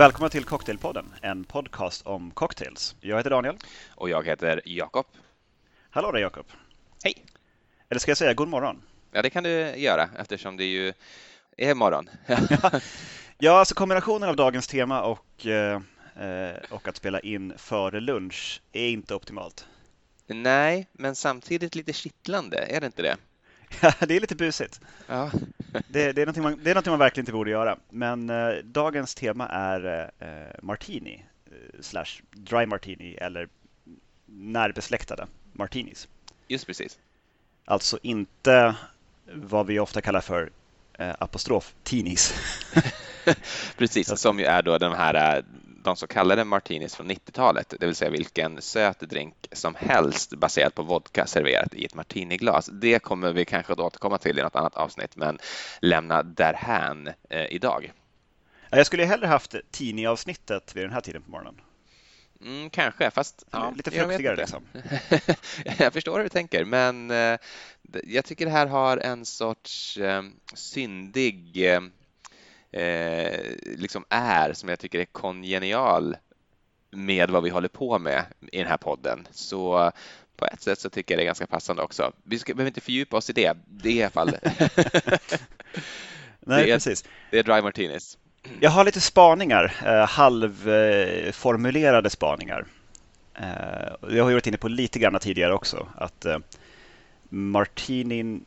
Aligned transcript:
Välkomna 0.00 0.28
till 0.28 0.44
Cocktailpodden, 0.44 1.14
en 1.22 1.44
podcast 1.44 2.06
om 2.06 2.30
cocktails. 2.30 2.96
Jag 3.00 3.16
heter 3.16 3.30
Daniel. 3.30 3.56
Och 3.88 4.10
jag 4.10 4.26
heter 4.26 4.62
Jakob. 4.64 5.06
Hallå 5.90 6.12
där 6.12 6.20
Jakob. 6.20 6.46
Hej. 7.04 7.24
Eller 7.88 7.98
ska 7.98 8.10
jag 8.10 8.18
säga 8.18 8.34
god 8.34 8.48
morgon? 8.48 8.82
Ja, 9.12 9.22
det 9.22 9.30
kan 9.30 9.44
du 9.44 9.50
göra 9.76 10.08
eftersom 10.18 10.56
det 10.56 10.64
ju 10.64 10.92
är 11.56 11.74
morgon. 11.74 12.10
ja, 13.38 13.58
alltså 13.58 13.74
kombinationen 13.74 14.28
av 14.28 14.36
dagens 14.36 14.68
tema 14.68 15.02
och, 15.02 15.46
eh, 15.46 15.80
och 16.70 16.88
att 16.88 16.96
spela 16.96 17.20
in 17.20 17.52
före 17.56 18.00
lunch 18.00 18.62
är 18.72 18.88
inte 18.88 19.14
optimalt. 19.14 19.66
Nej, 20.26 20.86
men 20.92 21.14
samtidigt 21.14 21.74
lite 21.74 21.92
kittlande, 21.92 22.56
är 22.56 22.80
det 22.80 22.86
inte 22.86 23.02
det? 23.02 23.16
Det 24.08 24.16
är 24.16 24.20
lite 24.20 24.36
busigt. 24.36 24.80
Ja. 25.06 25.30
det, 25.88 26.12
det, 26.12 26.22
är 26.22 26.26
någonting 26.26 26.42
man, 26.42 26.60
det 26.62 26.70
är 26.70 26.74
någonting 26.74 26.90
man 26.90 26.98
verkligen 26.98 27.22
inte 27.22 27.32
borde 27.32 27.50
göra. 27.50 27.78
Men 27.90 28.30
eh, 28.30 28.54
dagens 28.64 29.14
tema 29.14 29.48
är 29.48 30.10
eh, 30.18 30.28
martini 30.62 31.24
eh, 31.46 31.80
slash 31.80 32.22
dry 32.30 32.66
martini 32.66 33.14
eller 33.14 33.48
närbesläktade 34.26 35.26
martinis. 35.52 36.08
Just 36.48 36.66
precis. 36.66 36.98
Alltså 37.64 37.98
inte 38.02 38.74
vad 39.32 39.66
vi 39.66 39.78
ofta 39.78 40.00
kallar 40.00 40.20
för 40.20 40.50
eh, 40.98 41.14
apostrof 41.18 41.74
tinis. 41.82 42.34
precis, 43.76 44.20
som 44.20 44.38
ju 44.38 44.44
är 44.44 44.62
då 44.62 44.78
de 44.78 44.92
här 44.92 45.36
eh, 45.36 45.44
de 45.82 45.96
så 45.96 46.06
kallade 46.06 46.44
martinis 46.44 46.96
från 46.96 47.10
90-talet, 47.10 47.74
det 47.80 47.86
vill 47.86 47.94
säga 47.94 48.10
vilken 48.10 48.62
söt 48.62 49.00
drink 49.00 49.34
som 49.52 49.74
helst 49.74 50.34
baserat 50.36 50.74
på 50.74 50.82
vodka 50.82 51.26
serverat 51.26 51.74
i 51.74 51.84
ett 51.84 51.94
martiniglas. 51.94 52.70
Det 52.72 52.98
kommer 52.98 53.32
vi 53.32 53.44
kanske 53.44 53.72
att 53.72 53.80
återkomma 53.80 54.18
till 54.18 54.38
i 54.38 54.42
något 54.42 54.56
annat 54.56 54.76
avsnitt, 54.76 55.16
men 55.16 55.38
lämna 55.80 56.22
därhän 56.22 57.10
eh, 57.30 57.46
idag. 57.52 57.92
Jag 58.70 58.86
skulle 58.86 59.04
hellre 59.04 59.26
haft 59.26 59.54
Tini-avsnittet 59.70 60.76
vid 60.76 60.84
den 60.84 60.92
här 60.92 61.00
tiden 61.00 61.22
på 61.22 61.30
morgonen. 61.30 61.60
Mm, 62.40 62.70
kanske, 62.70 63.10
fast 63.10 63.44
ja, 63.50 63.72
lite 63.76 63.90
fruktigare 63.90 64.36
liksom. 64.36 64.62
jag 65.78 65.92
förstår 65.92 66.16
hur 66.16 66.22
du 66.22 66.28
tänker, 66.28 66.64
men 66.64 67.10
eh, 67.10 67.38
jag 68.04 68.24
tycker 68.24 68.44
det 68.44 68.52
här 68.52 68.66
har 68.66 68.96
en 68.96 69.24
sorts 69.24 69.96
eh, 69.96 70.22
syndig 70.54 71.56
eh, 72.72 73.40
liksom 73.62 74.04
är 74.08 74.52
som 74.52 74.68
jag 74.68 74.78
tycker 74.78 74.98
är 74.98 75.04
kongenial 75.04 76.16
med 76.90 77.30
vad 77.30 77.42
vi 77.42 77.50
håller 77.50 77.68
på 77.68 77.98
med 77.98 78.24
i 78.52 78.58
den 78.58 78.66
här 78.66 78.76
podden. 78.76 79.28
Så 79.30 79.92
på 80.36 80.46
ett 80.46 80.62
sätt 80.62 80.80
så 80.80 80.90
tycker 80.90 81.14
jag 81.14 81.18
det 81.18 81.22
är 81.22 81.26
ganska 81.26 81.46
passande 81.46 81.82
också. 81.82 82.12
Vi 82.22 82.38
ska, 82.38 82.54
behöver 82.54 82.70
inte 82.70 82.80
fördjupa 82.80 83.16
oss 83.16 83.30
i 83.30 83.32
det. 83.32 83.56
Det 83.66 83.88
är 83.88 83.94
i 83.94 84.02
alla 84.02 84.10
fall... 84.10 84.28
Nej, 86.40 86.64
det 86.64 86.70
är, 86.70 86.74
precis. 86.74 87.04
Det 87.30 87.38
är 87.38 87.42
Dry 87.42 87.62
Martinis. 87.62 88.18
Jag 88.60 88.70
har 88.70 88.84
lite 88.84 89.00
spaningar, 89.00 89.72
eh, 89.86 90.08
halvformulerade 90.08 92.10
spaningar. 92.10 92.66
Eh, 93.34 93.92
jag 94.10 94.24
har 94.24 94.32
varit 94.32 94.46
inne 94.46 94.56
på 94.56 94.68
lite 94.68 94.98
grann 94.98 95.18
tidigare 95.20 95.54
också 95.54 95.88
att 95.96 96.24
eh, 96.24 96.38
Martinin 97.28 98.44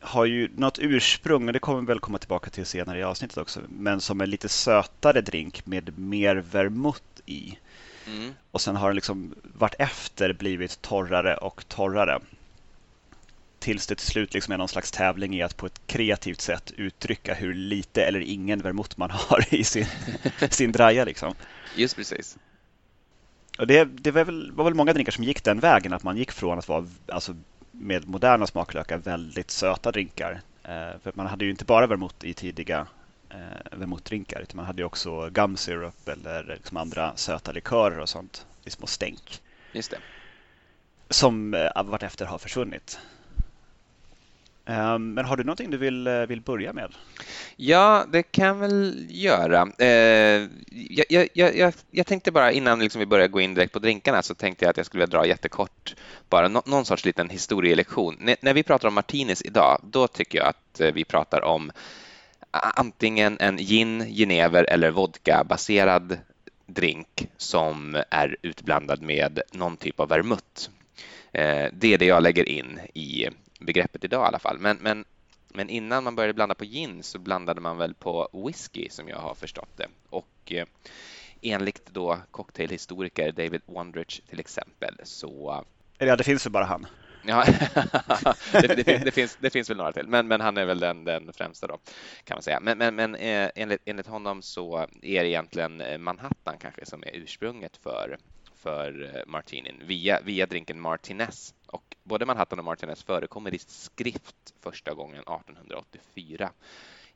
har 0.00 0.24
ju 0.24 0.48
något 0.56 0.78
ursprung, 0.78 1.46
och 1.46 1.52
det 1.52 1.58
kommer 1.58 1.80
vi 1.80 1.86
väl 1.86 2.00
komma 2.00 2.18
tillbaka 2.18 2.50
till 2.50 2.66
senare 2.66 2.98
i 2.98 3.02
avsnittet 3.02 3.38
också, 3.38 3.60
men 3.68 4.00
som 4.00 4.20
en 4.20 4.30
lite 4.30 4.48
sötare 4.48 5.20
drink 5.20 5.66
med 5.66 5.98
mer 5.98 6.36
vermouth 6.36 7.02
i. 7.26 7.58
Mm. 8.06 8.34
Och 8.50 8.60
sen 8.60 8.76
har 8.76 8.88
den 8.88 8.94
liksom 8.94 9.34
vartefter 9.42 10.32
blivit 10.32 10.82
torrare 10.82 11.36
och 11.36 11.68
torrare. 11.68 12.20
Tills 13.58 13.86
det 13.86 13.94
till 13.94 14.06
slut 14.06 14.34
liksom 14.34 14.52
är 14.52 14.58
någon 14.58 14.68
slags 14.68 14.90
tävling 14.90 15.34
i 15.34 15.42
att 15.42 15.56
på 15.56 15.66
ett 15.66 15.80
kreativt 15.86 16.40
sätt 16.40 16.72
uttrycka 16.76 17.34
hur 17.34 17.54
lite 17.54 18.04
eller 18.04 18.20
ingen 18.20 18.60
vermouth 18.60 18.94
man 18.96 19.10
har 19.10 19.54
i 19.54 19.64
sin, 19.64 19.86
sin 20.50 20.72
draja. 20.72 21.04
Liksom. 21.04 21.34
Just 21.76 21.96
precis. 21.96 22.38
Och 23.58 23.66
det, 23.66 23.84
det 23.84 24.10
var, 24.10 24.24
väl, 24.24 24.52
var 24.52 24.64
väl 24.64 24.74
många 24.74 24.92
drinkar 24.92 25.12
som 25.12 25.24
gick 25.24 25.44
den 25.44 25.60
vägen, 25.60 25.92
att 25.92 26.02
man 26.02 26.16
gick 26.16 26.32
från 26.32 26.58
att 26.58 26.68
vara 26.68 26.86
alltså, 27.06 27.36
med 27.78 28.08
moderna 28.08 28.46
smaklökar 28.46 28.98
väldigt 28.98 29.50
söta 29.50 29.92
drinkar. 29.92 30.40
Eh, 30.62 30.98
för 31.02 31.12
man 31.14 31.26
hade 31.26 31.44
ju 31.44 31.50
inte 31.50 31.64
bara 31.64 31.86
vermouth 31.86 32.26
i 32.26 32.34
tidiga 32.34 32.86
eh, 33.30 33.78
vermouthdrinkar 33.78 34.40
utan 34.40 34.56
man 34.56 34.66
hade 34.66 34.84
också 34.84 35.30
gum 35.30 35.56
syrup 35.56 36.08
eller 36.08 36.44
liksom 36.44 36.76
andra 36.76 37.16
söta 37.16 37.52
likörer 37.52 37.98
och 37.98 38.08
sånt 38.08 38.46
i 38.64 38.70
små 38.70 38.86
stänk. 38.86 39.40
Just 39.72 39.90
det. 39.90 39.98
Som 41.10 41.54
eh, 41.54 41.82
vartefter 41.84 42.26
har 42.26 42.38
försvunnit. 42.38 42.98
Ehm, 44.68 45.14
men 45.14 45.24
har 45.24 45.36
du 45.36 45.44
någonting 45.44 45.70
du 45.70 45.76
vill, 45.76 46.06
eh, 46.06 46.20
vill 46.20 46.40
börja 46.40 46.72
med? 46.72 46.94
Ja, 47.56 48.04
det 48.12 48.22
kan 48.22 48.46
jag 48.46 48.54
väl 48.54 49.06
göra. 49.08 49.68
Ehm, 49.78 50.48
jag, 50.70 51.28
jag, 51.32 51.56
jag, 51.56 51.74
jag, 51.90 52.06
tänkte 52.06 52.32
bara 52.32 52.52
innan 52.52 52.78
liksom 52.78 52.98
vi 52.98 53.06
börjar 53.06 53.28
gå 53.28 53.40
in 53.40 53.54
direkt 53.54 53.72
på 53.72 53.78
drinkarna 53.78 54.22
så 54.22 54.34
tänkte 54.34 54.64
jag 54.64 54.70
att 54.70 54.76
jag 54.76 54.86
skulle 54.86 55.00
vilja 55.00 55.18
dra 55.18 55.26
jättekort 55.26 55.94
bara 56.28 56.48
någon 56.48 56.84
sorts 56.84 57.04
liten 57.04 57.28
historielektion. 57.28 58.16
när 58.40 58.54
vi 58.54 58.62
pratar 58.62 58.88
om 58.88 58.94
martinis 58.94 59.42
idag, 59.42 59.80
då 59.82 60.08
tycker 60.08 60.38
jag 60.38 60.48
att 60.48 60.80
eh, 60.80 60.92
vi 60.92 61.04
pratar 61.04 61.44
om 61.44 61.70
antingen 62.50 63.36
en 63.40 63.56
gin, 63.56 64.14
genever 64.14 64.64
eller 64.64 64.90
vodka 64.90 65.44
baserad 65.44 66.18
drink 66.66 67.28
som 67.36 68.02
är 68.10 68.36
utblandad 68.42 69.02
med 69.02 69.40
någon 69.52 69.76
typ 69.76 70.00
av 70.00 70.08
vermouth. 70.08 70.70
Ehm, 71.32 71.70
det 71.72 71.94
är 71.94 71.98
det 71.98 72.06
jag 72.06 72.22
lägger 72.22 72.48
in 72.48 72.80
i 72.94 73.28
begreppet 73.58 74.04
idag 74.04 74.24
i 74.24 74.28
alla 74.28 74.38
fall. 74.38 74.58
Men, 74.58 74.76
men, 74.76 75.04
men 75.48 75.68
innan 75.68 76.04
man 76.04 76.14
började 76.14 76.34
blanda 76.34 76.54
på 76.54 76.64
gin 76.64 77.02
så 77.02 77.18
blandade 77.18 77.60
man 77.60 77.78
väl 77.78 77.94
på 77.94 78.28
whisky 78.46 78.88
som 78.90 79.08
jag 79.08 79.18
har 79.18 79.34
förstått 79.34 79.76
det. 79.76 79.88
Och 80.10 80.52
eh, 80.52 80.66
enligt 81.42 81.86
då 81.86 82.18
cocktailhistoriker 82.30 83.32
David 83.32 83.62
Wondrich 83.66 84.20
till 84.20 84.40
exempel 84.40 84.94
så... 85.02 85.64
Ja, 85.98 86.16
det 86.16 86.24
finns 86.24 86.46
väl 86.46 86.52
bara 86.52 86.64
han. 86.64 86.86
Ja, 87.26 87.44
det, 88.52 88.74
det, 88.74 88.84
finns, 88.84 89.04
det, 89.04 89.10
finns, 89.10 89.38
det 89.40 89.50
finns 89.50 89.70
väl 89.70 89.76
några 89.76 89.92
till, 89.92 90.08
men, 90.08 90.28
men 90.28 90.40
han 90.40 90.56
är 90.56 90.64
väl 90.64 90.80
den, 90.80 91.04
den 91.04 91.32
främsta 91.32 91.66
då 91.66 91.78
kan 92.24 92.34
man 92.34 92.42
säga. 92.42 92.60
Men, 92.60 92.78
men, 92.78 92.94
men 92.94 93.14
eh, 93.14 93.50
enligt, 93.54 93.82
enligt 93.84 94.06
honom 94.06 94.42
så 94.42 94.86
är 95.02 95.22
det 95.22 95.28
egentligen 95.28 95.80
eh, 95.80 95.98
Manhattan 95.98 96.54
kanske 96.60 96.86
som 96.86 97.02
är 97.02 97.10
ursprunget 97.12 97.76
för 97.76 98.18
för 98.54 99.24
martinin 99.26 99.82
via, 99.84 100.20
via 100.20 100.46
drinken 100.46 100.80
Martinez. 100.80 101.54
Och 101.68 101.96
både 102.04 102.26
Manhattan 102.26 102.58
och 102.58 102.64
Martinez 102.64 103.02
förekommer 103.02 103.54
i 103.54 103.58
skrift 103.58 104.54
första 104.60 104.94
gången 104.94 105.20
1884 105.20 106.50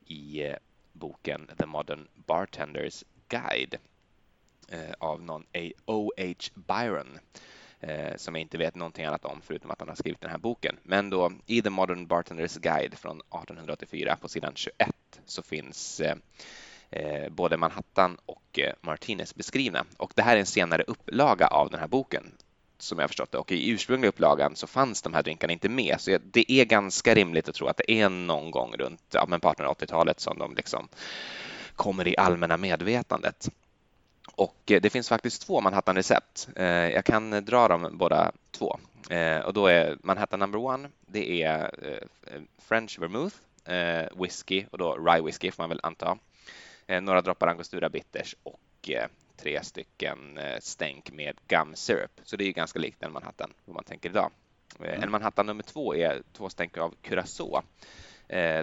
i 0.05 0.43
eh, 0.43 0.55
boken 0.93 1.49
The 1.57 1.65
Modern 1.65 2.07
Bartenders 2.15 3.03
Guide 3.27 3.77
eh, 4.69 4.93
av 4.99 5.21
någon 5.21 5.45
O.H. 5.85 6.33
Byron 6.55 7.19
eh, 7.79 8.15
som 8.15 8.35
jag 8.35 8.41
inte 8.41 8.57
vet 8.57 8.75
någonting 8.75 9.05
annat 9.05 9.25
om 9.25 9.41
förutom 9.41 9.71
att 9.71 9.79
han 9.79 9.89
har 9.89 9.95
skrivit 9.95 10.21
den 10.21 10.31
här 10.31 10.37
boken. 10.37 10.77
Men 10.83 11.09
då 11.09 11.31
i 11.45 11.61
The 11.61 11.69
Modern 11.69 12.07
Bartenders 12.07 12.57
Guide 12.57 12.93
från 12.93 13.17
1884 13.17 14.17
på 14.21 14.27
sidan 14.27 14.53
21 14.55 14.95
så 15.25 15.41
finns 15.41 16.01
eh, 16.89 17.29
både 17.29 17.57
Manhattan 17.57 18.17
och 18.25 18.59
Martinez 18.81 19.35
beskrivna. 19.35 19.85
Och 19.97 20.13
det 20.15 20.21
här 20.21 20.35
är 20.35 20.39
en 20.39 20.45
senare 20.45 20.83
upplaga 20.83 21.47
av 21.47 21.69
den 21.69 21.79
här 21.79 21.87
boken 21.87 22.31
som 22.83 22.99
jag 22.99 23.09
förstått 23.09 23.31
det. 23.31 23.37
Och 23.37 23.51
i 23.51 23.69
ursprungliga 23.69 24.09
upplagan 24.09 24.55
så 24.55 24.67
fanns 24.67 25.01
de 25.01 25.13
här 25.13 25.23
drinkarna 25.23 25.53
inte 25.53 25.69
med. 25.69 25.95
Så 25.99 26.17
det 26.23 26.51
är 26.51 26.65
ganska 26.65 27.15
rimligt 27.15 27.49
att 27.49 27.55
tro 27.55 27.67
att 27.67 27.77
det 27.77 27.91
är 27.91 28.09
någon 28.09 28.51
gång 28.51 28.73
runt 28.77 29.01
ja, 29.11 29.25
1880-talet 29.25 30.19
som 30.19 30.37
de 30.37 30.55
liksom 30.55 30.87
kommer 31.75 32.07
i 32.07 32.17
allmänna 32.17 32.57
medvetandet. 32.57 33.49
Och 34.35 34.71
eh, 34.71 34.81
det 34.81 34.89
finns 34.89 35.09
faktiskt 35.09 35.45
två 35.45 35.61
Manhattan-recept. 35.61 36.49
Eh, 36.55 36.65
jag 36.65 37.05
kan 37.05 37.45
dra 37.45 37.67
dem 37.67 37.89
båda 37.93 38.31
två. 38.51 38.79
Eh, 39.09 39.39
och 39.39 39.53
då 39.53 39.67
är 39.67 39.97
Manhattan 40.03 40.39
number 40.39 40.59
one, 40.59 40.89
det 41.05 41.43
är 41.43 41.71
French 42.57 42.99
vermouth, 42.99 43.35
whisky 44.21 44.65
och 44.71 44.77
då 44.77 44.95
rye 44.95 45.21
whisky 45.21 45.51
får 45.51 45.63
man 45.63 45.69
väl 45.69 45.79
anta. 45.83 46.17
Några 47.01 47.21
droppar 47.21 47.47
angostura 47.47 47.89
bitters 47.89 48.35
och 48.43 48.89
tre 49.37 49.63
stycken 49.63 50.37
eh, 50.37 50.59
stänk 50.59 51.11
med 51.11 51.37
gum 51.47 51.75
syrup. 51.75 52.21
Så 52.23 52.35
det 52.35 52.43
är 52.43 52.53
ganska 52.53 52.79
likt 52.79 53.03
en 53.03 53.11
Manhattan, 53.13 53.53
vad 53.65 53.75
man 53.75 53.83
tänker 53.83 54.09
idag. 54.09 54.31
Mm. 54.79 55.03
En 55.03 55.11
Manhattan 55.11 55.45
nummer 55.45 55.63
två 55.63 55.95
är 55.95 56.21
två 56.33 56.49
stänk 56.49 56.77
av 56.77 56.95
curacao, 57.01 57.61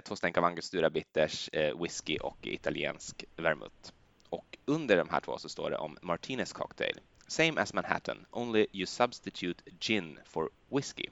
två 0.03 0.15
stänk 0.15 0.37
av 0.37 0.43
angostura 0.43 0.89
bitters, 0.89 1.49
whisky 1.81 2.17
och 2.17 2.37
italiensk 2.47 3.25
vermouth. 3.35 3.91
Och 4.29 4.57
under 4.65 4.97
de 4.97 5.09
här 5.09 5.19
två 5.19 5.37
så 5.37 5.49
står 5.49 5.69
det 5.69 5.77
om 5.77 5.97
Martinez 6.01 6.53
cocktail. 6.53 6.99
Same 7.27 7.61
as 7.61 7.73
Manhattan, 7.73 8.25
only 8.31 8.67
you 8.73 8.85
substitute 8.85 9.63
gin 9.79 10.19
for 10.25 10.49
whisky. 10.69 11.05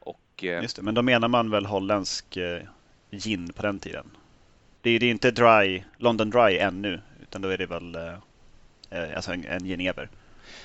Och, 0.00 0.42
Just 0.42 0.76
det, 0.76 0.82
men 0.82 0.94
då 0.94 1.02
menar 1.02 1.28
man 1.28 1.50
väl 1.50 1.66
holländsk 1.66 2.38
gin 3.10 3.52
på 3.52 3.62
den 3.62 3.78
tiden? 3.78 4.10
det, 4.82 4.90
är, 4.90 5.00
det 5.00 5.06
är 5.06 5.10
inte 5.10 5.30
dry, 5.30 5.84
London 5.96 6.30
Dry 6.30 6.58
ännu, 6.58 7.00
utan 7.22 7.42
då 7.42 7.48
är 7.48 7.58
det 7.58 7.66
väl 7.66 7.94
eh, 7.94 8.02
eh, 8.02 8.18
alltså 8.90 9.32
en, 9.32 9.44
en 9.44 9.64
genever. 9.64 10.08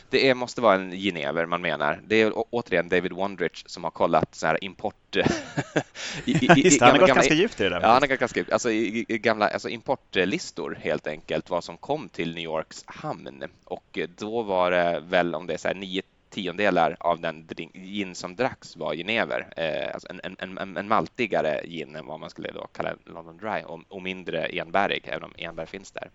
Det 0.09 0.29
är, 0.29 0.33
måste 0.33 0.61
vara 0.61 0.75
en 0.75 0.91
genever 0.91 1.45
man 1.45 1.61
menar. 1.61 2.01
Det 2.07 2.21
är 2.21 2.33
återigen 2.35 2.89
David 2.89 3.11
Wondrich 3.11 3.63
som 3.65 3.83
har 3.83 3.91
kollat 3.91 4.35
så 4.35 4.47
här 4.47 4.63
import... 4.63 5.15
I, 6.25 6.31
i, 6.31 6.49
Just 6.55 6.79
det, 6.79 6.85
han 6.85 6.93
har 6.93 6.99
gått 6.99 7.15
ganska 7.15 7.33
djupt 7.33 7.61
i 7.61 7.63
det 7.63 7.69
där. 7.69 7.81
Ja, 7.81 7.87
han 7.87 8.01
har 8.01 8.07
gått 8.07 8.19
ganska 8.19 8.39
djupt. 8.39 8.51
Alltså 8.51 8.71
i, 8.71 9.05
i 9.07 9.17
gamla 9.17 9.47
alltså 9.47 9.69
importlistor 9.69 10.77
helt 10.81 11.07
enkelt, 11.07 11.49
vad 11.49 11.63
som 11.63 11.77
kom 11.77 12.09
till 12.09 12.35
New 12.35 12.43
Yorks 12.43 12.83
hamn. 12.85 13.43
Och 13.65 13.99
då 14.17 14.41
var 14.41 14.71
det 14.71 15.03
väl 15.07 15.35
om 15.35 15.47
det 15.47 15.53
är 15.53 15.57
så 15.57 15.67
här 15.67 15.75
nio 15.75 16.01
tiondelar 16.35 16.97
av 16.99 17.19
den 17.19 17.47
gin 17.73 18.15
som 18.15 18.35
dracks 18.35 18.75
var 18.75 18.95
genever, 18.95 19.53
eh, 19.57 19.93
alltså 19.93 20.07
en, 20.09 20.19
en, 20.23 20.57
en, 20.57 20.77
en, 20.77 20.87
maltigare 20.87 21.61
gin 21.65 21.95
än 21.95 22.05
vad 22.05 22.19
man 22.19 22.29
skulle 22.29 22.51
då 22.51 22.67
kalla 22.67 22.95
London 23.05 23.37
Dry 23.37 23.63
och, 23.65 23.81
och 23.89 24.01
mindre 24.01 24.45
enbärig, 24.45 25.03
även 25.07 25.23
om 25.23 25.33
enbär 25.37 25.65
finns 25.65 25.91
där. 25.91 26.09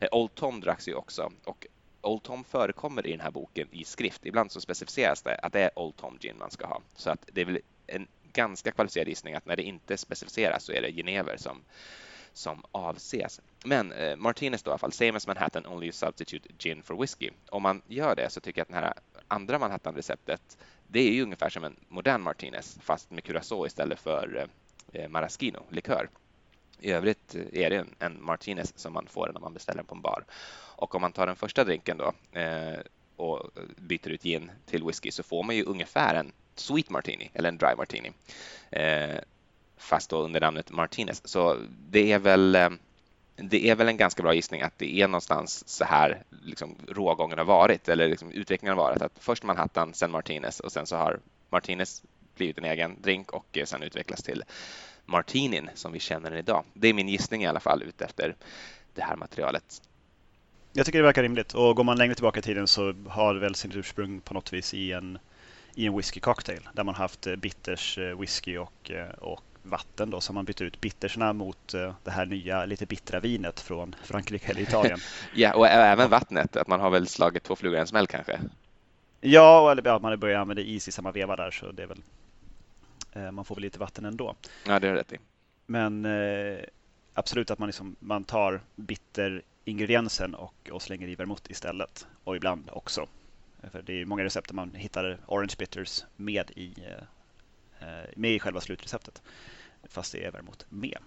Eh, 0.00 0.08
Old 0.12 0.34
Tom 0.34 0.60
dracks 0.60 0.88
ju 0.88 0.94
också 0.94 1.32
och 1.44 1.66
Old 2.00 2.22
Tom 2.22 2.44
förekommer 2.44 3.06
i 3.06 3.10
den 3.10 3.20
här 3.20 3.30
boken 3.30 3.68
i 3.70 3.84
skrift. 3.84 4.26
Ibland 4.26 4.52
så 4.52 4.60
specificeras 4.60 5.22
det 5.22 5.34
att 5.34 5.52
det 5.52 5.60
är 5.60 5.78
Old 5.78 5.96
Tom 5.96 6.18
gin 6.20 6.38
man 6.38 6.50
ska 6.50 6.66
ha, 6.66 6.80
så 6.96 7.10
att 7.10 7.28
det 7.32 7.40
är 7.40 7.44
väl 7.44 7.58
en 7.86 8.06
ganska 8.32 8.72
kvalificerad 8.72 9.08
gissning 9.08 9.34
att 9.34 9.46
när 9.46 9.56
det 9.56 9.62
inte 9.62 9.96
specificeras 9.96 10.64
så 10.64 10.72
är 10.72 10.82
det 10.82 10.92
genever 10.92 11.36
som 11.36 11.62
som 12.32 12.64
avses. 12.72 13.40
Men 13.64 13.92
eh, 13.92 14.16
Martinez 14.16 14.62
då 14.62 14.68
i 14.68 14.72
alla 14.72 14.78
fall, 14.78 14.92
same 14.92 15.16
as 15.16 15.26
Manhattan, 15.26 15.66
only 15.66 15.92
substitute 15.92 16.48
gin 16.58 16.82
for 16.82 17.00
whiskey. 17.00 17.30
Om 17.50 17.62
man 17.62 17.82
gör 17.86 18.16
det 18.16 18.30
så 18.30 18.40
tycker 18.40 18.60
jag 18.60 18.62
att 18.62 18.68
den 18.68 18.84
här 18.84 18.92
andra 19.32 19.58
Manhattan-receptet, 19.58 20.58
det 20.86 21.00
är 21.00 21.12
ju 21.12 21.22
ungefär 21.22 21.50
som 21.50 21.64
en 21.64 21.76
modern 21.88 22.22
Martinez 22.22 22.78
fast 22.82 23.10
med 23.10 23.24
curacao 23.24 23.66
istället 23.66 24.00
för 24.00 24.48
eh, 24.92 25.08
maraschino, 25.08 25.62
likör. 25.70 26.08
I 26.80 26.90
övrigt 26.92 27.34
eh, 27.34 27.64
är 27.64 27.70
det 27.70 27.76
en, 27.76 27.94
en 27.98 28.24
Martinez 28.24 28.78
som 28.78 28.92
man 28.92 29.06
får 29.06 29.30
när 29.34 29.40
man 29.40 29.54
beställer 29.54 29.76
den 29.76 29.86
på 29.86 29.94
en 29.94 30.00
bar. 30.00 30.24
Och 30.76 30.94
om 30.94 31.00
man 31.00 31.12
tar 31.12 31.26
den 31.26 31.36
första 31.36 31.64
drinken 31.64 31.96
då 31.96 32.38
eh, 32.40 32.78
och 33.16 33.50
byter 33.76 34.08
ut 34.08 34.22
gin 34.22 34.50
till 34.66 34.84
whisky 34.84 35.10
så 35.10 35.22
får 35.22 35.42
man 35.42 35.56
ju 35.56 35.64
ungefär 35.64 36.14
en 36.14 36.32
sweet 36.54 36.90
martini 36.90 37.30
eller 37.34 37.48
en 37.48 37.58
dry 37.58 37.74
martini. 37.76 38.12
Eh, 38.70 39.18
fast 39.76 40.10
då 40.10 40.18
under 40.22 40.40
namnet 40.40 40.70
Martinez. 40.70 41.28
Så 41.28 41.56
det 41.90 42.12
är 42.12 42.18
väl 42.18 42.54
eh, 42.54 42.70
det 43.36 43.68
är 43.68 43.74
väl 43.74 43.88
en 43.88 43.96
ganska 43.96 44.22
bra 44.22 44.34
gissning 44.34 44.62
att 44.62 44.78
det 44.78 45.00
är 45.00 45.08
någonstans 45.08 45.68
så 45.68 45.84
här 45.84 46.22
liksom, 46.42 46.76
rågången 46.88 47.38
har 47.38 47.44
varit 47.44 47.88
eller 47.88 48.08
liksom, 48.08 48.30
utvecklingen 48.30 48.78
har 48.78 48.84
varit. 48.84 49.02
Att 49.02 49.12
först 49.18 49.42
Manhattan, 49.42 49.94
sen 49.94 50.10
Martinez 50.10 50.60
och 50.60 50.72
sen 50.72 50.86
så 50.86 50.96
har 50.96 51.20
Martinez 51.50 52.02
blivit 52.36 52.58
en 52.58 52.64
egen 52.64 53.02
drink 53.02 53.32
och 53.32 53.58
eh, 53.58 53.64
sen 53.64 53.82
utvecklats 53.82 54.22
till 54.22 54.44
Martinin 55.06 55.70
som 55.74 55.92
vi 55.92 56.00
känner 56.00 56.30
den 56.30 56.38
idag. 56.38 56.64
Det 56.74 56.88
är 56.88 56.94
min 56.94 57.08
gissning 57.08 57.42
i 57.42 57.46
alla 57.46 57.60
fall 57.60 57.82
utefter 57.82 58.36
det 58.94 59.02
här 59.02 59.16
materialet. 59.16 59.82
Jag 60.72 60.86
tycker 60.86 60.98
det 60.98 61.04
verkar 61.04 61.22
rimligt 61.22 61.54
och 61.54 61.76
går 61.76 61.84
man 61.84 61.98
längre 61.98 62.14
tillbaka 62.14 62.38
i 62.38 62.42
tiden 62.42 62.66
så 62.66 62.94
har 63.08 63.34
det 63.34 63.40
väl 63.40 63.54
sin 63.54 63.72
ursprung 63.74 64.20
på 64.20 64.34
något 64.34 64.52
vis 64.52 64.74
i 64.74 64.92
en, 64.92 65.18
i 65.74 65.86
en 65.86 65.96
whisky 65.96 66.20
cocktail 66.20 66.68
där 66.72 66.84
man 66.84 66.94
haft 66.94 67.26
eh, 67.26 67.36
bitters 67.36 67.98
eh, 67.98 68.18
whisky 68.18 68.56
och, 68.56 68.90
eh, 68.90 69.08
och 69.08 69.42
vatten 69.62 70.10
då 70.10 70.20
som 70.20 70.34
man 70.34 70.44
bytt 70.44 70.60
ut 70.60 70.80
bittersna 70.80 71.32
mot 71.32 71.74
uh, 71.74 71.92
det 72.04 72.10
här 72.10 72.26
nya 72.26 72.64
lite 72.64 72.86
bittra 72.86 73.20
vinet 73.20 73.60
från 73.60 73.94
Frankrike 74.02 74.50
eller 74.50 74.60
Italien. 74.60 74.98
ja, 75.34 75.54
och 75.54 75.66
även 75.68 76.10
vattnet, 76.10 76.56
att 76.56 76.68
man 76.68 76.80
har 76.80 76.90
väl 76.90 77.06
slagit 77.06 77.42
två 77.42 77.56
flugor 77.56 77.78
i 77.78 77.80
en 77.80 77.86
smäll 77.86 78.06
kanske? 78.06 78.40
Ja, 79.20 79.70
eller 79.70 79.82
ja, 79.86 79.98
man 79.98 80.12
har 80.12 80.16
börjat 80.16 80.40
använda 80.40 80.62
is 80.62 80.88
i 80.88 80.92
samma 80.92 81.12
veva 81.12 81.36
där 81.36 81.50
så 81.50 81.72
det 81.72 81.82
är 81.82 81.86
väl 81.86 82.02
uh, 83.16 83.30
man 83.30 83.44
får 83.44 83.54
väl 83.54 83.62
lite 83.62 83.78
vatten 83.78 84.04
ändå. 84.04 84.34
Ja, 84.66 84.78
det 84.78 84.88
är 84.88 84.94
rätt 84.94 85.12
i. 85.12 85.18
Men 85.66 86.06
uh, 86.06 86.60
absolut 87.14 87.50
att 87.50 87.58
man, 87.58 87.68
liksom, 87.68 87.96
man 87.98 88.24
tar 88.24 88.60
bitteringrediensen 88.76 90.34
och, 90.34 90.70
och 90.72 90.82
slänger 90.82 91.08
i 91.08 91.14
vermouth 91.14 91.50
istället 91.50 92.06
och 92.24 92.36
ibland 92.36 92.70
också. 92.72 93.06
För 93.70 93.82
det 93.82 94.00
är 94.00 94.04
många 94.04 94.24
recept 94.24 94.48
där 94.48 94.54
man 94.54 94.74
hittar 94.74 95.18
orange 95.26 95.54
bitters 95.58 96.04
med 96.16 96.50
i 96.50 96.74
med 98.16 98.30
i 98.30 98.38
själva 98.38 98.60
slutreceptet 98.60 99.22
fast 99.88 100.12
det 100.12 100.24
är 100.24 100.32
däremot 100.32 100.66
med. 100.68 100.98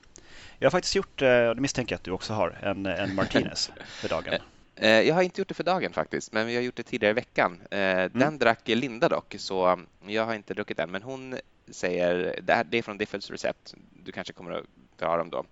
Jag 0.59 0.65
har 0.65 0.71
faktiskt 0.71 0.95
gjort, 0.95 1.21
och 1.21 1.27
eh, 1.27 1.55
det 1.55 1.61
misstänker 1.61 1.93
jag 1.93 1.97
att 1.97 2.03
du 2.03 2.11
också 2.11 2.33
har, 2.33 2.57
en, 2.61 2.85
en 2.85 3.15
Martinez 3.15 3.71
för 3.87 4.09
dagen. 4.09 4.33
Eh, 4.33 4.39
eh, 4.89 5.01
jag 5.01 5.15
har 5.15 5.21
inte 5.21 5.41
gjort 5.41 5.47
det 5.47 5.53
för 5.53 5.63
dagen 5.63 5.93
faktiskt, 5.93 6.31
men 6.31 6.47
vi 6.47 6.55
har 6.55 6.61
gjort 6.61 6.75
det 6.75 6.83
tidigare 6.83 7.11
i 7.11 7.13
veckan. 7.13 7.61
Den 7.69 8.21
mm. 8.21 8.37
drack 8.37 8.67
Linda 8.67 9.09
dock, 9.09 9.35
så 9.37 9.79
jag 10.07 10.25
har 10.25 10.33
inte 10.33 10.53
druckit 10.53 10.77
den. 10.77 10.91
Men 10.91 11.01
hon 11.01 11.37
säger, 11.67 12.39
det 12.41 12.77
är 12.77 12.81
från 12.81 12.97
Diffels 12.97 13.31
recept, 13.31 13.75
du 14.03 14.11
kanske 14.11 14.33
kommer 14.33 14.51
att 14.51 14.65
dra 14.97 15.17
dem 15.17 15.29
då. 15.29 15.45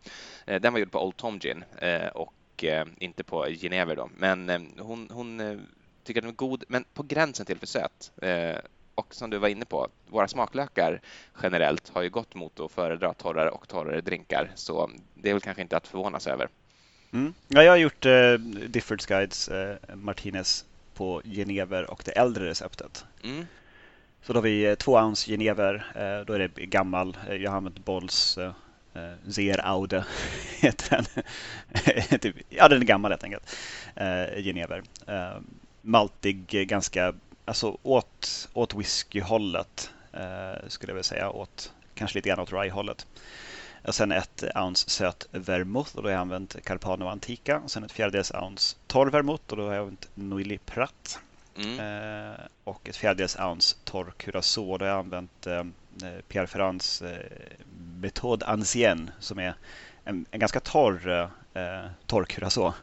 Den 0.46 0.74
var 0.74 0.80
gjord 0.80 0.92
på 0.92 1.06
Old 1.06 1.18
Tom 1.18 1.40
Gin 1.40 1.64
och 2.14 2.66
inte 3.00 3.24
på 3.24 3.46
Genever 3.46 3.96
då. 3.96 4.10
Men 4.18 4.70
hon, 4.80 5.10
hon 5.12 5.62
tycker 6.04 6.22
att 6.22 6.24
den 6.24 6.32
är 6.32 6.36
god, 6.36 6.64
men 6.68 6.84
på 6.94 7.04
gränsen 7.04 7.46
till 7.46 7.60
för 7.60 7.68
söt 7.68 8.12
och 8.96 9.16
som 9.16 9.30
du 9.30 9.38
var 9.38 9.48
inne 9.48 9.66
på, 9.66 9.88
våra 10.08 10.28
smaklökar 10.28 11.02
generellt 11.44 11.90
har 11.90 12.02
ju 12.02 12.10
gått 12.10 12.36
mot 12.36 12.60
att 12.60 12.72
föredra 12.72 13.14
torrare 13.14 13.50
och 13.50 13.68
torrare 13.68 14.02
drinkar, 14.02 14.52
så 14.56 14.90
det 15.14 15.30
är 15.30 15.34
väl 15.34 15.42
kanske 15.42 15.62
inte 15.62 15.78
att 15.78 15.88
förvånas 15.88 16.28
över. 16.28 16.50
Mm. 17.14 17.34
Ja, 17.48 17.64
jag 17.64 17.72
har 17.72 17.78
gjort 17.78 18.06
eh, 18.06 18.34
Diffords 18.68 19.06
Guides 19.06 19.50
eh, 19.50 19.76
Martinez 19.96 20.66
på 20.94 21.22
genever 21.26 21.92
och 21.92 22.02
det 22.06 22.12
äldre 22.12 22.50
receptet. 22.50 23.06
Mm. 23.24 23.46
Så 24.22 24.34
då 24.34 24.38
har 24.38 24.44
vi 24.44 24.66
eh, 24.66 24.76
två 24.76 24.94
ounce 24.94 25.32
genever, 25.32 25.76
eh, 25.96 26.26
då 26.26 26.34
är 26.34 26.40
det 26.40 26.66
gammal, 26.66 27.18
eh, 27.30 27.36
jag 27.36 27.52
har 27.52 27.58
använt 27.58 27.86
Bolls 27.86 28.38
eh, 28.38 28.52
Zer 29.30 29.66
Aude 29.66 30.06
heter 30.60 30.90
den. 30.90 32.20
Typ, 32.20 32.36
ja, 32.50 32.68
den 32.68 32.82
är 32.82 32.86
gammal 32.86 33.12
helt 33.12 33.24
enkelt. 33.24 33.56
Eh, 33.96 34.44
genever. 34.44 34.84
Eh, 35.08 35.38
maltig, 35.82 36.68
ganska 36.68 37.14
alltså 37.46 37.78
åt, 37.84 38.50
åt 38.54 38.74
whiskyhållet 38.74 39.92
eh, 40.14 40.68
skulle 40.68 40.92
jag 40.92 40.96
vilja 40.96 41.04
säga. 41.04 41.30
Åt, 41.30 41.74
kanske 41.96 42.18
lite 42.18 42.30
grann 42.30 42.40
åt 42.40 42.54
rye-hållet. 42.54 43.08
Och 43.88 43.96
sen 43.96 44.12
ett 44.12 44.44
ounce 44.56 44.90
söt 44.90 45.28
vermouth 45.32 45.96
och 45.96 46.04
då 46.04 46.10
har 46.10 46.14
jag 46.14 46.22
använt 46.22 46.66
Carpano 46.66 47.08
Antica. 47.08 47.60
Och 47.60 47.72
sen 47.72 47.84
ett 47.84 47.92
fjärdedels 47.92 48.32
ounce 48.32 48.78
torr 48.88 49.10
vermouth 49.10 49.44
och 49.50 49.58
då 49.58 49.64
har 49.68 49.74
jag 49.74 49.82
använt 49.82 50.10
Noilly 50.16 50.58
Prat. 50.58 51.20
Mm. 51.58 51.80
Eh, 51.80 52.40
och 52.64 52.90
ett 52.90 52.96
fjärdedels 52.96 53.40
ounce 53.40 53.76
torr 53.84 54.14
curacao. 54.18 54.72
och 54.72 54.80
Då 54.80 54.86
har 54.86 54.90
jag 54.90 55.00
använt 55.00 55.48
eh, 55.48 55.64
Pierre 56.28 56.48
Ferrands 56.48 57.02
eh, 57.02 57.18
Méthode 58.02 58.46
Ancienne 58.46 59.12
som 59.20 59.40
är 59.40 59.54
en, 60.04 60.26
en 60.32 60.40
ganska 60.40 60.60
torr, 60.60 61.30
eh, 61.54 61.86
torr 62.06 62.24
curacao. 62.24 62.74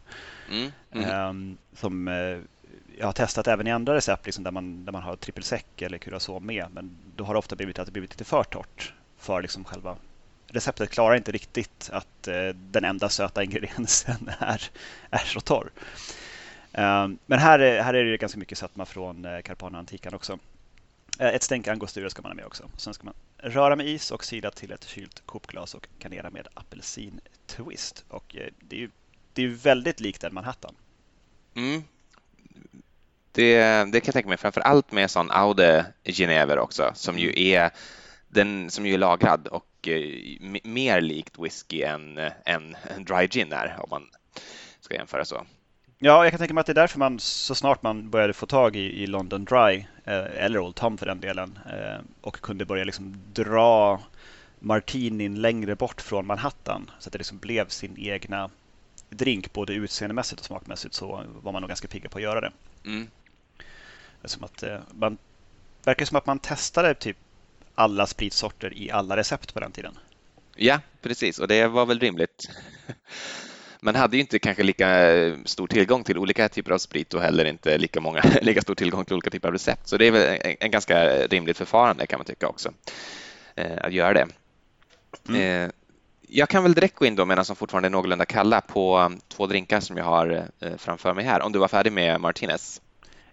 Mm. 0.51 0.73
Mm. 0.93 1.11
Ehm, 1.11 1.59
som 1.73 2.09
eh, 2.09 2.39
jag 3.01 3.07
har 3.07 3.13
testat 3.13 3.49
även 3.49 3.67
i 3.67 3.73
andra 3.73 3.95
recept 3.95 4.27
liksom 4.27 4.45
där, 4.45 4.51
man, 4.51 4.85
där 4.85 4.93
man 4.93 5.03
har 5.03 5.17
trippelsec 5.17 5.65
eller 5.79 5.99
curacao 5.99 6.41
med. 6.41 6.67
Men 6.73 6.97
då 7.17 7.25
har 7.25 7.35
det 7.35 7.39
ofta 7.39 7.57
blivit 7.57 7.79
att 7.79 7.87
det 7.87 7.93
blivit 7.93 8.11
lite 8.11 8.25
för 8.25 8.45
torrt 8.45 8.95
för 9.19 9.43
liksom 9.43 9.65
själva 9.65 9.97
receptet 10.47 10.91
klarar 10.91 11.17
inte 11.17 11.33
riktigt 11.33 11.91
att 11.93 12.29
eh, 12.29 12.49
den 12.49 12.85
enda 12.85 13.09
söta 13.09 13.43
ingrediensen 13.45 14.31
är, 14.39 14.71
är 15.11 15.19
så 15.19 15.41
torr. 15.41 15.71
Um, 16.73 17.19
men 17.27 17.39
här, 17.39 17.59
här 17.59 17.95
är 17.95 18.05
det 18.05 18.17
ganska 18.17 18.39
mycket 18.39 18.59
sötma 18.59 18.85
från 18.85 19.25
eh, 19.25 19.41
Carpana 19.41 19.79
Antikan 19.79 20.15
också. 20.15 20.39
Eh, 21.19 21.29
ett 21.29 21.43
stänk 21.43 21.69
angostura 21.69 22.11
ska 22.11 22.23
man 22.23 22.31
ha 22.31 22.37
med 22.37 22.45
också. 22.45 22.71
Sen 22.77 22.95
ska 22.95 23.05
man 23.05 23.15
röra 23.37 23.77
med 23.77 23.87
is 23.87 24.11
och 24.11 24.25
sila 24.25 24.51
till 24.51 24.73
ett 24.73 24.85
kylt 24.85 25.23
kopglas 25.27 25.75
och 25.75 25.89
garnera 25.99 26.31
med 26.31 26.49
apelsintwist. 26.55 28.05
Och 28.09 28.37
eh, 28.37 28.49
det 28.61 28.77
är 28.77 28.81
ju 28.81 28.91
det 29.33 29.43
är 29.43 29.49
väldigt 29.49 30.01
likt 30.01 30.25
en 30.25 30.35
Manhattan. 30.35 30.75
Mm, 31.55 31.83
det, 33.33 33.59
det 33.93 34.01
kan 34.01 34.07
jag 34.07 34.13
tänka 34.13 34.29
mig, 34.29 34.39
framför 34.39 34.61
allt 34.61 34.93
med 34.93 35.11
sån 35.11 35.31
Aude 35.31 35.87
Genever 36.05 36.59
också, 36.59 36.91
som 36.95 37.19
ju 37.19 37.29
mm. 37.29 37.65
är 37.65 37.71
den 38.29 38.71
som 38.71 38.87
ju 38.87 38.95
är 38.95 38.99
lagrad 38.99 39.47
och 39.47 39.89
eh, 39.89 40.61
mer 40.65 41.01
likt 41.01 41.39
whisky 41.39 41.83
än, 41.83 42.19
än 42.45 42.77
dry 42.99 43.29
gin 43.29 43.53
är, 43.53 43.77
om 43.79 43.91
man 43.91 44.09
ska 44.81 44.95
jämföra 44.95 45.25
så. 45.25 45.47
Ja, 45.99 46.25
jag 46.25 46.33
kan 46.33 46.39
tänka 46.39 46.55
mig 46.55 46.61
att 46.61 46.67
det 46.67 46.73
är 46.73 46.75
därför 46.75 46.99
man 46.99 47.21
så 47.21 47.55
snart 47.55 47.83
man 47.83 48.11
började 48.11 48.33
få 48.33 48.47
tag 48.47 48.77
i, 48.77 49.03
i 49.03 49.07
London 49.07 49.45
Dry, 49.45 49.87
eh, 50.05 50.45
eller 50.45 50.59
Old 50.59 50.75
Tom 50.75 50.99
för 50.99 51.07
den 51.07 51.21
delen, 51.21 51.59
eh, 51.67 52.01
och 52.21 52.41
kunde 52.41 52.65
börja 52.65 52.85
liksom 52.85 53.17
dra 53.33 54.01
martinin 54.59 55.41
längre 55.41 55.77
bort 55.77 56.01
från 56.01 56.27
Manhattan, 56.27 56.91
så 56.99 57.09
att 57.09 57.13
det 57.13 57.19
liksom 57.19 57.39
blev 57.39 57.69
sin 57.69 57.99
egna 57.99 58.51
drink, 59.11 59.53
både 59.53 59.73
utseendemässigt 59.73 60.41
och 60.41 60.47
smakmässigt, 60.47 60.95
så 60.95 61.25
var 61.43 61.53
man 61.53 61.63
nog 61.63 61.69
ganska 61.69 61.89
pigga 61.89 62.09
på 62.09 62.19
att 62.19 62.23
göra 62.23 62.41
det. 62.41 62.53
Mm. 62.85 63.09
Som 64.25 64.45
att, 64.45 64.63
eh, 64.63 64.79
man 64.91 65.19
verkar 65.85 66.07
som 66.07 66.17
att 66.17 66.27
man 66.27 66.39
testade 66.39 66.95
typ 66.95 67.17
alla 67.75 68.07
spritsorter 68.07 68.75
i 68.75 68.91
alla 68.91 69.17
recept 69.17 69.55
på 69.55 69.61
den 69.61 69.73
tiden. 69.73 69.99
Ja, 70.57 70.81
precis, 71.03 71.39
och 71.39 71.49
det 71.49 71.67
var 71.67 71.87
väl 71.87 72.01
rimligt. 72.01 72.51
Man 73.83 73.95
hade 73.95 74.17
ju 74.17 74.21
inte 74.21 74.39
kanske 74.39 74.63
lika 74.63 74.89
stor 75.45 75.67
tillgång 75.67 76.05
till 76.05 76.19
olika 76.19 76.49
typer 76.49 76.73
av 76.73 76.79
sprit 76.79 77.15
och 77.15 77.23
heller 77.23 77.45
inte 77.45 77.79
lika, 77.79 78.01
många, 78.01 78.23
lika 78.43 78.63
stor 78.63 78.75
tillgång 78.75 79.05
till 79.05 79.15
olika 79.15 79.31
typer 79.31 79.49
av 79.49 79.55
recept. 79.55 79.89
Så 79.89 79.97
det 79.97 80.07
är 80.07 80.11
väl 80.11 80.39
en, 80.41 80.57
en 80.61 80.71
ganska 80.71 81.27
rimligt 81.27 81.59
förfarande 81.59 82.07
kan 82.07 82.19
man 82.19 82.27
tycka 82.27 82.49
också, 82.49 82.73
eh, 83.55 83.79
att 83.81 83.93
göra 83.93 84.13
det. 84.15 84.27
Mm. 85.29 85.65
Eh, 85.65 85.71
jag 86.29 86.49
kan 86.49 86.63
väl 86.63 86.75
direkt 86.75 86.95
gå 86.95 87.07
in 87.07 87.17
då 87.17 87.25
medan 87.25 87.45
de 87.49 87.57
fortfarande 87.57 87.89
är 87.89 87.91
någorlunda 87.91 88.25
kalla 88.25 88.61
på 88.61 89.13
två 89.29 89.47
drinkar 89.47 89.81
som 89.81 89.97
jag 89.97 90.05
har 90.05 90.49
eh, 90.61 90.77
framför 90.77 91.15
mig 91.15 91.25
här. 91.25 91.43
Om 91.43 91.53
du 91.53 91.59
var 91.59 91.69
färdig 91.69 91.93
med 91.93 92.21
Martinez? 92.21 92.81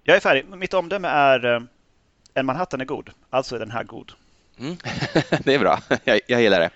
Jag 0.09 0.15
är 0.15 0.19
färdig. 0.19 0.45
Mitt 0.45 0.73
omdöme 0.73 1.07
är 1.07 1.45
eh, 1.45 1.61
en 2.33 2.45
Manhattan 2.45 2.81
är 2.81 2.85
god, 2.85 3.09
alltså 3.29 3.55
är 3.55 3.59
den 3.59 3.71
här 3.71 3.83
god. 3.83 4.11
Mm. 4.59 4.77
det 5.43 5.53
är 5.53 5.59
bra, 5.59 5.79
jag, 6.03 6.19
jag 6.27 6.41
gillar 6.41 6.59
det. 6.59 6.69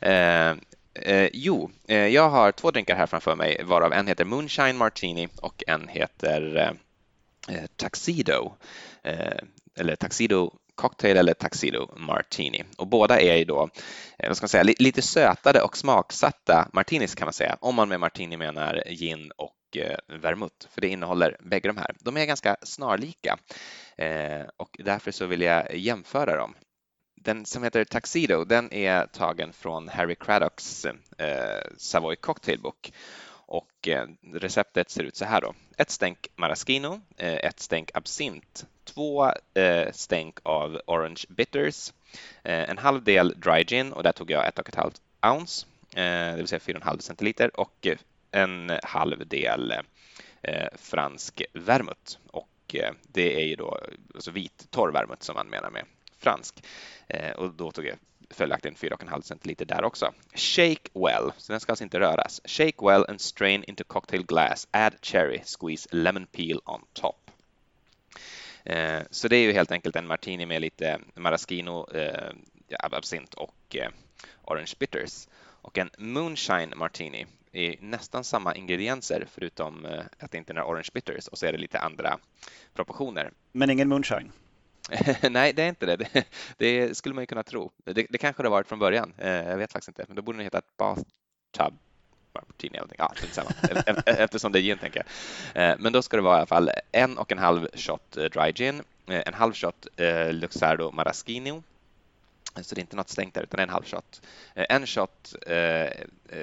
Eh, 0.00 0.56
eh, 1.04 1.30
jo, 1.32 1.70
eh, 1.88 2.06
jag 2.06 2.30
har 2.30 2.52
två 2.52 2.70
drinkar 2.70 2.96
här 2.96 3.06
framför 3.06 3.36
mig 3.36 3.64
varav 3.64 3.92
en 3.92 4.06
heter 4.06 4.24
Moonshine 4.24 4.76
Martini 4.76 5.28
och 5.36 5.64
en 5.66 5.88
heter 5.88 6.56
eh, 6.56 7.56
eh, 7.56 7.66
Tuxedo 7.76 8.52
eh, 9.02 9.42
eller 9.76 9.96
Tuxedo 9.96 10.52
cocktail 10.74 11.16
eller 11.16 11.34
Tuxedo 11.34 11.94
Martini. 11.96 12.64
Och 12.76 12.86
båda 12.86 13.20
är 13.20 13.36
ju 13.36 13.44
då 13.44 13.68
eh, 14.18 14.28
vad 14.28 14.36
ska 14.36 14.44
man 14.44 14.48
säga, 14.48 14.74
lite 14.78 15.02
sötade 15.02 15.62
och 15.62 15.76
smaksatta 15.76 16.68
martinis 16.72 17.14
kan 17.14 17.26
man 17.26 17.32
säga, 17.32 17.56
om 17.60 17.74
man 17.74 17.88
med 17.88 18.00
martini 18.00 18.36
menar 18.36 18.82
gin 18.86 19.32
och 19.36 19.54
Eh, 19.76 19.96
vermouth, 20.06 20.68
för 20.70 20.80
det 20.80 20.88
innehåller 20.88 21.36
bägge 21.40 21.68
de 21.68 21.76
här. 21.76 21.94
De 22.00 22.16
är 22.16 22.26
ganska 22.26 22.56
snarlika 22.62 23.38
eh, 23.96 24.42
och 24.56 24.76
därför 24.78 25.10
så 25.10 25.26
vill 25.26 25.40
jag 25.40 25.76
jämföra 25.76 26.36
dem. 26.36 26.54
Den 27.14 27.46
som 27.46 27.62
heter 27.62 27.84
Tuxedo, 27.84 28.44
den 28.44 28.72
är 28.72 29.06
tagen 29.06 29.52
från 29.52 29.88
Harry 29.88 30.14
Craddocks 30.14 30.84
eh, 31.18 31.62
Savoy 31.76 32.16
Cocktail 32.16 32.60
Book 32.60 32.92
och 33.32 33.88
eh, 33.88 34.06
receptet 34.32 34.90
ser 34.90 35.02
ut 35.02 35.16
så 35.16 35.24
här 35.24 35.40
då. 35.40 35.54
Ett 35.76 35.90
stänk 35.90 36.28
maraschino, 36.36 37.00
ett 37.16 37.60
stänk 37.60 37.90
absint, 37.94 38.66
två 38.84 39.32
stänk 39.92 40.38
av 40.42 40.80
orange 40.86 41.24
bitters, 41.28 41.92
en 42.42 42.78
halv 42.78 43.04
del 43.04 43.34
dry 43.36 43.64
gin 43.64 43.92
och 43.92 44.02
där 44.02 44.12
tog 44.12 44.30
jag 44.30 44.46
ett 44.46 44.58
och 44.58 44.68
ett 44.68 44.74
halvt 44.74 45.00
ounce, 45.22 45.66
det 45.94 46.36
vill 46.36 46.48
säga 46.48 46.58
4,5 46.58 46.98
centiliter 46.98 47.60
och 47.60 47.86
en 48.30 48.78
halv 48.82 49.28
del 49.28 49.72
eh, 50.42 50.68
fransk 50.76 51.42
vermouth 51.52 52.16
och 52.26 52.74
eh, 52.74 52.92
det 53.02 53.42
är 53.42 53.46
ju 53.46 53.56
då 53.56 53.78
alltså 54.14 54.30
vit 54.30 54.70
torr 54.70 54.92
vermouth 54.92 55.22
som 55.22 55.34
man 55.34 55.46
menar 55.46 55.70
med 55.70 55.84
fransk. 56.18 56.64
Eh, 57.08 57.30
och 57.30 57.54
då 57.54 57.70
tog 57.70 57.86
jag 57.86 57.96
följaktligen 58.30 58.76
4,5 58.76 59.20
centiliter 59.20 59.64
där 59.64 59.84
också. 59.84 60.12
Shake 60.34 60.90
well, 60.94 61.32
så 61.36 61.52
den 61.52 61.60
ska 61.60 61.72
alltså 61.72 61.84
inte 61.84 62.00
röras. 62.00 62.40
Shake 62.44 62.86
well 62.86 63.04
and 63.08 63.20
strain 63.20 63.64
into 63.64 63.84
cocktail 63.84 64.26
glass. 64.26 64.68
Add 64.70 64.94
cherry, 65.02 65.40
squeeze 65.44 65.88
lemon 65.92 66.26
peel 66.26 66.60
on 66.64 66.84
top. 66.92 67.30
Eh, 68.64 69.02
så 69.10 69.28
det 69.28 69.36
är 69.36 69.42
ju 69.42 69.52
helt 69.52 69.72
enkelt 69.72 69.96
en 69.96 70.06
martini 70.06 70.46
med 70.46 70.60
lite 70.60 71.00
maraschino, 71.14 71.90
eh, 71.94 72.32
absint 72.78 73.34
och 73.34 73.76
eh, 73.76 73.90
orange 74.44 74.72
bitters. 74.78 75.28
Och 75.62 75.78
en 75.78 75.90
moonshine 75.98 76.72
martini 76.76 77.26
är 77.52 77.76
nästan 77.80 78.24
samma 78.24 78.54
ingredienser 78.54 79.26
förutom 79.30 79.86
att 80.18 80.30
det 80.30 80.38
inte 80.38 80.52
är 80.52 80.54
några 80.54 80.68
orange 80.68 80.88
bitters 80.94 81.28
och 81.28 81.38
så 81.38 81.46
är 81.46 81.52
det 81.52 81.58
lite 81.58 81.78
andra 81.78 82.18
proportioner. 82.74 83.30
Men 83.52 83.70
ingen 83.70 83.88
moonshine? 83.88 84.32
Nej, 85.30 85.52
det 85.52 85.62
är 85.62 85.68
inte 85.68 85.86
det. 85.86 85.96
det. 85.96 86.24
det. 86.56 86.96
skulle 86.96 87.14
man 87.14 87.22
ju 87.22 87.26
kunna 87.26 87.42
tro. 87.42 87.70
Det, 87.84 88.06
det 88.10 88.18
kanske 88.18 88.42
det 88.42 88.48
varit 88.48 88.66
från 88.66 88.78
början. 88.78 89.12
Eh, 89.18 89.30
jag 89.30 89.56
vet 89.56 89.72
faktiskt 89.72 89.88
inte, 89.88 90.04
men 90.08 90.16
då 90.16 90.22
borde 90.22 90.38
den 90.38 90.44
heta 90.44 90.62
Bathtub 90.76 91.78
Martini 92.34 92.78
eller 92.78 92.94
Ja, 92.98 93.14
Eftersom 94.06 94.52
det 94.52 94.58
är 94.58 94.62
gin, 94.62 94.78
tänker 94.78 95.04
jag. 95.54 95.70
Eh, 95.70 95.76
men 95.78 95.92
då 95.92 96.02
ska 96.02 96.16
det 96.16 96.22
vara 96.22 96.36
i 96.36 96.38
alla 96.38 96.46
fall 96.46 96.70
en 96.92 97.18
och 97.18 97.32
en 97.32 97.38
halv 97.38 97.68
shot 97.74 98.16
eh, 98.16 98.24
dry 98.24 98.52
gin, 98.52 98.82
en 99.06 99.34
halv 99.34 99.52
shot 99.54 99.86
Luxardo 100.30 100.90
Maraschino, 100.90 101.62
så 102.54 102.74
det 102.74 102.78
är 102.78 102.82
inte 102.82 102.96
något 102.96 103.08
stängt 103.08 103.34
där, 103.34 103.42
utan 103.42 103.60
en 103.60 103.68
halv 103.68 103.84
shot. 103.84 104.22
En 104.54 104.86
shot 104.86 105.34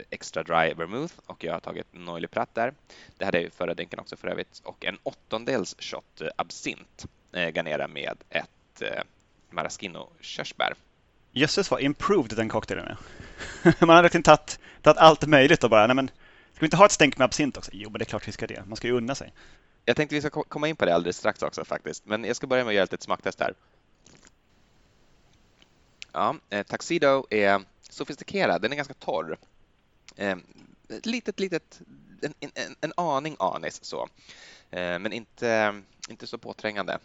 extra 0.09 0.43
dry 0.43 0.73
vermouth 0.73 1.13
och 1.25 1.43
jag 1.43 1.53
har 1.53 1.59
tagit 1.59 1.87
Noily 1.93 2.27
Pratt 2.27 2.49
där. 2.53 2.73
Det 3.17 3.25
hade 3.25 3.37
jag 3.37 3.43
ju 3.43 3.49
förra 3.49 3.73
drinken 3.73 3.99
också 3.99 4.15
för 4.15 4.27
övrigt. 4.27 4.61
Och 4.63 4.85
en 4.85 4.97
åttondels 5.03 5.75
shot 5.79 6.21
absint 6.35 7.05
eh, 7.31 7.49
garnera 7.49 7.87
med 7.87 8.17
ett 8.29 8.81
eh, 8.81 9.03
maraschino 9.49 10.09
körsbär. 10.19 10.73
Jösses 11.31 11.71
vad 11.71 11.81
improved 11.81 12.37
den 12.37 12.49
cocktailen 12.49 12.85
är. 12.87 12.97
Man 13.85 13.95
har 13.95 14.01
verkligen 14.01 14.23
tagit, 14.23 14.59
tagit 14.81 14.97
allt 14.97 15.27
möjligt 15.27 15.63
och 15.63 15.69
bara, 15.69 15.87
nej 15.87 15.95
men, 15.95 16.07
ska 16.53 16.59
vi 16.59 16.65
inte 16.65 16.77
ha 16.77 16.85
ett 16.85 16.91
stänk 16.91 17.17
med 17.17 17.25
absint 17.25 17.57
också? 17.57 17.71
Jo, 17.73 17.89
men 17.89 17.99
det 17.99 18.03
är 18.03 18.05
klart 18.05 18.27
vi 18.27 18.31
ska 18.31 18.47
det. 18.47 18.63
Man 18.65 18.75
ska 18.75 18.87
ju 18.87 18.93
unna 18.93 19.15
sig. 19.15 19.33
Jag 19.85 19.95
tänkte 19.95 20.15
vi 20.15 20.21
ska 20.21 20.29
komma 20.29 20.67
in 20.67 20.75
på 20.75 20.85
det 20.85 20.95
alldeles 20.95 21.17
strax 21.17 21.43
också 21.43 21.65
faktiskt, 21.65 22.05
men 22.05 22.23
jag 22.23 22.35
ska 22.35 22.47
börja 22.47 22.63
med 22.63 22.71
att 22.71 22.75
göra 22.75 22.83
ett 22.83 22.91
litet 22.91 23.03
smaktest 23.03 23.39
här. 23.39 23.53
Ja, 26.13 26.35
eh, 26.49 26.63
Tuxedo 26.63 27.25
är 27.29 27.61
sofistikerad, 27.89 28.61
den 28.61 28.71
är 28.71 28.75
ganska 28.75 28.93
torr. 28.93 29.37
Eh, 30.15 30.37
ett 30.89 31.05
litet, 31.05 31.39
litet, 31.39 31.81
en, 32.21 32.33
en, 32.39 32.75
en 32.81 32.93
aning 32.97 33.35
anis 33.39 33.83
så, 33.83 34.09
eh, 34.71 34.99
men 34.99 35.13
inte, 35.13 35.81
inte 36.09 36.27
så 36.27 36.37
påträngande. 36.37 36.99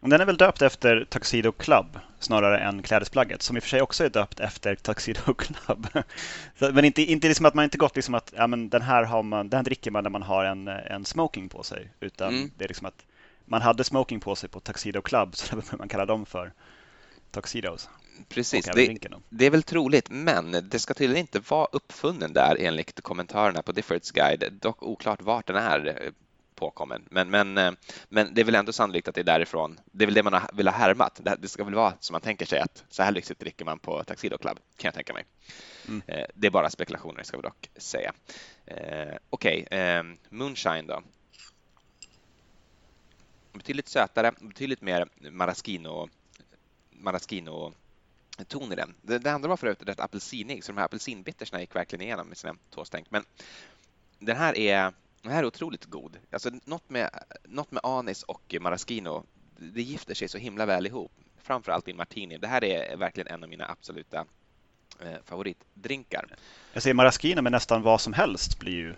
Den 0.00 0.20
är 0.20 0.24
väl 0.24 0.36
döpt 0.36 0.62
efter 0.62 1.04
Tuxedo 1.04 1.52
Club 1.52 1.98
snarare 2.18 2.58
än 2.58 2.82
klädesplagget 2.82 3.42
som 3.42 3.56
i 3.56 3.58
och 3.58 3.62
för 3.62 3.70
sig 3.70 3.82
också 3.82 4.04
är 4.04 4.08
döpt 4.08 4.40
efter 4.40 4.74
Tuxedo 4.74 5.34
Club. 5.38 5.86
men 6.58 6.84
inte, 6.84 7.02
inte 7.02 7.28
liksom 7.28 7.46
att 7.46 7.54
man 7.54 7.64
inte 7.64 7.78
gått 7.78 7.96
liksom 7.96 8.14
att 8.14 8.32
ja, 8.36 8.46
men 8.46 8.68
den, 8.68 8.82
här 8.82 9.02
har 9.02 9.22
man, 9.22 9.48
den 9.48 9.58
här 9.58 9.64
dricker 9.64 9.90
man 9.90 10.02
när 10.02 10.10
man 10.10 10.22
har 10.22 10.44
en, 10.44 10.68
en 10.68 11.04
smoking 11.04 11.48
på 11.48 11.62
sig. 11.62 11.90
Utan 12.00 12.34
mm. 12.34 12.50
det 12.58 12.64
är 12.64 12.68
liksom 12.68 12.86
att 12.86 13.06
man 13.44 13.62
hade 13.62 13.84
smoking 13.84 14.20
på 14.20 14.36
sig 14.36 14.48
på 14.48 14.60
Tuxedo 14.60 15.02
Club 15.02 15.36
så 15.36 15.56
därför 15.56 15.76
man 15.76 15.88
kalla 15.88 16.06
dem 16.06 16.26
för 16.26 16.52
Tuxedos. 17.30 17.88
Precis, 18.28 18.64
det, 18.74 18.98
det, 19.28 19.46
är 19.46 19.50
väl 19.50 19.62
troligt, 19.62 20.10
men 20.10 20.68
det 20.68 20.78
ska 20.78 20.94
tydligen 20.94 21.20
inte 21.20 21.40
vara 21.48 21.68
uppfunnen 21.72 22.32
där 22.32 22.56
enligt 22.60 23.00
kommentarerna 23.00 23.62
på 23.62 23.72
Diffords 23.72 24.10
guide. 24.10 24.52
Dock 24.52 24.82
oklart 24.82 25.22
vart 25.22 25.46
den 25.46 25.56
är 25.56 26.12
påkommen. 26.62 27.08
Men, 27.10 27.30
men, 27.30 27.58
eh, 27.58 27.72
men 28.08 28.34
det 28.34 28.40
är 28.40 28.44
väl 28.44 28.54
ändå 28.54 28.72
sannolikt 28.72 29.08
att 29.08 29.14
det 29.14 29.20
är 29.20 29.24
därifrån. 29.24 29.80
Det 29.92 30.04
är 30.04 30.06
väl 30.06 30.14
det 30.14 30.22
man 30.22 30.40
vill 30.52 30.68
ha 30.68 30.74
härmat. 30.74 31.20
Det 31.38 31.48
ska 31.48 31.64
väl 31.64 31.74
vara 31.74 31.94
som 32.00 32.14
man 32.14 32.20
tänker 32.20 32.46
sig 32.46 32.58
att 32.58 32.84
så 32.88 33.02
här 33.02 33.12
lyxigt 33.12 33.40
dricker 33.40 33.64
man 33.64 33.78
på 33.78 34.04
Taxido 34.04 34.38
Club, 34.38 34.58
kan 34.76 34.88
jag 34.88 34.94
tänka 34.94 35.12
mig. 35.12 35.24
Mm. 35.88 36.02
Eh, 36.06 36.26
det 36.34 36.46
är 36.46 36.50
bara 36.50 36.70
spekulationer, 36.70 37.22
ska 37.22 37.36
vi 37.36 37.42
dock 37.42 37.70
säga. 37.76 38.12
Eh, 38.66 39.16
okej, 39.30 39.62
okay, 39.66 40.02
Moonshine 40.28 40.86
då. 40.86 41.02
Betydligt 43.52 43.88
sötare, 43.88 44.32
betydligt 44.40 44.80
mer 44.80 45.08
maraschino, 45.30 46.08
maraschino 46.90 47.74
ton 48.48 48.72
i 48.72 48.76
den. 48.76 48.94
Det, 49.02 49.18
det 49.18 49.32
andra 49.32 49.48
var 49.48 49.56
för 49.56 49.66
övrigt 49.66 49.88
rätt 49.88 50.00
apelsinig, 50.00 50.64
så 50.64 50.72
de 50.72 50.78
här 50.78 50.84
apelsinbittersna 50.84 51.60
gick 51.60 51.76
verkligen 51.76 52.02
igenom 52.02 52.28
med 52.28 52.36
sina 52.36 52.56
två 52.74 52.84
stänk. 52.84 53.10
Men 53.10 53.24
den 54.18 54.36
här 54.36 54.58
är 54.58 54.92
den 55.22 55.32
här 55.32 55.42
är 55.42 55.46
otroligt 55.46 55.84
god. 55.84 56.18
Alltså, 56.30 56.50
något, 56.64 56.90
med, 56.90 57.10
något 57.44 57.70
med 57.70 57.80
anis 57.84 58.22
och 58.22 58.54
maraschino, 58.60 59.24
det 59.56 59.82
gifter 59.82 60.14
sig 60.14 60.28
så 60.28 60.38
himla 60.38 60.66
väl 60.66 60.86
ihop. 60.86 61.12
Framförallt 61.42 61.88
i 61.88 61.92
martini. 61.92 62.38
Det 62.38 62.46
här 62.46 62.64
är 62.64 62.96
verkligen 62.96 63.34
en 63.34 63.42
av 63.42 63.48
mina 63.48 63.70
absoluta 63.70 64.24
eh, 65.00 65.16
favoritdrinkar. 65.24 66.36
Jag 66.72 66.82
ser 66.82 66.94
maraschino 66.94 67.42
med 67.42 67.52
nästan 67.52 67.82
vad 67.82 68.00
som 68.00 68.12
helst 68.12 68.58
blir 68.58 68.72
ju, 68.72 68.94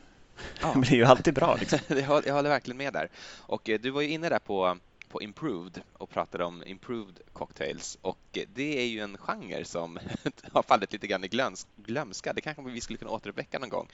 ja. 0.61 0.73
blir 0.77 0.95
ju 0.95 1.05
alltid 1.05 1.35
bra. 1.35 1.57
Liksom. 1.57 1.79
jag, 1.89 2.03
håller, 2.03 2.29
jag 2.29 2.35
håller 2.35 2.51
verkligen 2.51 2.77
med 2.77 2.93
där. 2.93 3.09
Och 3.39 3.69
eh, 3.69 3.81
du 3.81 3.91
var 3.91 4.01
ju 4.01 4.09
inne 4.09 4.29
där 4.29 4.39
på 4.39 4.79
på 5.09 5.23
Improved 5.23 5.83
och 5.93 6.11
pratade 6.11 6.45
om 6.45 6.63
Improved 6.67 7.21
cocktails 7.33 7.99
och 8.03 8.39
det 8.55 8.79
är 8.81 8.87
ju 8.87 9.01
en 9.01 9.19
genre 9.19 9.65
som 9.65 9.99
har 10.53 10.63
fallit 10.63 10.93
lite 10.93 11.07
grann 11.07 11.25
i 11.25 11.29
glömska. 11.77 12.33
Det 12.33 12.41
kanske 12.41 12.63
vi 12.63 12.81
skulle 12.81 12.99
kunna 12.99 13.11
återuppväcka 13.11 13.59
någon 13.59 13.69
gång. 13.69 13.89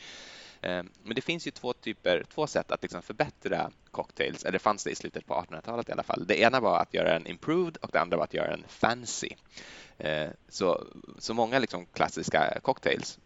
Eh, 0.60 0.82
men 1.02 1.14
det 1.14 1.20
finns 1.20 1.46
ju 1.46 1.50
två 1.50 1.72
typer, 1.72 2.24
två 2.34 2.46
sätt 2.46 2.70
att 2.70 2.82
liksom 2.82 3.02
förbättra 3.02 3.70
cocktails, 3.90 4.44
eller 4.44 4.58
fanns 4.58 4.84
det 4.84 4.90
i 4.90 4.94
slutet 4.94 5.26
på 5.26 5.34
1800-talet 5.34 5.88
i 5.88 5.92
alla 5.92 6.02
fall. 6.02 6.26
Det 6.26 6.40
ena 6.40 6.60
var 6.60 6.78
att 6.78 6.94
göra 6.94 7.16
en 7.16 7.26
improved 7.26 7.76
och 7.76 7.90
det 7.92 8.00
andra 8.00 8.16
var 8.16 8.24
att 8.24 8.34
göra 8.34 8.52
en 8.52 8.64
fancy. 8.68 9.30
Eh, 9.98 10.28
så, 10.48 10.86
så 11.18 11.34
många 11.34 11.58
liksom 11.58 11.86
klassiska 11.86 12.58
cocktails 12.62 13.18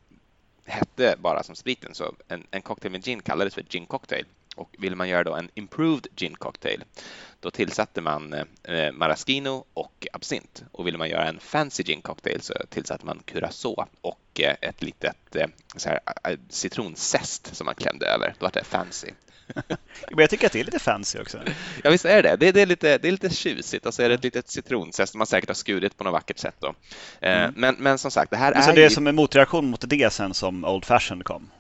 hette 0.65 1.15
bara 1.19 1.43
som 1.43 1.55
spriten, 1.55 1.95
så 1.95 2.15
en, 2.29 2.47
en 2.51 2.63
cocktail 2.63 2.93
med 2.93 3.05
gin 3.05 3.23
kallades 3.23 3.55
för 3.55 3.63
gin 3.63 3.87
cocktail 3.87 4.25
och 4.55 4.77
vill 4.79 4.97
man 4.97 5.09
göra 5.09 5.25
då 5.25 5.35
en 5.35 5.51
improved 5.55 6.07
gin 6.17 6.35
cocktail, 6.35 6.85
då 7.41 7.51
tillsatte 7.51 8.01
man 8.01 8.35
eh, 8.63 8.93
maraschino 8.93 9.65
och 9.75 10.07
absint. 10.13 10.65
Och 10.73 10.87
vill 10.87 10.99
man 10.99 11.09
göra 11.09 11.29
en 11.29 11.41
fancy 11.41 11.83
gin 11.83 12.03
cocktail 12.03 12.41
så 12.41 12.55
tillsatte 12.69 13.07
man 13.07 13.23
curacao 13.25 13.87
och 14.01 14.41
eh, 14.41 14.55
ett 14.61 14.83
litet 14.83 15.37
eh, 15.37 15.47
så 15.77 15.89
här, 15.89 16.01
citronzest 16.49 17.57
som 17.57 17.65
man 17.65 17.75
klämde 17.75 18.07
över. 18.07 18.35
Då 18.39 18.47
var 18.47 18.51
det 18.53 18.65
fancy. 18.65 19.09
jag 20.17 20.31
tycker 20.31 20.47
att 20.47 20.53
det 20.53 20.61
är 20.61 20.65
lite 20.65 20.79
fancy 20.79 21.19
också. 21.19 21.39
Ja, 21.83 21.91
visst 21.91 22.05
är 22.05 22.23
det 22.23 22.37
det. 22.37 22.53
Det 22.53 22.61
är 22.61 22.67
lite, 22.67 22.99
det 22.99 23.09
är 23.09 23.13
lite 23.13 23.31
tjusigt 23.31 23.87
och 23.87 23.95
så 23.95 24.03
är 24.03 24.09
det 24.09 24.15
ett 24.15 24.25
litet 24.25 24.49
citronzest 24.49 25.13
som 25.13 25.19
man 25.19 25.27
säkert 25.27 25.51
har 25.51 25.55
skurit 25.55 25.97
på 25.97 26.05
något 26.05 26.13
vackert 26.13 26.39
sätt. 26.39 26.57
Då. 26.59 26.75
Mm. 27.21 27.55
Men, 27.57 27.75
men 27.79 27.99
som 27.99 28.11
sagt, 28.11 28.31
det 28.31 28.37
här 28.37 28.51
men 28.53 28.63
är... 28.63 28.67
Så 28.67 28.73
det 28.73 28.85
är 28.85 28.89
som 28.89 29.07
en 29.07 29.15
motreaktion 29.15 29.71
mot 29.71 29.85
det 29.89 30.13
sen 30.13 30.35
som 30.35 30.65
Old 30.65 30.85
Fashioned 30.85 31.25
kom? 31.25 31.51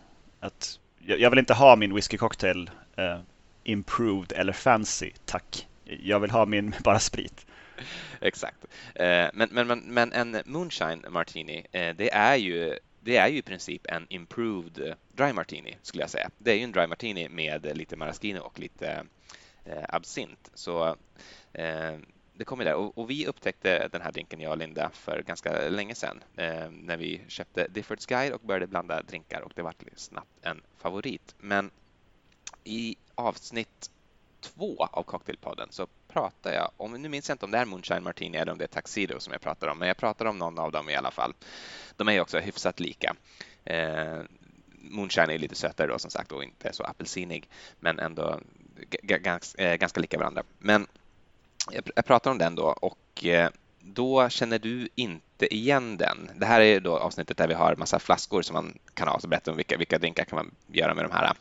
Att 0.40 0.78
jag 1.06 1.30
vill 1.30 1.38
inte 1.38 1.54
ha 1.54 1.76
min 1.76 1.94
whiskycocktail 1.94 2.70
uh, 2.98 3.20
improved 3.64 4.32
eller 4.32 4.52
fancy, 4.52 5.10
tack. 5.24 5.68
Jag 5.84 6.20
vill 6.20 6.30
ha 6.30 6.46
min 6.46 6.74
bara 6.84 6.98
sprit. 6.98 7.46
Exakt. 8.20 8.64
Uh, 8.64 9.28
men, 9.32 9.48
men, 9.50 9.66
men, 9.66 9.78
men, 9.78 10.12
en 10.12 10.42
moonshine 10.46 11.04
martini, 11.08 11.58
uh, 11.58 11.96
det 11.96 12.12
är 12.12 12.36
ju 12.36 12.78
det 13.00 13.16
är 13.16 13.28
ju 13.28 13.38
i 13.38 13.42
princip 13.42 13.86
en 13.88 14.06
improved 14.08 14.94
dry 15.12 15.32
martini 15.32 15.76
skulle 15.82 16.02
jag 16.02 16.10
säga. 16.10 16.30
Det 16.38 16.50
är 16.52 16.56
ju 16.56 16.64
en 16.64 16.72
dry 16.72 16.86
martini 16.86 17.28
med 17.28 17.76
lite 17.76 17.96
maraschino 17.96 18.40
och 18.40 18.58
lite 18.58 19.04
absint. 19.88 20.50
Så 20.54 20.96
det 22.34 22.44
kommer 22.44 22.64
där. 22.64 22.74
Och, 22.74 22.98
och, 22.98 23.10
vi 23.10 23.26
upptäckte 23.26 23.88
den 23.88 24.00
här 24.00 24.12
drinken, 24.12 24.40
jag 24.40 24.52
och 24.52 24.58
Linda, 24.58 24.90
för 24.92 25.22
ganska 25.26 25.68
länge 25.68 25.94
sedan 25.94 26.24
eh, 26.36 26.70
när 26.70 26.96
vi 26.96 27.20
köpte 27.28 27.66
Diffords 27.68 28.06
Guide 28.06 28.32
och 28.32 28.40
började 28.40 28.66
blanda 28.66 29.02
drinkar 29.02 29.40
och 29.40 29.52
det 29.54 29.62
var 29.62 29.74
snabbt 29.96 30.38
en 30.42 30.62
favorit. 30.78 31.34
Men 31.38 31.70
i 32.64 32.96
avsnitt 33.14 33.90
två 34.40 34.88
av 34.92 35.02
Cocktailpodden 35.02 35.68
så 35.70 35.86
pratar 36.08 36.52
jag 36.52 36.70
om, 36.76 36.92
nu 36.92 37.08
minns 37.08 37.28
jag 37.28 37.34
inte 37.34 37.44
om 37.44 37.50
det 37.50 37.58
är 37.58 37.64
Moonshine 37.64 38.02
Martini 38.02 38.38
eller 38.38 38.52
om 38.52 38.58
det 38.58 38.64
är 38.64 38.68
Taxido 38.68 39.20
som 39.20 39.32
jag 39.32 39.42
pratar 39.42 39.68
om, 39.68 39.78
men 39.78 39.88
jag 39.88 39.96
pratar 39.96 40.24
om 40.24 40.38
någon 40.38 40.58
av 40.58 40.72
dem 40.72 40.90
i 40.90 40.96
alla 40.96 41.10
fall. 41.10 41.34
De 41.96 42.08
är 42.08 42.12
ju 42.12 42.20
också 42.20 42.38
hyfsat 42.38 42.80
lika. 42.80 43.16
Eh, 43.64 44.18
Moonshine 44.90 45.30
är 45.30 45.38
lite 45.38 45.54
sötare 45.54 45.86
då 45.86 45.98
som 45.98 46.10
sagt 46.10 46.32
och 46.32 46.44
inte 46.44 46.72
så 46.72 46.82
apelsinig, 46.84 47.48
men 47.80 47.98
ändå 47.98 48.40
ganska, 49.02 49.62
eh, 49.62 49.76
ganska 49.76 50.00
lika 50.00 50.18
varandra. 50.18 50.42
Men 50.58 50.86
jag 51.94 52.04
pratar 52.04 52.30
om 52.30 52.38
den 52.38 52.54
då 52.54 52.64
och 52.64 53.24
eh, 53.24 53.50
då 53.84 54.28
känner 54.28 54.58
du 54.58 54.88
inte 54.94 55.54
igen 55.54 55.96
den. 55.96 56.30
Det 56.36 56.46
här 56.46 56.60
är 56.60 56.80
då 56.80 56.98
avsnittet 56.98 57.36
där 57.36 57.48
vi 57.48 57.54
har 57.54 57.76
massa 57.76 57.98
flaskor 57.98 58.42
som 58.42 58.54
man 58.54 58.78
kan 58.94 59.08
ha, 59.08 59.20
så 59.20 59.28
berätta 59.28 59.50
om 59.50 59.56
vilka, 59.56 59.76
vilka 59.76 59.98
drinkar 59.98 60.24
kan 60.24 60.36
man 60.36 60.54
göra 60.66 60.94
med 60.94 61.04
de 61.04 61.12
här, 61.12 61.22
med 61.22 61.34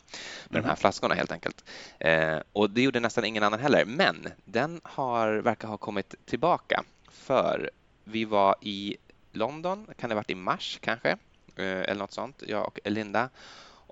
de 0.48 0.56
här 0.56 0.64
mm. 0.64 0.76
flaskorna 0.76 1.14
helt 1.14 1.32
enkelt. 1.32 1.64
Eh, 1.98 2.38
och 2.52 2.70
det 2.70 2.82
gjorde 2.82 3.00
nästan 3.00 3.24
ingen 3.24 3.42
annan 3.42 3.60
heller, 3.60 3.84
men 3.84 4.28
den 4.44 4.80
har, 4.84 5.34
verkar 5.36 5.68
ha 5.68 5.76
kommit 5.76 6.14
tillbaka 6.24 6.84
för 7.10 7.70
vi 8.04 8.24
var 8.24 8.54
i 8.60 8.96
London, 9.32 9.86
kan 9.98 10.10
det 10.10 10.14
ha 10.14 10.18
varit 10.18 10.30
i 10.30 10.34
mars 10.34 10.78
kanske, 10.82 11.10
eh, 11.56 11.64
eller 11.64 11.94
något 11.94 12.12
sånt, 12.12 12.42
jag 12.46 12.66
och 12.66 12.78
Linda 12.84 13.28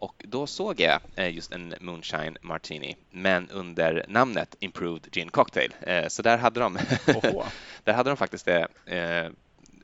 och 0.02 0.24
då 0.28 0.46
såg 0.46 0.80
jag 0.80 1.00
eh, 1.16 1.34
just 1.34 1.52
en 1.52 1.74
Moonshine 1.80 2.36
Martini, 2.40 2.96
men 3.10 3.50
under 3.50 4.04
namnet 4.08 4.56
Improved 4.60 5.12
Gin 5.12 5.30
Cocktail. 5.30 5.74
Eh, 5.80 6.08
så 6.08 6.22
där 6.22 6.38
hade 6.38 6.60
de, 6.60 6.78
där 7.84 7.92
hade 7.92 8.10
de 8.10 8.16
faktiskt 8.16 8.44
det 8.44 8.68
eh, 8.86 8.96
namnet. 8.96 9.34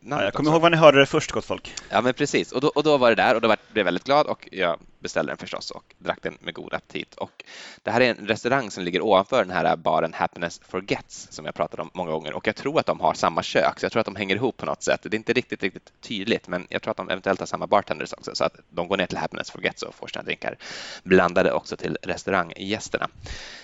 Ja, 0.03 0.23
jag 0.23 0.33
kommer 0.33 0.51
också. 0.51 0.55
ihåg 0.55 0.63
var 0.63 0.71
ni 0.71 0.77
hörde 0.77 0.99
det 0.99 1.07
först, 1.07 1.31
gott 1.31 1.45
folk. 1.45 1.75
Ja, 1.91 2.01
men 2.01 2.15
precis. 2.15 2.53
Och 2.53 2.61
då, 2.61 2.69
och 2.69 2.83
då 2.83 2.97
var 2.97 3.09
det 3.09 3.15
där 3.15 3.35
och 3.35 3.41
då 3.41 3.49
blev 3.49 3.59
jag 3.73 3.85
väldigt 3.85 4.05
glad 4.05 4.27
och 4.27 4.49
jag 4.53 4.81
beställde 5.01 5.31
den 5.31 5.39
förstås 5.39 5.71
och 5.71 5.95
drack 5.99 6.19
den 6.23 6.39
med 6.41 6.55
god 6.55 6.75
aptit. 6.75 7.15
Och 7.15 7.45
det 7.83 7.91
här 7.91 8.01
är 8.01 8.11
en 8.11 8.27
restaurang 8.27 8.71
som 8.71 8.85
ligger 8.85 9.01
ovanför 9.01 9.45
den 9.45 9.51
här 9.57 9.77
baren 9.77 10.15
Happiness 10.15 10.61
Forgets 10.69 11.29
som 11.31 11.45
jag 11.45 11.55
pratat 11.55 11.81
om 11.81 11.91
många 11.95 12.11
gånger 12.11 12.33
och 12.33 12.47
jag 12.47 12.57
tror 12.57 12.81
att 12.81 12.87
de 12.87 13.01
har 13.01 13.15
samma 13.15 13.43
kök, 13.43 13.81
så 13.81 13.85
jag 13.85 13.93
tror 13.93 14.01
att 14.01 14.07
de 14.07 14.17
hänger 14.17 14.37
ihop 14.37 14.57
på 14.57 14.67
något 14.67 14.83
sätt. 14.83 15.01
Det 15.03 15.15
är 15.15 15.19
inte 15.19 15.33
riktigt, 15.33 15.63
riktigt 15.63 15.93
tydligt, 16.01 16.49
men 16.49 16.67
jag 16.71 16.83
tror 16.83 16.91
att 16.91 16.97
de 16.97 17.11
eventuellt 17.11 17.41
har 17.41 17.47
samma 17.47 17.67
bartenders 17.67 18.13
också, 18.13 18.35
så 18.35 18.45
att 18.45 18.57
de 18.71 18.89
går 18.89 18.97
ner 18.97 19.07
till 19.07 19.19
Happiness 19.19 19.51
Forgets 19.51 19.83
och 19.83 19.95
får 19.95 20.07
sina 20.07 20.23
drinkar 20.23 20.57
blandade 21.03 21.53
också 21.53 21.77
till 21.77 21.99
restauranggästerna. 22.03 23.09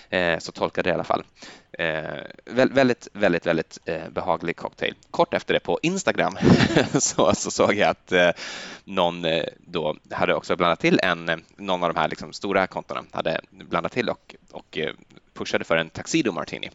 Eh, 0.09 0.39
så 0.39 0.51
tolkade 0.51 0.89
det 0.89 0.91
i 0.91 0.93
alla 0.93 1.03
fall. 1.03 1.23
Eh, 1.79 2.21
väldigt, 2.45 3.07
väldigt, 3.13 3.45
väldigt 3.45 3.79
eh, 3.85 4.09
behaglig 4.09 4.55
cocktail. 4.55 4.95
Kort 5.11 5.33
efter 5.33 5.53
det 5.53 5.59
på 5.59 5.79
Instagram 5.81 6.37
så, 6.99 7.35
så 7.35 7.51
såg 7.51 7.73
jag 7.73 7.89
att 7.89 8.11
eh, 8.11 8.29
någon 8.83 9.25
eh, 9.25 9.43
då 9.57 9.95
hade 10.11 10.35
också 10.35 10.55
blandat 10.55 10.79
till 10.79 10.99
en, 11.03 11.24
Eh, 11.29 11.37
någon 11.57 11.83
av 11.83 11.93
de 11.93 11.99
här 11.99 12.07
liksom 12.07 12.33
stora 12.33 12.67
kontona 12.67 13.03
hade 13.11 13.41
blandat 13.51 13.91
till 13.91 14.09
och, 14.09 14.35
och 14.51 14.77
eh, 14.77 14.93
pushade 15.33 15.63
för 15.63 15.77
en 15.77 15.89
Tuxedo 15.89 16.31
Martini, 16.31 16.69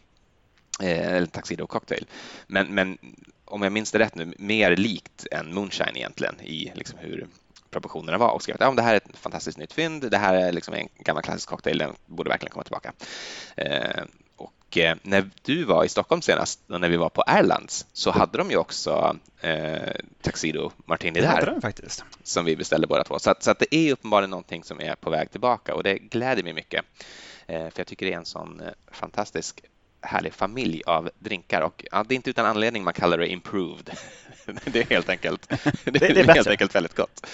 eh, 0.81 1.15
eller 1.15 1.27
Tuxedo 1.27 1.67
Cocktail. 1.67 2.05
Men, 2.47 2.67
men 2.67 2.97
om 3.45 3.61
jag 3.61 3.71
minns 3.71 3.91
det 3.91 3.99
rätt 3.99 4.15
nu, 4.15 4.33
mer 4.37 4.75
likt 4.75 5.27
en 5.31 5.53
Moonshine 5.53 5.97
egentligen 5.97 6.41
i 6.41 6.71
liksom 6.75 6.99
hur 6.99 7.27
proportionerna 7.71 8.17
var 8.17 8.31
och 8.31 8.43
skrev 8.43 8.55
att 8.55 8.61
ja, 8.61 8.71
det 8.71 8.81
här 8.81 8.93
är 8.93 8.97
ett 8.97 9.17
fantastiskt 9.17 9.57
nytt 9.57 9.73
fynd. 9.73 10.11
Det 10.11 10.17
här 10.17 10.33
är 10.33 10.51
liksom 10.51 10.73
en 10.73 10.87
gammal 10.99 11.23
klassisk 11.23 11.49
cocktail. 11.49 11.77
Den 11.77 11.95
borde 12.05 12.29
verkligen 12.29 12.51
komma 12.51 12.63
tillbaka. 12.63 12.93
Eh, 13.55 14.03
och 14.71 14.77
eh, 14.77 14.95
när 15.01 15.29
du 15.41 15.63
var 15.63 15.83
i 15.83 15.89
Stockholm 15.89 16.21
senast 16.21 16.59
och 16.69 16.81
när 16.81 16.89
vi 16.89 16.97
var 16.97 17.09
på 17.09 17.23
Erlands 17.27 17.85
så 17.93 18.11
hade 18.11 18.37
de 18.37 18.51
ju 18.51 18.57
också 18.57 19.17
eh, 19.41 19.95
Tuxedo 20.21 20.71
Martini 20.85 21.21
där. 21.21 21.45
De 21.45 21.61
faktiskt. 21.61 22.03
Som 22.23 22.45
vi 22.45 22.55
beställde 22.55 22.87
båda 22.87 23.03
två. 23.03 23.19
Så, 23.19 23.31
att, 23.31 23.43
så 23.43 23.51
att 23.51 23.59
det 23.59 23.75
är 23.75 23.93
uppenbarligen 23.93 24.29
någonting 24.29 24.63
som 24.63 24.81
är 24.81 24.95
på 24.95 25.09
väg 25.09 25.31
tillbaka 25.31 25.75
och 25.75 25.83
det 25.83 25.97
gläder 25.97 26.43
mig 26.43 26.53
mycket. 26.53 26.85
Eh, 27.47 27.69
för 27.69 27.73
jag 27.75 27.87
tycker 27.87 28.05
det 28.05 28.13
är 28.13 28.17
en 28.17 28.25
sån 28.25 28.59
eh, 28.59 28.67
fantastisk 28.91 29.61
härlig 30.01 30.33
familj 30.33 30.81
av 30.85 31.09
drinkar 31.19 31.61
och 31.61 31.85
ja, 31.91 32.05
det 32.07 32.13
är 32.13 32.15
inte 32.15 32.29
utan 32.29 32.45
anledning 32.45 32.83
man 32.83 32.93
kallar 32.93 33.17
det 33.17 33.27
improved. 33.27 33.89
det 34.65 34.79
är 34.79 34.89
helt 34.89 35.09
enkelt, 35.09 35.49
det, 35.49 35.59
det, 35.83 35.99
det 35.99 36.19
är 36.19 36.33
helt 36.33 36.47
enkelt 36.47 36.75
väldigt 36.75 36.95
gott. 36.95 37.27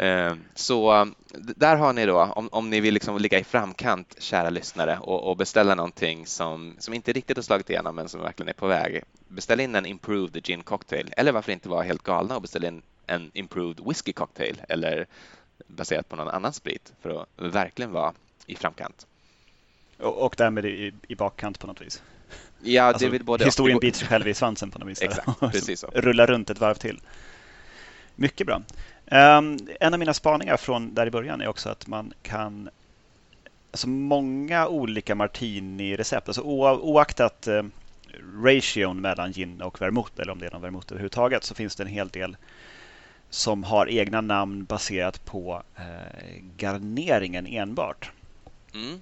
Eh, 0.00 0.34
så 0.54 1.08
där 1.34 1.76
har 1.76 1.92
ni 1.92 2.06
då, 2.06 2.22
om, 2.22 2.48
om 2.52 2.70
ni 2.70 2.80
vill 2.80 2.94
liksom 2.94 3.18
ligga 3.18 3.38
i 3.38 3.44
framkant, 3.44 4.16
kära 4.18 4.50
lyssnare, 4.50 4.98
och, 4.98 5.30
och, 5.30 5.36
beställa 5.36 5.74
någonting 5.74 6.26
som, 6.26 6.76
som 6.78 6.94
inte 6.94 7.12
riktigt 7.12 7.36
har 7.36 7.42
slagit 7.42 7.70
igenom 7.70 7.96
men 7.96 8.08
som 8.08 8.20
verkligen 8.20 8.48
är 8.48 8.52
på 8.52 8.66
väg. 8.66 9.02
Beställ 9.28 9.60
in 9.60 9.74
en 9.74 9.86
Improved 9.86 10.44
Gin 10.44 10.62
Cocktail, 10.62 11.12
eller 11.16 11.32
varför 11.32 11.52
inte 11.52 11.68
vara 11.68 11.82
helt 11.82 12.02
galna 12.02 12.36
och 12.36 12.42
beställa 12.42 12.68
in 12.68 12.82
en 13.06 13.30
Improved 13.34 13.86
Whiskey 13.86 14.12
Cocktail 14.12 14.62
eller 14.68 15.06
baserat 15.66 16.08
på 16.08 16.16
någon 16.16 16.28
annan 16.28 16.52
sprit 16.52 16.92
för 17.02 17.22
att 17.22 17.28
verkligen 17.36 17.92
vara 17.92 18.12
i 18.46 18.56
framkant. 18.56 19.06
Och, 19.98 20.26
och 20.26 20.34
därmed 20.38 20.66
i, 20.66 20.92
i 21.08 21.14
bakkant 21.14 21.58
på 21.58 21.66
något 21.66 21.80
vis? 21.80 22.02
Ja, 22.62 22.82
alltså, 22.82 23.04
det 23.04 23.10
vill 23.10 23.24
både 23.24 23.44
Historien 23.44 23.78
biter 23.78 23.98
sig 23.98 24.08
själv 24.08 24.28
i 24.28 24.34
svansen 24.34 24.70
på 24.70 24.78
något 24.78 24.88
vis. 24.88 25.02
Exakt, 25.02 25.40
precis 25.40 25.80
så. 25.80 25.86
Rullar 25.94 26.26
runt 26.26 26.50
ett 26.50 26.60
varv 26.60 26.74
till. 26.74 27.00
Mycket 28.16 28.46
bra. 28.46 28.62
Um, 29.12 29.58
en 29.80 29.92
av 29.94 29.98
mina 29.98 30.14
spaningar 30.14 30.56
från 30.56 30.94
där 30.94 31.06
i 31.06 31.10
början 31.10 31.40
är 31.40 31.48
också 31.48 31.68
att 31.68 31.86
man 31.86 32.12
kan 32.22 32.70
alltså 33.70 33.88
många 33.88 34.68
olika 34.68 35.14
martini-recept, 35.14 36.28
alltså 36.28 36.42
oaktat 36.42 37.46
eh, 37.46 37.62
ration 38.42 39.00
mellan 39.00 39.32
gin 39.32 39.62
och 39.62 39.82
vermouth 39.82 40.20
eller 40.20 40.32
om 40.32 40.38
det 40.38 40.46
är 40.46 40.50
någon 40.50 40.62
vermouth 40.62 40.92
överhuvudtaget 40.92 41.44
så 41.44 41.54
finns 41.54 41.76
det 41.76 41.82
en 41.82 41.88
hel 41.88 42.08
del 42.08 42.36
som 43.30 43.64
har 43.64 43.88
egna 43.88 44.20
namn 44.20 44.64
baserat 44.64 45.24
på 45.24 45.62
eh, 45.76 46.42
garneringen 46.56 47.46
enbart. 47.46 48.10
Mm. 48.74 49.00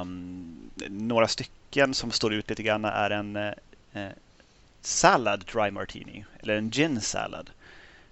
Um, 0.00 0.70
några 0.88 1.28
stycken 1.28 1.94
som 1.94 2.10
står 2.10 2.34
ut 2.34 2.48
lite 2.48 2.62
grann 2.62 2.84
är 2.84 3.10
en 3.10 3.36
eh, 3.36 4.08
salad 4.80 5.44
dry 5.52 5.70
martini 5.70 6.24
eller 6.40 6.56
en 6.56 6.70
gin 6.70 7.00
salad. 7.00 7.50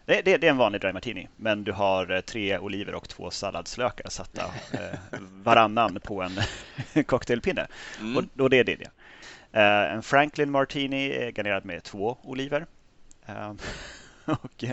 Det, 0.07 0.23
det, 0.23 0.37
det, 0.37 0.47
är 0.47 0.51
en 0.51 0.57
vanlig 0.57 0.81
dry 0.81 0.93
martini, 0.93 1.29
men 1.37 1.65
du 1.65 1.73
har 1.73 2.11
eh, 2.11 2.21
tre 2.21 2.59
oliver 2.59 2.95
och 2.95 3.09
två 3.09 3.31
salladslökar 3.31 4.09
satta 4.11 4.45
eh, 4.73 4.99
varannan 5.21 6.01
på 6.01 6.23
en 6.23 6.39
cocktailpinne. 7.05 7.67
Mm. 8.01 8.17
Och, 8.17 8.41
och, 8.41 8.51
det 8.51 8.59
är 8.59 8.65
det. 8.65 8.77
det. 8.77 8.91
Eh, 9.53 9.95
en 9.95 10.03
Franklin 10.03 10.51
martini 10.51 11.11
är 11.11 11.31
garnerad 11.31 11.65
med 11.65 11.83
två 11.83 12.19
oliver. 12.23 12.67
Eh, 13.27 13.53
och, 14.25 14.65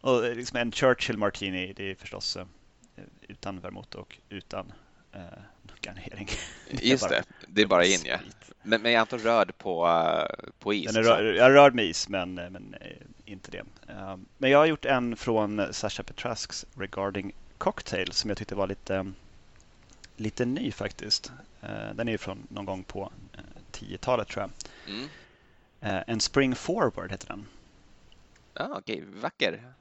och 0.00 0.36
liksom 0.36 0.58
en 0.58 0.72
Churchill 0.72 1.18
martini, 1.18 1.72
det 1.76 1.90
är 1.90 1.94
förstås 1.94 2.36
eh, 2.36 2.44
utan 3.28 3.60
vermouth 3.60 3.96
och 3.96 4.18
utan 4.28 4.72
eh, 5.12 5.20
garnering. 5.80 6.28
Just 6.70 7.08
det, 7.08 7.22
det 7.48 7.62
är 7.62 7.66
bara 7.66 7.84
in 7.84 8.00
ja. 8.04 8.18
Men, 8.62 8.82
men 8.82 8.92
jag 8.92 9.00
antar 9.00 9.18
rörd 9.18 9.58
på, 9.58 9.88
på 10.58 10.74
is? 10.74 10.92
Den 10.92 11.04
är 11.04 11.08
rör, 11.08 11.24
jag 11.24 11.46
är 11.46 11.50
rörd 11.50 11.74
med 11.74 11.84
is, 11.84 12.08
men, 12.08 12.34
men 12.34 12.74
inte 13.26 13.50
det. 13.50 13.92
Ehm, 13.92 14.26
men 14.38 14.50
jag 14.50 14.58
har 14.58 14.66
gjort 14.66 14.84
en 14.84 15.16
från 15.16 15.66
Sasha 15.70 16.02
Petrasks 16.02 16.66
Regarding 16.74 17.32
Cocktail 17.58 18.12
som 18.12 18.30
jag 18.30 18.38
tyckte 18.38 18.54
var 18.54 18.66
lite, 18.66 19.12
lite 20.16 20.44
ny 20.44 20.72
faktiskt. 20.72 21.32
Ehm, 21.62 21.96
den 21.96 22.08
är 22.08 22.18
från 22.18 22.46
någon 22.48 22.64
gång 22.64 22.84
på 22.84 23.12
10-talet 23.72 24.28
eh, 24.28 24.32
tror 24.32 24.42
jag. 24.42 24.50
Mm. 24.94 25.08
Eh, 25.80 26.02
en 26.06 26.20
Spring 26.20 26.54
Forward 26.54 27.10
heter 27.10 27.28
den. 27.28 27.46
Ah, 28.54 28.78
okej, 28.78 29.02
okay. 29.02 29.20
vacker. 29.20 29.72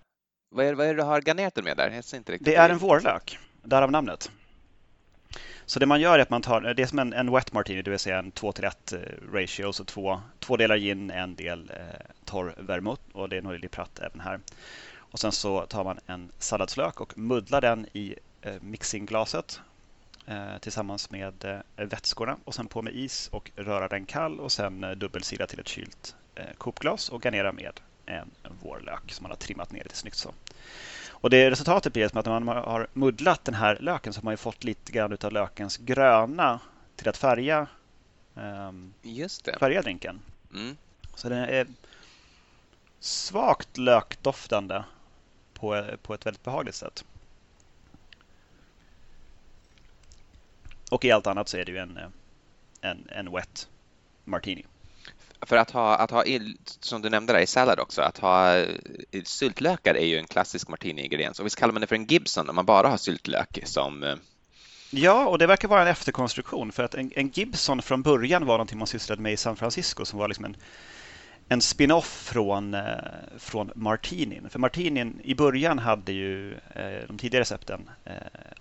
Vad 0.49 0.65
är, 0.65 0.73
vad 0.73 0.87
är 0.87 0.93
det 0.93 1.01
du 1.01 1.03
har 1.03 1.21
garnerat 1.21 1.55
den 1.55 1.63
med 1.63 1.77
där? 1.77 1.89
Jag 1.89 2.17
inte 2.17 2.37
det 2.41 2.55
är 2.55 2.69
en 2.69 2.77
vårlök, 2.77 3.39
därav 3.63 3.91
namnet. 3.91 4.31
Så 5.65 5.79
det 5.79 5.85
man 5.85 6.01
gör 6.01 6.19
är 6.19 6.21
att 6.21 6.29
man 6.29 6.41
tar, 6.41 6.61
det 6.61 6.83
är 6.83 6.87
som 6.87 6.99
en, 6.99 7.13
en 7.13 7.31
wet 7.31 7.53
martini, 7.53 7.81
det 7.81 7.91
vill 7.91 7.99
säga 7.99 8.19
en 8.19 8.31
2 8.31 8.51
till 8.51 8.63
1 8.65 8.93
eh, 8.93 8.99
ratio, 9.33 9.71
så 9.71 9.83
två, 9.83 10.21
två 10.39 10.57
delar 10.57 10.77
gin, 10.77 11.11
en 11.11 11.35
del 11.35 11.71
eh, 11.73 12.05
torr 12.25 12.55
vermouth 12.57 13.01
och 13.11 13.29
det 13.29 13.37
är 13.37 13.41
nog 13.41 13.71
Pratt 13.71 13.99
även 13.99 14.19
här. 14.19 14.39
Och 14.97 15.19
sen 15.19 15.31
så 15.31 15.65
tar 15.65 15.83
man 15.83 15.99
en 16.07 16.31
salladslök 16.39 17.01
och 17.01 17.17
muddlar 17.17 17.61
den 17.61 17.87
i 17.93 18.15
eh, 18.41 18.53
mixingglaset 18.61 19.61
eh, 20.25 20.57
tillsammans 20.57 21.09
med 21.09 21.45
eh, 21.45 21.85
vätskorna 21.85 22.37
och 22.43 22.55
sen 22.55 22.67
på 22.67 22.81
med 22.81 22.95
is 22.95 23.27
och 23.31 23.51
röra 23.55 23.87
den 23.87 24.05
kall 24.05 24.39
och 24.39 24.51
sen 24.51 24.83
eh, 24.83 24.91
dubbelsida 24.91 25.47
till 25.47 25.59
ett 25.59 25.67
kylt 25.67 26.15
eh, 26.35 26.45
kopglas 26.57 27.09
och 27.09 27.23
garnera 27.23 27.51
med 27.51 27.79
en 28.05 28.31
vårlök 28.61 29.11
som 29.11 29.23
man 29.23 29.31
har 29.31 29.37
trimmat 29.37 29.71
ner 29.71 29.83
lite 29.83 29.95
snyggt 29.95 30.17
så. 30.17 30.33
Och 31.15 31.29
det 31.29 31.51
resultatet 31.51 31.93
blir 31.93 32.05
att 32.05 32.25
när 32.25 32.39
man 32.39 32.57
har 32.57 32.87
muddlat 32.93 33.45
den 33.45 33.55
här 33.55 33.77
löken 33.79 34.13
så 34.13 34.19
har 34.19 34.25
man 34.25 34.37
fått 34.37 34.63
lite 34.63 34.91
grann 34.91 35.17
av 35.21 35.31
lökens 35.31 35.77
gröna 35.77 36.59
till 36.95 37.09
att 37.09 37.17
färga, 37.17 37.67
um, 38.33 38.93
färga 39.59 39.81
drinken. 39.81 40.19
Mm. 40.53 40.77
Så 41.15 41.29
den 41.29 41.37
är 41.37 41.67
svagt 42.99 43.77
lökdoftande 43.77 44.83
på, 45.53 45.85
på 46.01 46.13
ett 46.13 46.25
väldigt 46.25 46.43
behagligt 46.43 46.75
sätt. 46.75 47.05
Och 50.91 51.05
i 51.05 51.11
allt 51.11 51.27
annat 51.27 51.49
så 51.49 51.57
är 51.57 51.65
det 51.65 51.71
ju 51.71 51.77
en, 51.77 51.99
en, 52.81 53.07
en 53.09 53.31
wet 53.31 53.69
martini. 54.23 54.65
För 55.45 55.57
att 55.57 55.71
ha, 55.71 55.95
att 55.95 56.11
ha, 56.11 56.23
som 56.79 57.01
du 57.01 57.09
nämnde 57.09 57.33
där 57.33 57.39
i 57.39 57.47
sallad 57.47 57.79
också, 57.79 58.01
att 58.01 58.17
ha 58.17 58.55
eh, 58.55 58.67
syltlökar 59.23 59.95
är 59.95 60.05
ju 60.05 60.17
en 60.17 60.27
klassisk 60.27 60.67
martini-ingrediens. 60.69 61.39
Och 61.39 61.45
visst 61.45 61.59
kallar 61.59 61.73
man 61.73 61.81
det 61.81 61.87
för 61.87 61.95
en 61.95 62.05
Gibson 62.05 62.49
om 62.49 62.55
man 62.55 62.65
bara 62.65 62.87
har 62.87 62.97
syltlök 62.97 63.59
som 63.63 64.03
eh, 64.03 64.15
Ja, 64.89 65.27
och 65.27 65.37
det 65.37 65.47
verkar 65.47 65.67
vara 65.67 65.81
en 65.81 65.87
efterkonstruktion 65.87 66.71
för 66.71 66.83
att 66.83 66.95
en, 66.95 67.11
en 67.15 67.29
Gibson 67.29 67.81
från 67.81 68.01
början 68.01 68.45
var 68.45 68.53
någonting 68.53 68.77
man 68.77 68.87
sysslade 68.87 69.21
med 69.21 69.33
i 69.33 69.37
San 69.37 69.55
Francisco 69.55 70.05
som 70.05 70.19
var 70.19 70.27
liksom 70.27 70.45
en, 70.45 70.55
en 71.49 71.61
spin-off 71.61 72.29
från, 72.31 72.73
eh, 72.73 72.83
från 73.37 73.71
Martinin. 73.75 74.49
För 74.49 74.59
Martinin 74.59 75.19
i 75.23 75.35
början 75.35 75.79
hade 75.79 76.11
ju 76.11 76.57
de 77.07 77.17
tidigare 77.17 77.41
recepten 77.41 77.89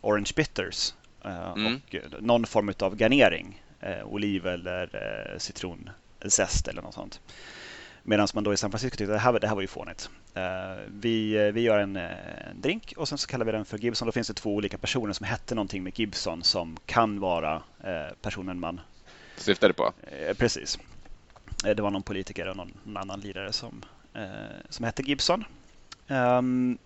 Orange 0.01 0.31
Bitters 0.37 0.95
mm. 1.25 1.75
och 1.75 2.23
någon 2.23 2.47
form 2.47 2.75
av 2.79 2.97
garnering. 2.97 3.63
Oliv 4.05 4.47
eller 4.47 4.91
eh, 5.33 5.39
citronzest 6.31 6.69
eller 6.69 6.83
något 6.83 6.95
sånt. 6.95 7.21
Medan 8.03 8.29
man 8.35 8.45
då 8.45 8.53
i 8.53 8.57
San 8.57 8.71
Francisco 8.71 8.97
tyckte 8.97 9.15
att 9.15 9.19
det 9.19 9.25
här, 9.25 9.41
det 9.41 9.49
här 9.49 9.55
var 9.55 9.63
ju 9.63 9.69
fånigt. 9.69 10.11
Uh, 10.37 10.43
vi, 10.89 11.51
vi 11.53 11.61
gör 11.61 11.79
en, 11.79 11.97
en, 11.97 12.61
drink 12.61 12.95
och 12.97 13.09
sen 13.09 13.19
så 13.19 13.27
kallar 13.27 13.47
vi 13.47 13.53
den 13.53 13.65
för 13.65 13.79
Gibson. 13.79 14.07
Då 14.07 14.13
finns 14.13 14.29
det 14.29 14.35
två 14.35 14.55
olika 14.55 14.79
personer 14.79 15.13
som 15.13 15.27
hette 15.27 15.55
någonting 15.55 15.83
med 15.83 15.99
Gibson 15.99 16.43
som 16.43 16.77
kan 16.87 17.21
vara 17.21 17.63
personen 18.23 18.61
man 18.61 18.81
syftade 19.37 19.75
på. 19.75 19.93
Precis. 20.37 20.79
det 21.63 21.81
var 21.81 21.91
någon 21.91 22.03
politiker 22.03 22.49
och 22.49 22.57
någon, 22.57 22.73
någon 22.85 22.97
annan 22.97 23.21
lirare 23.21 23.53
som, 23.53 23.85
som 24.69 24.85
hette 24.85 25.03
Gibson. 25.03 25.45
Um, 26.09 26.79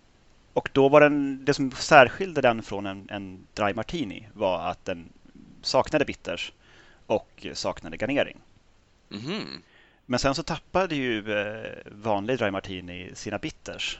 och 0.53 0.71
då 0.73 0.89
var 0.89 1.01
den, 1.01 1.45
det 1.45 1.55
som 1.55 1.71
särskilde 1.71 2.41
den 2.41 2.63
från 2.63 2.87
en, 2.87 3.09
en 3.11 3.47
dry 3.55 3.75
martini 3.75 4.29
var 4.33 4.69
att 4.71 4.85
den 4.85 5.09
saknade 5.63 6.05
bitters 6.05 6.53
och 7.07 7.47
saknade 7.53 7.97
garnering. 7.97 8.39
Mm. 9.11 9.63
Men 10.07 10.19
sen 10.19 10.35
så 10.35 10.43
tappade 10.43 10.95
ju 10.95 11.41
eh, 11.41 11.73
vanlig 11.87 12.39
dry 12.39 12.51
martini 12.51 13.11
sina 13.15 13.39
bitters. 13.39 13.99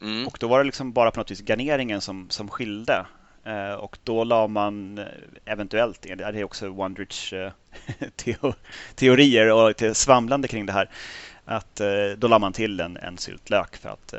Mm. 0.00 0.26
Och 0.26 0.36
då 0.40 0.48
var 0.48 0.58
det 0.58 0.64
liksom 0.64 0.92
bara 0.92 1.10
på 1.10 1.20
något 1.20 1.30
vis 1.30 1.40
garneringen 1.40 2.00
som, 2.00 2.30
som 2.30 2.48
skilde. 2.48 3.06
Eh, 3.44 3.72
och 3.72 3.98
då 4.04 4.24
la 4.24 4.46
man 4.46 4.98
eh, 4.98 5.04
eventuellt, 5.44 6.02
det 6.02 6.24
är 6.24 6.44
också 6.44 6.68
Wondrich 6.68 7.34
teorier 8.94 9.52
och 9.52 9.96
svamlande 9.96 10.48
kring 10.48 10.66
det 10.66 10.72
här, 10.72 10.90
att 11.44 11.80
då 12.16 12.28
la 12.28 12.38
man 12.38 12.52
till 12.52 12.80
en, 12.80 12.96
en 12.96 13.18
syltlök 13.18 13.76
för 13.76 13.88
att 13.88 14.14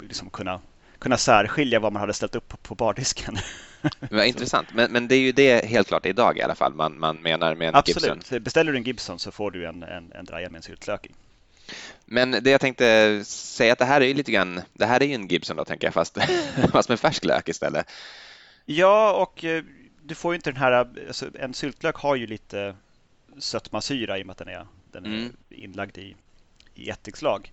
liksom 0.00 0.30
kunna, 0.30 0.60
kunna 0.98 1.16
särskilja 1.16 1.80
vad 1.80 1.92
man 1.92 2.00
hade 2.00 2.12
ställt 2.12 2.34
upp 2.34 2.62
på 2.62 2.74
bardisken. 2.74 3.36
Vad 4.10 4.26
intressant, 4.26 4.68
men, 4.74 4.92
men 4.92 5.08
det 5.08 5.14
är 5.14 5.20
ju 5.20 5.32
det 5.32 5.64
helt 5.64 5.88
klart 5.88 6.06
idag 6.06 6.38
i 6.38 6.42
alla 6.42 6.54
fall 6.54 6.74
man, 6.74 6.98
man 6.98 7.16
menar 7.16 7.54
med 7.54 7.68
en 7.68 7.74
Absolut. 7.74 8.14
Gibson. 8.16 8.42
Beställer 8.42 8.72
du 8.72 8.78
en 8.78 8.84
Gibson 8.84 9.18
så 9.18 9.30
får 9.30 9.50
du 9.50 9.66
en, 9.66 9.82
en, 9.82 10.12
en 10.12 10.24
draja 10.24 10.50
med 10.50 10.56
en 10.56 10.62
syltlök 10.62 11.06
i. 11.06 11.10
Men 12.04 12.30
det 12.30 12.50
jag 12.50 12.60
tänkte 12.60 13.20
säga 13.24 13.72
att 13.72 13.78
det 13.78 13.84
här 13.84 14.00
är 14.00 14.06
ju 14.06 14.14
lite 14.14 14.32
grann, 14.32 14.60
det 14.72 14.86
här 14.86 15.02
är 15.02 15.06
ju 15.06 15.14
en 15.14 15.28
Gibson 15.28 15.56
då 15.56 15.64
tänker 15.64 15.86
jag 15.86 15.94
fast, 15.94 16.18
fast 16.72 16.88
med 16.88 17.00
färsk 17.00 17.24
lök 17.24 17.48
istället. 17.48 17.90
Ja, 18.64 19.12
och 19.12 19.44
eh, 19.44 19.62
du 20.02 20.14
får 20.14 20.32
ju 20.32 20.36
inte 20.36 20.50
den 20.50 20.60
här, 20.60 20.72
alltså, 20.72 21.26
en 21.38 21.54
syltlök 21.54 21.96
har 21.96 22.16
ju 22.16 22.26
lite 22.26 22.74
sötmasyra 23.38 24.18
i 24.18 24.22
och 24.22 24.26
med 24.26 24.32
att 24.32 24.38
den 24.38 24.48
är, 24.48 24.66
den 24.92 25.04
är 25.04 25.08
mm. 25.08 25.36
inlagd 25.50 25.98
i, 25.98 26.16
i 26.74 26.90
ättikslag. 26.90 27.52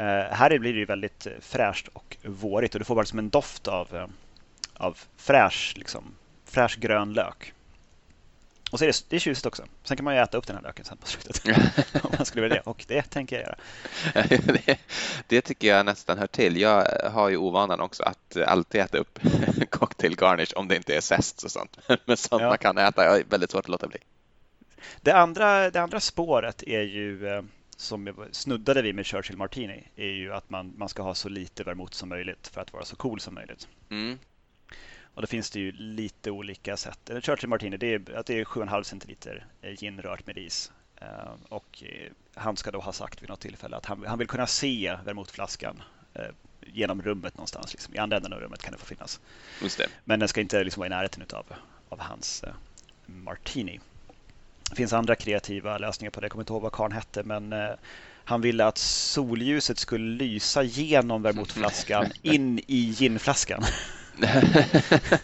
Uh, 0.00 0.06
här 0.06 0.58
blir 0.58 0.72
det 0.72 0.78
ju 0.78 0.84
väldigt 0.84 1.26
fräscht 1.40 1.88
och 1.92 2.16
vårigt 2.22 2.74
och 2.74 2.78
du 2.78 2.84
får 2.84 2.94
bara 2.94 3.04
som 3.04 3.18
en 3.18 3.28
doft 3.28 3.68
av, 3.68 3.94
uh, 3.94 4.06
av 4.80 4.98
fräsch, 5.16 5.74
liksom, 5.76 6.14
fräsch 6.44 6.78
grön 6.78 7.12
lök. 7.12 7.52
Och 8.70 8.78
så 8.78 8.84
är 8.84 8.86
det, 8.86 9.04
det 9.08 9.16
är 9.16 9.20
tjusigt 9.20 9.46
också. 9.46 9.64
Sen 9.82 9.96
kan 9.96 10.04
man 10.04 10.14
ju 10.14 10.20
äta 10.20 10.38
upp 10.38 10.46
den 10.46 10.56
här 10.56 10.62
löken 10.62 10.84
sen 10.84 10.96
på 10.96 11.06
slutet. 11.06 11.42
om 12.04 12.10
man 12.16 12.26
skulle 12.26 12.42
vilja 12.42 12.56
det. 12.56 12.70
Och 12.70 12.84
det 12.88 13.02
tänker 13.02 13.36
jag 13.36 13.46
göra. 13.46 13.56
det, 14.66 14.78
det, 15.26 15.40
tycker 15.40 15.68
jag 15.68 15.86
nästan 15.86 16.18
hör 16.18 16.26
till. 16.26 16.56
Jag 16.56 17.10
har 17.10 17.28
ju 17.28 17.36
ovanan 17.36 17.80
också 17.80 18.02
att 18.02 18.36
alltid 18.46 18.80
äta 18.80 18.98
upp 18.98 19.18
cocktail 19.70 20.16
garnish 20.16 20.52
om 20.56 20.68
det 20.68 20.76
inte 20.76 20.96
är 20.96 21.00
zest 21.00 21.44
och 21.44 21.50
sånt. 21.50 21.78
Men 22.04 22.16
sånt 22.16 22.42
ja. 22.42 22.48
man 22.48 22.58
kan 22.58 22.78
äta. 22.78 23.04
Jag 23.04 23.16
är 23.16 23.24
väldigt 23.24 23.50
svårt 23.50 23.64
att 23.64 23.68
låta 23.68 23.88
bli. 23.88 23.98
Det 25.00 25.12
andra, 25.12 25.70
det 25.70 25.80
andra 25.80 26.00
spåret 26.00 26.62
är 26.62 26.82
ju 26.82 27.28
eh, 27.28 27.42
som 27.76 28.28
snuddade 28.32 28.82
vi 28.82 28.92
med 28.92 29.06
Churchill 29.06 29.36
Martini 29.36 29.88
är 29.96 30.10
ju 30.10 30.32
att 30.32 30.50
man, 30.50 30.74
man 30.76 30.88
ska 30.88 31.02
ha 31.02 31.14
så 31.14 31.28
lite 31.28 31.64
vermouth 31.64 31.92
som 31.92 32.08
möjligt 32.08 32.48
för 32.48 32.60
att 32.60 32.72
vara 32.72 32.84
så 32.84 32.96
cool 32.96 33.20
som 33.20 33.34
möjligt. 33.34 33.68
Mm. 33.90 34.18
Och 35.14 35.22
då 35.22 35.26
finns 35.26 35.50
det 35.50 35.60
ju 35.60 35.72
lite 35.72 36.30
olika 36.30 36.76
sätt. 36.76 37.10
Churchill 37.20 37.48
Martini 37.48 37.76
det 37.76 37.94
är, 37.94 38.16
att 38.16 38.26
det 38.26 38.40
är 38.40 38.44
7,5 38.44 38.82
centiliter 38.82 39.46
gin 39.62 40.02
rört 40.02 40.26
med 40.26 40.38
is. 40.38 40.72
Eh, 41.00 41.32
och 41.48 41.82
eh, 41.86 42.12
han 42.34 42.56
ska 42.56 42.70
då 42.70 42.80
ha 42.80 42.92
sagt 42.92 43.22
vid 43.22 43.28
något 43.28 43.40
tillfälle 43.40 43.76
att 43.76 43.86
han, 43.86 44.06
han 44.06 44.18
vill 44.18 44.28
kunna 44.28 44.46
se 44.46 44.96
vermouthflaskan 45.04 45.82
eh, 46.14 46.24
genom 46.60 47.02
rummet 47.02 47.36
någonstans. 47.36 47.72
Liksom. 47.72 47.94
I 47.94 47.98
andra 47.98 48.16
änden 48.16 48.32
av 48.32 48.40
rummet 48.40 48.62
kan 48.62 48.72
det 48.72 48.78
få 48.78 48.86
finnas. 48.86 49.20
Det. 49.76 49.86
Men 50.04 50.20
den 50.20 50.28
ska 50.28 50.40
inte 50.40 50.64
liksom 50.64 50.80
vara 50.80 50.86
i 50.86 50.90
närheten 50.90 51.24
av, 51.32 51.46
av 51.88 52.00
hans 52.00 52.44
Martini. 53.06 53.80
Det 54.70 54.76
finns 54.76 54.92
andra 54.92 55.14
kreativa 55.14 55.78
lösningar 55.78 56.10
på 56.10 56.20
det. 56.20 56.24
Jag 56.24 56.32
kommer 56.32 56.42
inte 56.42 56.52
ihåg 56.52 56.62
vad 56.62 56.72
karln 56.72 56.92
hette, 56.92 57.22
men 57.22 57.54
han 58.24 58.40
ville 58.40 58.66
att 58.66 58.78
solljuset 58.78 59.78
skulle 59.78 60.24
lysa 60.24 60.62
genom 60.62 61.22
vermouthflaskan 61.22 62.06
in 62.22 62.58
i 62.66 62.76
ginflaskan. 62.76 63.62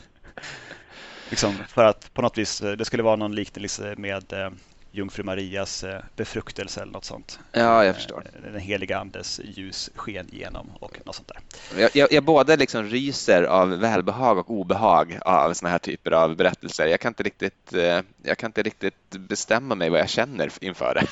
liksom 1.30 1.54
för 1.68 1.84
att 1.84 2.14
på 2.14 2.22
något 2.22 2.38
vis, 2.38 2.60
det 2.60 2.84
skulle 2.84 3.02
vara 3.02 3.16
någon 3.16 3.34
liknelse 3.34 3.94
med 3.96 4.32
eh, 4.32 4.50
Jungfru 4.96 5.22
Marias 5.22 5.84
eh, 5.84 6.00
befruktelse 6.16 6.82
eller 6.82 6.92
något 6.92 7.04
sånt. 7.04 7.38
Ja, 7.52 7.84
jag 7.84 7.94
förstår. 7.94 8.24
Eh, 8.34 8.52
den 8.52 8.60
heliga 8.60 8.98
andes 8.98 9.40
ljus 9.44 9.90
sken 9.94 10.28
genom 10.32 10.70
och 10.80 10.98
något 11.04 11.14
sånt 11.14 11.28
där. 11.28 11.80
Jag, 11.80 11.90
jag, 11.94 12.12
jag 12.12 12.24
både 12.24 12.56
liksom 12.56 12.84
ryser 12.84 13.42
av 13.42 13.68
välbehag 13.68 14.38
och 14.38 14.50
obehag 14.50 15.18
av 15.22 15.54
såna 15.54 15.70
här 15.70 15.78
typer 15.78 16.10
av 16.10 16.36
berättelser. 16.36 16.86
Jag 16.86 17.00
kan 17.00 17.10
inte 17.10 17.22
riktigt, 17.22 17.74
eh, 17.74 18.00
jag 18.22 18.38
kan 18.38 18.48
inte 18.48 18.62
riktigt 18.62 19.10
bestämma 19.10 19.74
mig 19.74 19.90
vad 19.90 20.00
jag 20.00 20.08
känner 20.08 20.50
inför 20.60 20.94
det. 20.94 21.06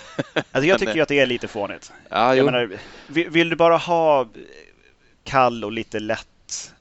Alltså 0.53 0.69
jag 0.69 0.79
tycker 0.79 0.95
ju 0.95 1.01
att 1.01 1.09
det 1.09 1.21
är 1.21 1.27
lite 1.27 1.49
fånigt. 1.49 1.93
Ja, 2.09 2.35
jag 2.35 2.45
menar, 2.45 2.79
vill, 3.07 3.31
vill 3.31 3.49
du 3.49 3.57
bara 3.57 3.77
ha 3.77 4.29
kall 5.25 5.65
och 5.65 5.73
lite 5.73 6.01
lätt 6.01 6.29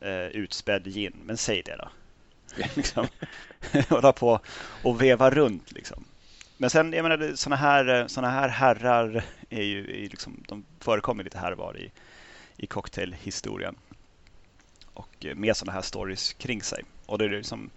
eh, 0.01 0.27
utspädd 0.27 0.87
gin, 0.87 1.13
men 1.25 1.37
säg 1.37 1.61
det 1.61 1.75
då. 1.75 1.89
liksom, 2.75 3.07
hålla 3.89 4.13
på 4.13 4.39
och 4.83 5.01
veva 5.01 5.29
runt 5.29 5.71
liksom. 5.71 6.03
Men 6.57 6.69
sen, 6.69 6.93
jag 6.93 7.03
menar, 7.03 7.35
sådana 7.35 7.55
här, 7.55 8.07
såna 8.07 8.29
här 8.29 8.49
herrar 8.49 9.25
är 9.49 9.63
ju, 9.63 10.05
är 10.05 10.09
liksom, 10.09 10.43
de 10.47 10.65
förekommer 10.79 11.23
lite 11.23 11.37
här 11.37 11.51
och 11.51 11.57
var 11.57 11.77
i, 11.77 11.91
i 12.57 12.67
cocktailhistorien. 12.67 13.75
Och 14.93 15.25
med 15.35 15.57
sådana 15.57 15.71
här 15.73 15.81
stories 15.81 16.33
kring 16.33 16.61
sig. 16.61 16.83
Och 17.05 17.17
det 17.17 17.25
är 17.25 17.29
liksom, 17.29 17.69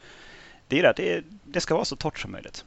det, 0.68 0.78
är 0.78 0.82
det, 0.82 0.92
det, 0.96 1.24
det 1.44 1.60
ska 1.60 1.74
vara 1.74 1.84
så 1.84 1.96
torrt 1.96 2.18
som 2.18 2.32
möjligt. 2.32 2.64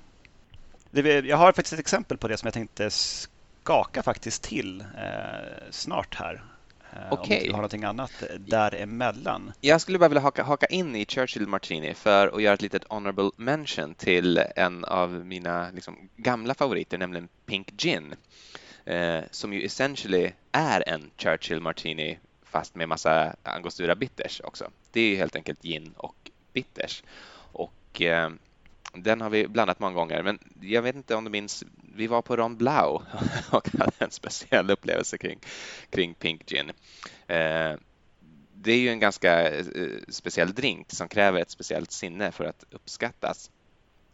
Det, 0.91 1.25
jag 1.25 1.37
har 1.37 1.51
faktiskt 1.51 1.73
ett 1.73 1.79
exempel 1.79 2.17
på 2.17 2.27
det 2.27 2.37
som 2.37 2.47
jag 2.47 2.53
tänkte 2.53 2.89
skaka 2.89 4.03
faktiskt 4.03 4.43
till 4.43 4.81
eh, 4.81 5.63
snart 5.69 6.15
här. 6.15 6.43
Okay. 7.11 7.37
Eh, 7.37 7.41
om 7.41 7.47
du 7.47 7.51
har 7.51 7.57
någonting 7.57 7.83
annat 7.83 8.23
däremellan. 8.39 9.51
Jag 9.61 9.81
skulle 9.81 9.99
bara 9.99 10.09
vilja 10.09 10.21
haka, 10.21 10.43
haka 10.43 10.65
in 10.65 10.95
i 10.95 11.05
Churchill 11.05 11.47
Martini 11.47 11.93
för 11.93 12.27
att 12.27 12.41
göra 12.41 12.53
ett 12.53 12.61
litet 12.61 12.83
honorable 12.89 13.31
mention 13.35 13.95
till 13.95 14.37
en 14.55 14.85
av 14.85 15.25
mina 15.25 15.71
liksom, 15.71 16.09
gamla 16.15 16.53
favoriter, 16.53 16.97
nämligen 16.97 17.27
Pink 17.45 17.71
Gin. 17.77 18.15
Eh, 18.85 19.21
som 19.31 19.53
ju 19.53 19.65
essentially 19.65 20.31
är 20.51 20.89
en 20.89 21.11
Churchill 21.17 21.61
Martini 21.61 22.19
fast 22.43 22.75
med 22.75 22.89
massa 22.89 23.35
angostura 23.43 23.95
bitters 23.95 24.41
också. 24.43 24.71
Det 24.91 25.01
är 25.01 25.15
helt 25.15 25.35
enkelt 25.35 25.63
gin 25.63 25.93
och 25.97 26.31
bitters. 26.53 27.03
Och 27.51 28.01
eh, 28.01 28.29
den 28.93 29.21
har 29.21 29.29
vi 29.29 29.47
blandat 29.47 29.79
många 29.79 29.95
gånger, 29.95 30.23
men 30.23 30.39
jag 30.61 30.81
vet 30.81 30.95
inte 30.95 31.15
om 31.15 31.23
du 31.23 31.29
minns, 31.29 31.63
vi 31.95 32.07
var 32.07 32.21
på 32.21 32.35
Ron 32.35 32.57
Blau 32.57 33.01
och 33.49 33.69
hade 33.79 33.91
en 33.97 34.11
speciell 34.11 34.71
upplevelse 34.71 35.17
kring, 35.17 35.39
kring 35.89 36.13
Pink 36.13 36.45
Gin. 36.45 36.69
Eh, 37.27 37.73
det 38.53 38.71
är 38.71 38.79
ju 38.79 38.89
en 38.89 38.99
ganska 38.99 39.51
eh, 39.51 39.63
speciell 40.09 40.53
drink 40.53 40.91
som 40.91 41.07
kräver 41.07 41.41
ett 41.41 41.49
speciellt 41.49 41.91
sinne 41.91 42.31
för 42.31 42.43
att 42.45 42.65
uppskattas 42.71 43.51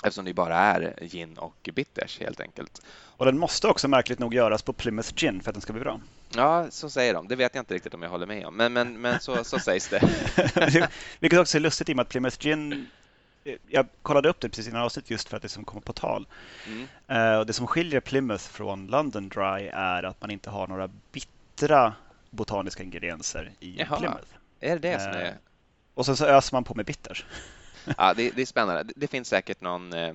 eftersom 0.04 0.26
det 0.26 0.34
bara 0.34 0.58
är 0.58 0.94
gin 1.02 1.38
och 1.38 1.70
bitters 1.74 2.20
helt 2.20 2.40
enkelt. 2.40 2.82
Och 3.18 3.26
den 3.26 3.38
måste 3.38 3.68
också 3.68 3.88
märkligt 3.88 4.20
nog 4.20 4.34
göras 4.34 4.62
på 4.62 4.74
Plymouth 4.74 5.14
Gin 5.16 5.42
för 5.42 5.50
att 5.50 5.56
den 5.56 5.62
ska 5.62 5.74
bli 5.74 5.82
bra. 5.82 6.00
Ja, 6.36 6.68
så 6.70 6.90
säger 6.90 7.14
de. 7.14 7.28
Det 7.28 7.36
vet 7.36 7.56
jag 7.56 7.62
inte 7.62 7.74
riktigt 7.74 7.94
om 7.94 8.02
jag 8.02 8.10
håller 8.10 8.26
med 8.26 8.46
om, 8.46 8.56
men, 8.56 8.74
men, 8.74 9.02
men 9.02 9.20
så, 9.20 9.44
så 9.44 9.60
sägs 9.60 9.90
det. 9.90 10.02
Vilket 11.20 11.40
också 11.40 11.58
är 11.58 11.60
lustigt 11.60 11.90
i 11.90 11.92
och 11.92 11.96
med 11.96 12.04
att 12.04 12.10
Plymouth 12.10 12.38
Gin 12.40 12.88
jag 13.67 13.88
kollade 14.01 14.29
upp 14.29 14.39
det 14.39 14.49
precis 14.49 14.67
innan 14.67 14.81
avsnittet 14.81 15.12
just 15.12 15.29
för 15.29 15.38
att 15.38 15.43
det 15.43 15.49
som 15.49 15.65
kommer 15.65 15.81
på 15.81 15.93
tal. 15.93 16.27
Mm. 16.67 16.88
Uh, 17.12 17.39
och 17.39 17.45
det 17.45 17.53
som 17.53 17.67
skiljer 17.67 17.99
Plymouth 17.99 18.43
från 18.43 18.88
London 18.88 19.29
Dry 19.29 19.69
är 19.73 20.03
att 20.03 20.21
man 20.21 20.31
inte 20.31 20.49
har 20.49 20.67
några 20.67 20.89
bittra 21.12 21.93
botaniska 22.29 22.84
ingredienser 22.84 23.51
i 23.60 23.79
Jaha. 23.79 23.97
Plymouth. 23.97 24.27
Är 24.60 24.79
det 24.79 24.91
det 24.91 24.99
som 24.99 25.12
är... 25.12 25.25
Uh, 25.25 25.34
och 25.93 26.05
sen 26.05 26.17
så 26.17 26.25
öser 26.25 26.55
man 26.55 26.63
på 26.63 26.75
med 26.75 26.86
bitters. 26.86 27.25
ja, 27.97 28.13
det, 28.13 28.29
det, 28.29 28.41
är 28.41 28.45
spännande. 28.45 28.93
Det 28.95 29.08
finns 29.08 29.27
säkert 29.27 29.62
någon, 29.62 29.93
eh, 29.93 30.13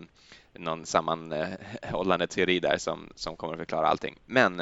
någon 0.53 0.87
sammanhållande 0.87 2.27
teori 2.27 2.61
där 2.61 2.79
som, 2.79 3.13
som 3.15 3.37
kommer 3.37 3.55
att 3.55 3.59
förklara 3.59 3.89
allting. 3.89 4.19
Men 4.27 4.61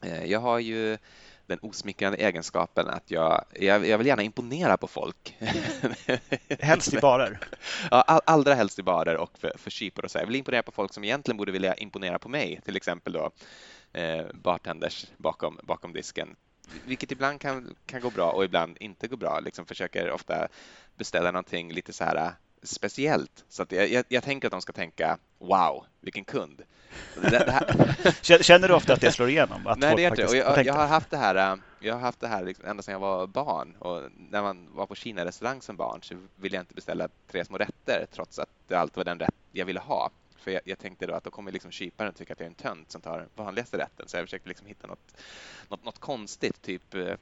eh, 0.00 0.24
jag 0.24 0.40
har 0.40 0.58
ju 0.58 0.98
den 1.46 1.58
osmickrande 1.62 2.18
egenskapen 2.18 2.88
att 2.88 3.10
jag, 3.10 3.44
jag, 3.54 3.86
jag 3.86 3.98
vill 3.98 4.06
gärna 4.06 4.22
imponera 4.22 4.76
på 4.76 4.86
folk. 4.86 5.36
helst 6.60 6.94
i 6.94 6.98
barer? 6.98 7.38
Ja, 7.90 8.02
all, 8.02 8.20
allra 8.24 8.54
helst 8.54 8.78
i 8.78 8.82
barer 8.82 9.16
och 9.16 9.38
för, 9.38 9.52
för 9.56 9.70
kypor 9.70 10.04
och 10.04 10.10
så. 10.10 10.18
Jag 10.18 10.26
vill 10.26 10.36
imponera 10.36 10.62
på 10.62 10.72
folk 10.72 10.94
som 10.94 11.04
egentligen 11.04 11.36
borde 11.36 11.52
vilja 11.52 11.74
imponera 11.74 12.18
på 12.18 12.28
mig, 12.28 12.60
till 12.64 12.76
exempel 12.76 13.12
då 13.12 13.30
eh, 13.92 14.26
bartenders 14.34 15.06
bakom, 15.16 15.60
bakom 15.62 15.92
disken. 15.92 16.36
Vilket 16.84 17.12
ibland 17.12 17.40
kan, 17.40 17.74
kan 17.86 18.00
gå 18.00 18.10
bra 18.10 18.30
och 18.30 18.44
ibland 18.44 18.76
inte 18.80 19.08
gå 19.08 19.16
bra. 19.16 19.40
Liksom 19.40 19.66
försöker 19.66 20.10
ofta 20.10 20.48
beställa 20.96 21.30
någonting 21.30 21.72
lite 21.72 21.92
så 21.92 22.04
här 22.04 22.32
speciellt. 22.66 23.44
Så 23.48 23.62
att 23.62 23.72
jag, 23.72 23.88
jag, 23.88 24.04
jag, 24.08 24.22
tänker 24.22 24.48
att 24.48 24.52
de 24.52 24.62
ska 24.62 24.72
tänka 24.72 25.18
wow, 25.38 25.84
vilken 26.00 26.24
kund. 26.24 26.62
Det, 27.14 27.30
det 27.30 27.50
här... 27.50 28.42
Känner 28.42 28.68
du 28.68 28.74
ofta 28.74 28.92
att 28.92 29.00
det 29.00 29.12
slår 29.12 29.28
igenom? 29.28 29.66
Att 29.66 29.78
Nej, 29.78 29.96
det 29.96 30.02
gör 30.02 30.10
inte. 30.10 30.26
Och 30.26 30.36
jag, 30.36 30.66
jag, 30.66 30.74
har 30.74 30.86
haft 30.86 31.10
det 31.10 31.16
här, 31.16 31.58
jag 31.80 31.94
har 31.94 32.00
haft 32.00 32.20
det 32.20 32.28
här 32.28 32.44
liksom 32.44 32.64
ända 32.64 32.82
sedan 32.82 32.92
jag 32.92 33.00
var 33.00 33.26
barn. 33.26 33.76
Och 33.78 34.02
när 34.30 34.42
man 34.42 34.68
var 34.74 34.86
på 34.86 34.94
Kina-restaurang 34.94 35.62
som 35.62 35.76
barn 35.76 36.02
så 36.02 36.14
ville 36.36 36.56
jag 36.56 36.62
inte 36.62 36.74
beställa 36.74 37.08
tre 37.30 37.44
små 37.44 37.58
rätter 37.58 38.06
trots 38.12 38.38
att 38.38 38.48
det 38.68 38.74
alltid 38.74 38.96
var 38.96 39.04
den 39.04 39.18
rätt 39.18 39.34
jag 39.52 39.66
ville 39.66 39.80
ha. 39.80 40.10
För 40.36 40.50
jag, 40.50 40.62
jag 40.64 40.78
tänkte 40.78 41.06
då 41.06 41.14
att 41.14 41.24
då 41.24 41.30
kommer 41.30 41.52
liksom 41.52 41.70
kyparen 41.70 42.12
tycka 42.12 42.32
att 42.32 42.40
jag 42.40 42.46
är 42.46 42.50
en 42.50 42.54
tönt 42.54 42.90
som 42.90 43.00
tar 43.00 43.28
vanligaste 43.34 43.78
rätten. 43.78 44.08
Så 44.08 44.16
jag 44.16 44.24
försökte 44.24 44.48
liksom 44.48 44.66
hitta 44.66 44.86
något, 44.86 45.16
något, 45.68 45.84
något 45.84 45.98
konstigt, 45.98 46.62
typ 46.62 46.94
eh, 46.94 47.14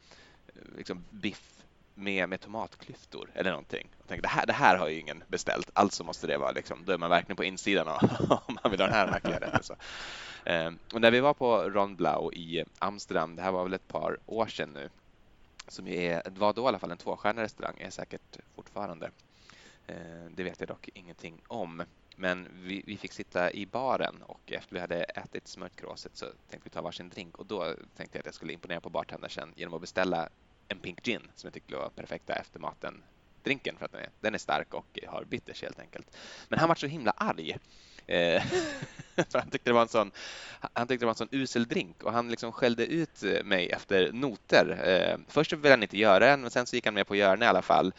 liksom 0.77 1.05
biff 1.11 1.64
med, 1.95 2.29
med 2.29 2.41
tomatklyftor 2.41 3.31
eller 3.35 3.51
någonting. 3.51 3.89
Jag 3.99 4.09
tänkte, 4.09 4.29
det, 4.29 4.33
här, 4.33 4.47
det 4.47 4.53
här 4.53 4.77
har 4.77 4.89
ju 4.89 5.01
ingen 5.01 5.25
beställt, 5.29 5.71
alltså 5.73 6.05
måste 6.05 6.27
det 6.27 6.39
vara 6.39 6.51
liksom, 6.51 6.85
då 6.85 6.93
är 6.93 6.99
man 6.99 7.11
verkligen 7.11 7.37
på 7.37 7.45
insidan 7.45 7.89
om 8.29 8.59
man 8.63 8.71
vill 8.71 8.81
ha 8.81 8.87
den 8.87 8.95
här 8.97 9.11
märkliga 9.11 9.41
rätten. 9.41 9.63
Så. 9.63 9.77
Ehm, 10.45 10.79
och 10.93 11.01
när 11.01 11.11
vi 11.11 11.21
var 11.21 11.35
på 11.35 11.63
Ron 11.63 11.97
Blau 11.97 12.33
i 12.33 12.65
Amsterdam, 12.79 13.37
det 13.37 13.43
här 13.43 13.53
var 13.53 13.63
väl 13.65 13.75
ett 13.75 13.89
par 13.89 14.19
år 14.27 14.47
sedan 14.47 14.71
nu, 14.73 14.91
som 15.69 15.87
är, 15.87 16.23
var 16.31 16.53
då 16.53 16.63
i 16.63 16.67
alla 16.67 16.79
fall 16.79 16.91
en 16.91 16.99
tvåstjärnig 16.99 17.43
restaurang, 17.43 17.77
är 17.79 17.91
säkert 17.91 18.39
fortfarande. 18.55 19.11
Ehm, 19.87 20.35
det 20.35 20.45
vet 20.45 20.61
jag 20.61 20.69
dock 20.69 20.89
ingenting 20.95 21.43
om. 21.49 21.83
Men 22.17 22.49
vi, 22.55 22.83
vi, 22.87 22.97
fick 22.97 23.13
sitta 23.13 23.53
i 23.53 23.67
baren 23.67 24.23
och 24.23 24.53
efter 24.53 24.75
vi 24.75 24.81
hade 24.81 25.03
ätit 25.03 25.49
smörkråset 25.49 26.17
så 26.17 26.27
tänkte 26.51 26.69
vi 26.69 26.71
ta 26.71 26.83
varsin 26.83 27.09
drink 27.09 27.39
och 27.39 27.47
då 27.47 27.75
tänkte 27.97 28.19
jag 28.19 28.21
att 28.21 28.27
jag 28.27 28.35
skulle 28.35 28.53
imponera 28.53 28.81
på 28.81 28.91
bartendern 28.91 29.53
genom 29.57 29.75
att 29.75 29.81
beställa 29.81 30.29
en 30.69 30.79
Pink 30.79 31.03
Gin 31.03 31.23
som 31.35 31.47
jag 31.47 31.55
tyckte 31.55 31.77
var 31.77 31.89
perfekta 31.89 32.35
efter 32.35 32.61
maten 32.61 33.03
drinken 33.45 33.77
för 33.79 33.85
att 33.85 33.93
den 33.93 34.01
är, 34.01 34.09
den 34.21 34.35
är 34.35 34.39
stark 34.39 34.75
och 34.75 34.99
har 35.07 35.25
bitters 35.25 35.63
helt 35.63 35.81
enkelt. 35.81 36.17
Men 36.49 36.59
han 36.59 36.69
var 36.69 36.75
så 36.75 36.87
himla 36.87 37.11
arg. 37.11 37.57
Eh, 38.07 38.43
för 39.17 39.39
han 39.39 39.51
tyckte 39.51 39.71
det 39.71 39.75
var 39.75 39.83
en 39.83 39.89
sån, 39.89 40.11
han 40.73 40.89
tyckte 40.89 41.03
det 41.03 41.07
var 41.07 41.13
en 41.13 41.17
sån 41.17 41.29
usel 41.31 41.65
drink 41.65 42.03
och 42.03 42.13
han 42.13 42.29
liksom 42.29 42.53
skällde 42.53 42.87
ut 42.87 43.23
mig 43.45 43.71
efter 43.71 44.13
noter. 44.13 44.89
Eh, 44.89 45.19
först 45.29 45.53
ville 45.53 45.71
han 45.71 45.83
inte 45.83 45.99
göra 45.99 46.27
den, 46.27 46.41
men 46.41 46.51
sen 46.51 46.67
så 46.67 46.77
gick 46.77 46.85
han 46.85 46.95
med 46.95 47.07
på 47.07 47.15
att 47.15 47.19
göra 47.19 47.31
den 47.31 47.43
i 47.43 47.47
alla 47.47 47.63
fall. 47.63 47.93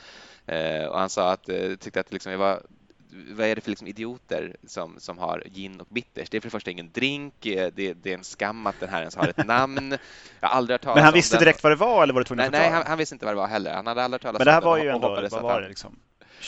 Eh, 0.46 0.86
och 0.86 1.00
han 1.00 1.10
sa 1.10 1.32
att 1.32 1.50
eh, 1.50 1.76
tyckte 1.76 2.00
att 2.00 2.12
liksom 2.12 2.32
jag 2.32 2.40
var 2.40 2.62
vad 3.10 3.48
är 3.48 3.56
det 3.56 3.62
för 3.62 3.70
liksom 3.70 3.88
idioter 3.88 4.56
som, 4.68 5.00
som 5.00 5.18
har 5.18 5.44
gin 5.46 5.82
och 5.82 5.88
bitters? 5.90 6.30
Det 6.30 6.38
är 6.38 6.42
för 6.42 6.48
det 6.48 6.52
första 6.52 6.72
ingen 6.72 6.92
drink, 6.92 7.46
eh, 7.46 7.72
det, 7.76 7.94
det 7.94 8.10
är 8.10 8.18
en 8.18 8.24
skam 8.24 8.68
att 8.68 8.80
den 8.80 8.90
här 8.90 9.00
ens 9.00 9.16
har 9.16 9.28
ett 9.28 9.48
namn. 9.48 9.98
Jag 10.40 10.48
har 10.48 10.56
aldrig 10.56 10.74
hört 10.74 10.82
talas 10.82 10.96
Men 10.96 11.04
han 11.04 11.14
visste 11.14 11.40
direkt 11.40 11.64
vad 11.64 11.72
det 11.72 11.76
var 11.76 12.04
eller 12.04 12.14
var 12.14 12.22
det 12.22 12.28
tvungen 12.28 12.52
Nej, 12.52 12.62
nej 12.62 12.70
han, 12.70 12.84
han, 12.86 12.98
visste 12.98 13.16
inte 13.16 13.26
vad 13.26 13.36
det 13.36 13.40
var 13.40 13.48
heller. 13.48 13.74
Han 13.74 13.88
hade 13.88 14.04
aldrig 14.04 14.16
hört 14.16 14.22
talas 14.22 14.40
Men 14.40 14.46
det 14.46 14.52
här 14.52 14.62
var 14.62 14.78
ju 14.78 14.90
ändå, 14.90 15.28
vad 15.32 15.42
var 15.42 15.62
det 15.62 15.68
liksom? 15.68 16.00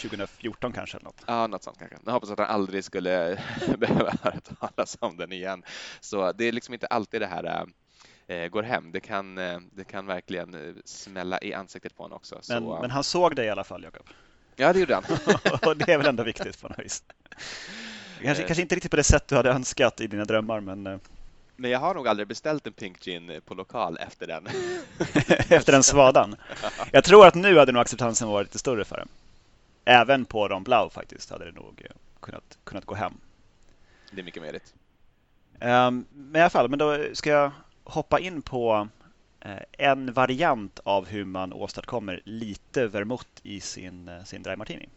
2014 0.02 0.72
kanske? 0.74 0.98
Eller 0.98 1.06
något. 1.06 1.24
Ja, 1.26 1.48
något 1.48 1.64
sånt 1.64 1.78
kanske. 1.80 1.98
Jag 2.06 2.12
hoppas 2.12 2.32
att 2.32 2.40
han 2.40 2.48
aldrig 2.48 2.84
skulle 2.84 3.40
behöva 3.78 4.14
höra 4.24 4.40
talas 4.40 4.98
om 5.00 5.18
den 5.18 5.32
igen. 5.32 5.64
Så 6.00 6.32
det 6.32 6.46
är 6.46 6.52
liksom 6.52 6.74
inte 6.74 6.88
alltid 6.88 7.22
det 7.22 7.28
här 7.28 7.66
äh, 8.28 8.48
går 8.48 8.64
hem. 8.64 8.92
Det 8.92 9.00
kan, 9.00 9.36
det 9.72 9.84
kan 9.88 10.06
verkligen 10.06 10.82
smälla 10.86 11.40
i 11.42 11.54
ansiktet 11.54 11.96
på 11.96 12.04
honom 12.04 12.16
också. 12.16 12.36
Men, 12.36 12.64
så, 12.64 12.80
men 12.82 12.92
han 12.92 13.04
såg 13.04 13.36
dig 13.36 13.46
i 13.46 13.50
alla 13.50 13.64
fall, 13.64 13.84
Jakob? 13.84 14.08
Ja, 14.60 14.74
det 14.74 14.80
gjorde 14.80 14.96
han. 14.96 15.04
och 15.66 15.78
det 15.78 15.94
är 15.94 15.98
väl 15.98 16.08
ändå 16.08 16.24
viktigt 16.24 16.62
på 16.62 16.68
något 16.68 16.80
vis. 16.80 17.04
Kanske, 18.22 18.44
kanske 18.44 18.62
inte 18.62 18.76
riktigt 18.76 18.92
på 18.92 18.98
det 18.98 19.04
sätt 19.04 19.28
du 19.28 19.36
hade 19.36 19.50
önskat 19.50 20.02
i 20.02 20.08
dina 20.08 20.26
drömmar, 20.26 20.60
men... 20.60 20.88
Eh, 20.88 20.98
men 21.56 21.72
jag 21.72 21.80
har 21.80 21.96
nog 21.96 22.08
aldrig 22.08 22.28
beställt 22.28 22.68
en 22.68 22.74
Pink 22.74 23.00
Gin 23.00 23.42
på 23.46 23.54
lokal 23.54 23.98
efter 23.98 24.28
den. 24.28 24.48
efter 25.50 25.72
den 25.72 25.84
svadan. 25.84 26.36
Jag 26.92 27.04
tror 27.04 27.28
att 27.28 27.36
nu 27.36 27.58
hade 27.58 27.72
nog 27.72 27.82
acceptansen 27.82 28.28
varit 28.28 28.48
lite 28.48 28.60
större 28.60 28.86
för 28.86 28.98
den. 28.98 29.08
Även 29.86 30.26
på 30.26 30.48
Ron 30.48 30.64
Blau 30.64 30.90
faktiskt 30.90 31.30
hade 31.30 31.46
det 31.46 31.52
nog 31.52 31.82
eh, 31.86 31.96
kunnat, 32.20 32.58
kunnat 32.64 32.86
gå 32.86 32.96
hem. 32.96 33.14
Det 34.12 34.22
är 34.22 34.24
mycket 34.24 34.42
möjligt. 34.42 34.74
Um, 35.62 36.06
men 36.12 36.36
i 36.36 36.40
alla 36.40 36.50
fall, 36.50 36.70
men 36.70 36.80
då 36.80 37.00
ska 37.14 37.30
jag 37.30 37.52
hoppa 37.84 38.20
in 38.20 38.42
på 38.42 38.88
en 39.72 40.14
variant 40.14 40.80
av 40.84 41.06
hur 41.08 41.26
man 41.26 41.54
åstadkommer 41.54 42.22
lite 42.26 42.88
vermouth 42.88 43.28
i 43.44 43.62
sin, 43.62 44.08
eh, 44.08 44.24
sin 44.24 44.44
dry 44.44 44.56
martini. 44.56 44.90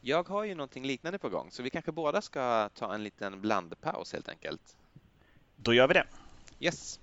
Jag 0.00 0.28
har 0.28 0.44
ju 0.44 0.54
någonting 0.54 0.84
liknande 0.84 1.18
på 1.18 1.28
gång, 1.28 1.50
så 1.50 1.62
vi 1.62 1.70
kanske 1.70 1.92
båda 1.92 2.22
ska 2.22 2.68
ta 2.68 2.94
en 2.94 3.04
liten 3.04 3.40
blandpaus 3.40 4.12
helt 4.12 4.28
enkelt. 4.28 4.76
Då 5.56 5.74
gör 5.74 5.88
vi 5.88 5.94
det. 5.94 6.04
Yes. 6.60 7.00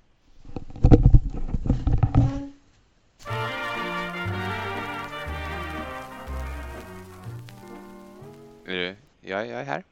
Är 8.65 8.75
du, 8.75 8.95
jag, 9.21 9.47
jag 9.47 9.59
är 9.59 9.63
här. 9.63 9.83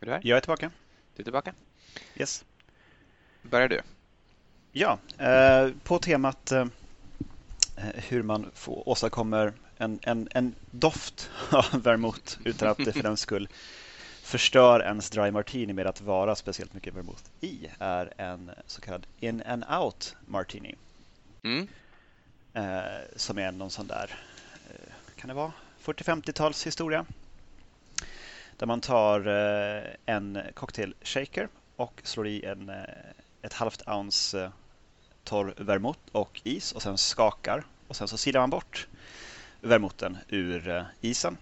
Är 0.00 0.06
du 0.06 0.12
här? 0.12 0.20
Jag 0.24 0.36
är 0.36 0.40
tillbaka. 0.40 0.70
Du 1.16 1.22
är 1.22 1.24
tillbaka? 1.24 1.54
Yes. 2.16 2.44
Börjar 3.42 3.68
du? 3.68 3.80
Ja, 4.72 4.98
eh, 5.18 5.70
på 5.82 5.98
temat 5.98 6.52
eh, 6.52 6.66
hur 7.94 8.22
man 8.22 8.50
får, 8.54 8.88
åstadkommer 8.88 9.52
en, 9.76 9.98
en, 10.02 10.28
en 10.30 10.54
doft 10.70 11.30
av 11.50 11.82
vermouth 11.82 12.38
utan 12.44 12.68
att 12.68 12.78
det 12.78 12.92
för 12.92 13.02
den 13.02 13.16
skull 13.26 13.48
förstör 14.22 14.80
ens 14.80 15.10
dry 15.10 15.30
martini 15.30 15.72
med 15.72 15.86
att 15.86 16.00
vara 16.00 16.36
speciellt 16.36 16.74
mycket 16.74 16.94
vermouth 16.94 17.22
i 17.40 17.68
är 17.78 18.12
en 18.16 18.50
så 18.66 18.80
kallad 18.80 19.06
in 19.20 19.42
and 19.42 19.64
out 19.80 20.16
martini. 20.26 20.74
Mm. 21.42 21.68
Eh, 22.54 23.02
som 23.16 23.38
är 23.38 23.52
någon 23.52 23.70
sån 23.70 23.86
där, 23.86 24.14
eh, 24.68 24.92
kan 25.16 25.28
det 25.28 25.34
vara 25.34 25.52
40-50-tals 25.84 26.66
historia. 26.66 27.06
Där 28.56 28.66
man 28.66 28.80
tar 28.80 29.26
eh, 29.26 29.84
en 30.06 30.40
cocktail 30.54 30.94
shaker 31.02 31.48
och 31.76 32.00
slår 32.04 32.26
i 32.26 32.44
en, 32.44 32.68
eh, 32.68 32.84
ett 33.42 33.52
halvt 33.52 33.88
ounce 33.88 34.44
eh, 34.44 34.50
torr 35.24 35.54
vermouth 35.56 36.00
och 36.12 36.40
is 36.44 36.72
och 36.72 36.82
sen 36.82 36.98
skakar 36.98 37.64
och 37.88 37.96
sen 37.96 38.08
så 38.08 38.18
silar 38.18 38.40
man 38.40 38.50
bort 38.50 38.86
vermouthen 39.60 40.18
ur 40.28 40.68
eh, 40.68 40.82
isen 41.00 41.36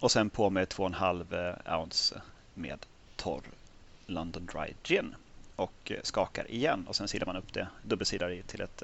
och 0.00 0.10
sen 0.10 0.30
på 0.30 0.50
med 0.50 0.68
2,5 0.68 1.66
eh, 1.66 1.80
ounce 1.80 2.20
med 2.54 2.86
torr 3.16 3.42
London 4.06 4.46
Dry 4.46 4.74
Gin 4.82 5.14
och 5.56 5.92
skakar 6.02 6.50
igen 6.50 6.86
och 6.88 6.96
sen 6.96 7.08
silar 7.08 7.26
man 7.26 7.36
upp 7.36 7.52
det, 7.52 7.68
dubbelsilar 7.82 8.30
i 8.30 8.42
till 8.42 8.60
ett 8.60 8.82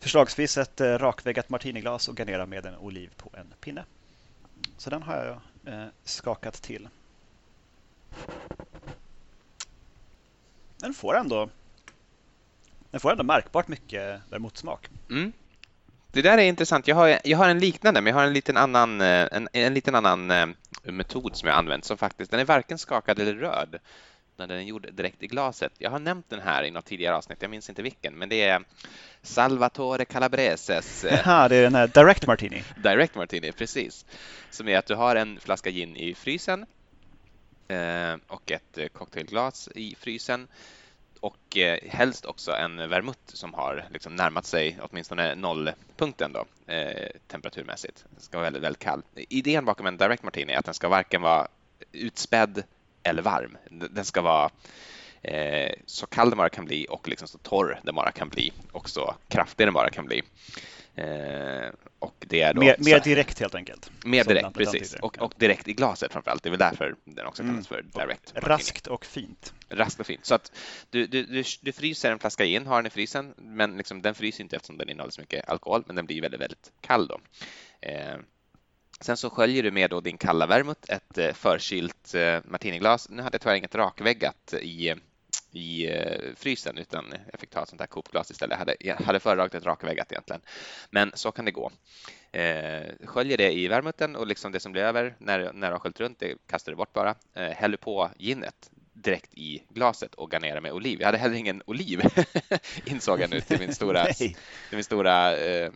förslagsvis 0.00 0.58
ett 0.58 0.80
rakväggat 0.80 1.48
martiniglas 1.48 2.08
och 2.08 2.16
garnerar 2.18 2.46
med 2.46 2.66
en 2.66 2.76
oliv 2.76 3.10
på 3.16 3.30
en 3.32 3.54
pinne. 3.60 3.84
Så 4.78 4.90
den 4.90 5.02
har 5.02 5.40
jag 5.64 5.90
skakat 6.04 6.62
till. 6.62 6.88
Den 10.78 10.94
får 10.94 11.16
ändå 11.16 11.48
den 12.90 13.00
får 13.00 13.10
ändå 13.12 13.24
märkbart 13.24 13.68
mycket 13.68 14.20
vermouthsmak. 14.30 14.88
Mm. 15.10 15.32
Det 16.12 16.22
där 16.22 16.38
är 16.38 16.42
intressant. 16.42 16.88
Jag 16.88 16.96
har, 16.96 17.18
jag 17.24 17.38
har 17.38 17.48
en 17.48 17.58
liknande, 17.58 18.00
men 18.00 18.10
jag 18.10 18.20
har 18.20 18.26
en 18.26 18.32
liten 18.32 18.56
annan, 18.56 19.00
eh, 19.00 19.28
en, 19.32 19.48
en 19.52 19.74
liten 19.74 19.94
annan 19.94 20.30
eh, 20.30 20.46
metod 20.82 21.36
som 21.36 21.48
jag 21.48 21.58
använt 21.58 21.84
som 21.84 21.98
faktiskt, 21.98 22.30
den 22.30 22.40
är 22.40 22.44
varken 22.44 22.78
skakad 22.78 23.18
eller 23.18 23.34
röd 23.34 23.78
när 24.36 24.46
den 24.46 24.58
är 24.58 24.62
gjord 24.62 24.88
direkt 24.92 25.22
i 25.22 25.26
glaset. 25.26 25.72
Jag 25.78 25.90
har 25.90 25.98
nämnt 25.98 26.30
den 26.30 26.40
här 26.40 26.64
i 26.64 26.70
något 26.70 26.84
tidigare 26.84 27.16
avsnitt, 27.16 27.38
jag 27.42 27.50
minns 27.50 27.68
inte 27.68 27.82
vilken, 27.82 28.14
men 28.14 28.28
det 28.28 28.42
är 28.42 28.62
Salvatore 29.22 30.04
Calabreses. 30.04 31.04
Eh, 31.04 31.20
Jaha, 31.24 31.48
det 31.48 31.56
är 31.56 31.62
den 31.62 31.74
här 31.74 31.86
Direct 31.86 32.26
Martini. 32.26 32.62
Direct 32.82 33.14
Martini, 33.14 33.52
precis. 33.52 34.04
Som 34.50 34.68
är 34.68 34.78
att 34.78 34.86
du 34.86 34.94
har 34.94 35.16
en 35.16 35.40
flaska 35.40 35.70
gin 35.70 35.96
i 35.96 36.14
frysen 36.14 36.66
Eh, 37.68 38.16
och 38.26 38.50
ett 38.50 38.78
eh, 38.78 38.86
cocktailglas 38.86 39.68
i 39.74 39.94
frysen 40.00 40.48
och 41.20 41.56
eh, 41.56 41.78
helst 41.88 42.24
också 42.24 42.52
en 42.52 42.76
vermouth 42.76 43.20
som 43.26 43.54
har 43.54 43.84
liksom 43.90 44.16
närmat 44.16 44.46
sig 44.46 44.78
åtminstone 44.82 45.34
nollpunkten 45.34 46.32
då, 46.32 46.72
eh, 46.72 47.10
temperaturmässigt. 47.28 48.04
Den 48.10 48.20
ska 48.20 48.38
vara 48.38 48.44
väldigt, 48.44 48.62
väldigt 48.62 48.82
kall. 48.82 49.02
Idén 49.14 49.64
bakom 49.64 49.86
en 49.86 49.96
direct 49.96 50.22
martini 50.22 50.52
är 50.52 50.58
att 50.58 50.64
den 50.64 50.74
ska 50.74 50.88
varken 50.88 51.22
vara 51.22 51.48
utspädd 51.92 52.62
eller 53.02 53.22
varm. 53.22 53.56
Den 53.70 54.04
ska 54.04 54.22
vara 54.22 54.50
eh, 55.22 55.72
så 55.86 56.06
kall 56.06 56.30
den 56.30 56.36
bara 56.36 56.48
kan 56.48 56.64
bli 56.64 56.86
och 56.90 57.08
liksom 57.08 57.28
så 57.28 57.38
torr 57.38 57.80
den 57.82 57.94
bara 57.94 58.12
kan 58.12 58.28
bli 58.28 58.52
och 58.72 58.90
så 58.90 59.14
kraftig 59.28 59.66
den 59.66 59.74
bara 59.74 59.90
kan 59.90 60.06
bli. 60.06 60.22
Eh, 60.96 61.70
och 61.98 62.14
det 62.18 62.40
är 62.40 62.54
då, 62.54 62.60
mer, 62.60 62.76
mer 62.78 63.00
direkt 63.00 63.40
helt 63.40 63.54
enkelt. 63.54 63.90
Mer 64.04 64.24
direkt, 64.24 64.54
precis. 64.54 64.94
Och, 64.94 65.18
och, 65.18 65.34
direkt 65.36 65.68
i 65.68 65.72
glaset 65.72 66.12
framförallt. 66.12 66.42
Det 66.42 66.48
är 66.48 66.50
väl 66.50 66.58
därför 66.58 66.94
den 67.04 67.26
också 67.26 67.42
kallas 67.42 67.70
mm. 67.70 67.90
för 67.92 68.00
direct. 68.00 68.32
Och 68.36 68.48
raskt 68.48 68.86
och 68.86 69.04
fint. 69.04 69.54
Raskt 69.68 70.00
och 70.00 70.06
fint. 70.06 70.26
Så 70.26 70.34
att 70.34 70.52
du, 70.90 71.06
du, 71.06 71.26
du, 71.26 71.42
du 71.60 71.72
fryser 71.72 72.12
en 72.12 72.18
flaska 72.18 72.44
gin, 72.44 72.66
har 72.66 72.76
den 72.76 72.86
i 72.86 72.90
frysen, 72.90 73.34
men 73.36 73.76
liksom, 73.76 74.02
den 74.02 74.14
fryser 74.14 74.44
inte 74.44 74.56
eftersom 74.56 74.78
den 74.78 74.88
innehåller 74.88 75.12
så 75.12 75.20
mycket 75.20 75.48
alkohol, 75.48 75.84
men 75.86 75.96
den 75.96 76.06
blir 76.06 76.22
väldigt, 76.22 76.40
väldigt 76.40 76.72
kall 76.80 77.06
då. 77.06 77.20
Eh, 77.80 78.16
Sen 79.00 79.16
så 79.16 79.30
sköljer 79.30 79.62
du 79.62 79.70
med 79.70 79.90
då 79.90 80.00
din 80.00 80.18
kalla 80.18 80.46
vermouth, 80.46 80.80
ett 80.88 81.18
eh, 81.18 81.32
förkylt 81.32 82.14
eh, 82.14 82.38
martiniglas. 82.44 83.08
Nu 83.08 83.22
hade 83.22 83.34
jag 83.34 83.40
tyvärr 83.40 83.54
inget 83.54 83.74
rakväggat 83.74 84.54
i, 84.60 84.94
i 85.56 85.90
eh, 85.90 86.34
frysen 86.36 86.78
utan 86.78 87.14
jag 87.30 87.40
fick 87.40 87.50
ta 87.50 87.62
ett 87.62 87.68
sånt 87.68 87.80
här 87.80 87.86
Coop-glas 87.86 88.30
istället. 88.30 88.52
Jag 88.52 88.58
hade, 88.58 88.76
jag 88.80 88.96
hade 88.96 89.20
föredragit 89.20 89.54
ett 89.54 89.64
rakväggat 89.64 90.12
egentligen. 90.12 90.42
Men 90.90 91.12
så 91.14 91.32
kan 91.32 91.44
det 91.44 91.50
gå. 91.50 91.70
Eh, 92.32 92.82
sköljer 93.04 93.36
det 93.36 93.52
i 93.52 93.68
vermouthen 93.68 94.16
och 94.16 94.26
liksom 94.26 94.52
det 94.52 94.60
som 94.60 94.72
blir 94.72 94.82
över 94.82 95.14
när, 95.18 95.52
när 95.52 95.72
har 95.72 95.78
sköljt 95.78 96.00
runt 96.00 96.18
det 96.18 96.34
kastar 96.46 96.72
du 96.72 96.76
bort 96.76 96.92
bara. 96.92 97.14
Eh, 97.34 97.50
häller 97.50 97.76
på 97.76 98.10
ginet 98.18 98.70
direkt 98.92 99.34
i 99.34 99.62
glaset 99.68 100.14
och 100.14 100.30
garnerar 100.30 100.60
med 100.60 100.72
oliv. 100.72 101.00
Jag 101.00 101.06
hade 101.06 101.18
heller 101.18 101.36
ingen 101.36 101.62
oliv 101.66 102.00
insåg 102.84 103.20
jag 103.20 103.30
nu 103.30 103.40
till 103.40 103.58
min 103.58 103.74
stora, 103.74 104.04
till 104.04 104.36
min 104.70 104.84
stora 104.84 105.36
eh, 105.36 105.70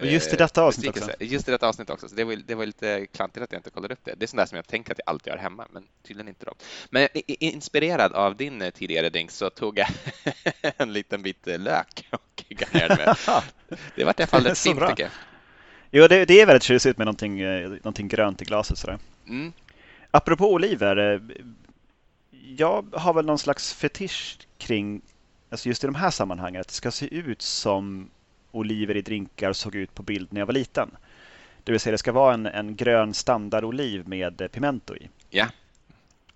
och 0.00 0.06
just 0.06 0.32
i 0.32 0.36
detta 0.36 0.62
avsnitt 0.62 0.88
också. 0.88 1.10
Just 1.20 1.48
i 1.48 1.50
detta 1.50 1.68
avsnitt 1.68 1.90
också. 1.90 2.08
Så 2.08 2.14
det, 2.14 2.24
var, 2.24 2.36
det 2.36 2.54
var 2.54 2.66
lite 2.66 3.06
klantigt 3.06 3.44
att 3.44 3.52
jag 3.52 3.58
inte 3.58 3.70
kollade 3.70 3.94
upp 3.94 4.00
det. 4.04 4.14
Det 4.16 4.24
är 4.24 4.26
sånt 4.26 4.38
där 4.38 4.46
som 4.46 4.56
jag 4.56 4.66
tänker 4.66 4.92
att 4.92 4.98
jag 4.98 5.10
alltid 5.12 5.32
har 5.32 5.38
hemma, 5.38 5.66
men 5.72 5.84
tydligen 6.02 6.28
inte. 6.28 6.46
Då. 6.46 6.52
Men 6.90 7.08
inspirerad 7.26 8.12
av 8.12 8.36
din 8.36 8.62
eh, 8.62 8.70
tidigare 8.70 9.08
drink 9.08 9.30
så 9.30 9.50
tog 9.50 9.78
jag 9.78 9.88
en 10.76 10.92
liten 10.92 11.22
bit 11.22 11.46
eh, 11.46 11.58
lök 11.58 12.08
och 12.10 12.44
garnerade 12.48 12.96
med. 12.96 13.16
Det 13.96 14.04
vart 14.04 14.20
i 14.20 14.22
alla 14.22 14.26
fall 14.26 14.44
rätt 14.44 14.58
fint 14.58 14.80
tycker 14.88 15.02
jag. 15.02 15.12
Jo, 15.90 16.06
det, 16.08 16.24
det 16.24 16.40
är 16.40 16.46
väldigt 16.46 16.62
tjusigt 16.62 16.98
med 16.98 17.04
någonting, 17.04 17.40
eh, 17.40 17.68
någonting 17.68 18.08
grönt 18.08 18.42
i 18.42 18.44
glaset 18.44 18.78
sådär. 18.78 18.98
Mm. 19.28 19.52
Apropå 20.10 20.52
oliver. 20.52 21.20
Jag 22.56 22.86
har 22.92 23.14
väl 23.14 23.26
någon 23.26 23.38
slags 23.38 23.74
fetisch 23.74 24.38
kring, 24.58 25.02
alltså 25.50 25.68
just 25.68 25.84
i 25.84 25.86
de 25.86 25.94
här 25.94 26.10
sammanhangen, 26.10 26.60
att 26.60 26.68
det 26.68 26.74
ska 26.74 26.90
se 26.90 27.14
ut 27.14 27.42
som 27.42 28.10
oliver 28.56 28.96
i 28.96 29.02
drinkar 29.02 29.52
såg 29.52 29.74
ut 29.74 29.94
på 29.94 30.02
bild 30.02 30.32
när 30.32 30.40
jag 30.40 30.46
var 30.46 30.54
liten. 30.54 30.90
Det 31.64 31.72
vill 31.72 31.80
säga 31.80 31.92
det 31.92 31.98
ska 31.98 32.12
vara 32.12 32.34
en, 32.34 32.46
en 32.46 32.76
grön 32.76 33.14
standardoliv 33.14 34.08
med 34.08 34.48
pimento 34.52 34.96
i. 34.96 35.08
Ja, 35.30 35.46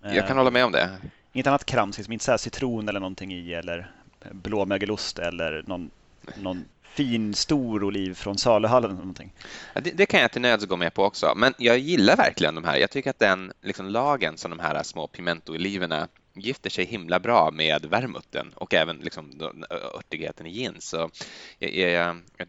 jag 0.01 0.27
kan 0.27 0.29
eh, 0.29 0.35
hålla 0.35 0.51
med 0.51 0.65
om 0.65 0.71
det. 0.71 0.89
Inget 1.33 1.47
annat 1.47 1.65
krams, 1.65 1.97
liksom 1.97 2.13
inte 2.13 2.25
så 2.25 2.37
citron 2.37 2.89
eller 2.89 2.99
någonting 2.99 3.33
i 3.33 3.53
eller 3.53 3.91
blåmögelost 4.31 5.19
eller 5.19 5.63
någon, 5.67 5.91
någon 6.37 6.65
fin 6.81 7.33
stor 7.33 7.83
oliv 7.83 8.13
från 8.13 8.37
saluhallen 8.37 8.91
eller 8.91 8.99
någonting. 8.99 9.33
Det, 9.73 9.91
det, 9.91 10.05
kan 10.05 10.21
jag 10.21 10.31
till 10.31 10.41
nöds 10.41 10.65
gå 10.65 10.77
med 10.77 10.93
på 10.93 11.03
också, 11.03 11.33
men 11.35 11.53
jag 11.57 11.77
gillar 11.77 12.17
verkligen 12.17 12.55
de 12.55 12.63
här. 12.63 12.77
Jag 12.77 12.91
tycker 12.91 13.09
att 13.09 13.19
den 13.19 13.53
liksom, 13.61 13.85
lagen 13.85 14.37
som 14.37 14.51
de 14.51 14.59
här 14.59 14.83
små 14.83 15.07
pimentooliverna 15.07 16.07
gifter 16.33 16.69
sig 16.69 16.85
himla 16.85 17.19
bra 17.19 17.51
med 17.51 17.85
vermoutten 17.85 18.53
och 18.55 18.73
även 18.73 18.97
liksom 18.97 19.31
örtigheten 19.69 20.45
i 20.45 20.51
gin. 20.51 20.75
Så 20.79 21.09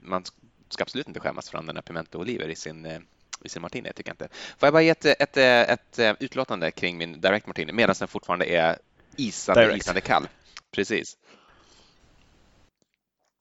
man 0.02 0.24
ska 0.68 0.82
absolut 0.82 1.08
inte 1.08 1.20
skämmas 1.20 1.50
för 1.50 1.58
att 1.58 1.62
använda 1.62 1.82
pimento 1.82 2.18
och 2.18 2.22
oliver 2.22 2.48
i 2.48 2.54
sin 2.54 2.86
eh, 2.86 3.00
i 3.44 3.48
sin 3.48 3.62
martini, 3.62 3.92
tycker 3.92 4.10
jag 4.10 4.14
inte. 4.14 4.28
Får 4.58 4.66
jag 4.66 4.72
bara 4.72 4.82
ge 4.82 4.90
ett, 4.90 5.04
ett, 5.04 5.36
ett, 5.36 5.98
ett 5.98 6.22
utlåtande 6.22 6.70
kring 6.70 6.98
min 6.98 7.20
direct 7.20 7.46
martini 7.46 7.72
medan 7.72 7.96
den 7.98 8.08
fortfarande 8.08 8.46
är 8.46 8.78
isande, 9.16 9.76
isande 9.76 10.00
kall? 10.00 10.28
Precis. 10.70 11.16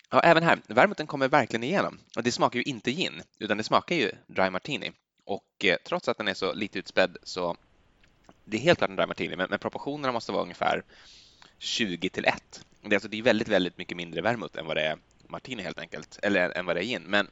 Ja, 0.10 0.19
även 0.19 0.43
här, 0.43 0.60
vermoutten 0.67 1.08
kommer 1.08 1.27
verkligen 1.27 1.63
igenom. 1.63 1.99
Och 2.15 2.23
det 2.23 2.32
smakar 2.32 2.60
ju 2.60 2.63
inte 2.63 2.91
gin, 2.91 3.21
utan 3.39 3.58
det 3.58 3.63
smakar 3.63 3.95
ju 3.95 4.12
dry 4.27 4.49
martini. 4.49 4.91
Och 5.25 5.65
eh, 5.65 5.77
trots 5.86 6.08
att 6.08 6.17
den 6.17 6.27
är 6.27 6.34
så 6.34 6.54
lite 6.54 6.80
utspädd 6.80 7.17
så 7.23 7.58
det 8.52 8.58
är 8.58 8.62
helt 8.62 8.78
klart 8.78 8.90
en 8.90 8.96
dry 8.96 9.06
martini, 9.06 9.36
men, 9.36 9.50
men 9.50 9.60
proportionerna 9.60 10.12
måste 10.12 10.32
vara 10.32 10.44
ungefär 10.44 10.84
20 11.58 12.10
till 12.10 12.26
1. 12.26 12.66
Det 12.82 12.88
är, 12.88 12.94
alltså, 12.94 13.10
det 13.10 13.20
är 13.20 13.24
väldigt, 13.24 13.48
väldigt 13.48 13.78
mycket 13.78 13.98
mindre 13.98 14.22
vermouth 14.22 14.60
än 14.60 14.66
vad 14.66 14.78
det 14.78 14.82
är 14.82 14.98
martini 15.28 15.64
helt 15.64 15.80
enkelt, 15.80 16.20
eller 16.24 16.58
än 16.58 16.66
vad 16.66 16.76
det 16.76 16.82
är 16.82 16.86
gin. 16.86 17.04
Men 17.08 17.28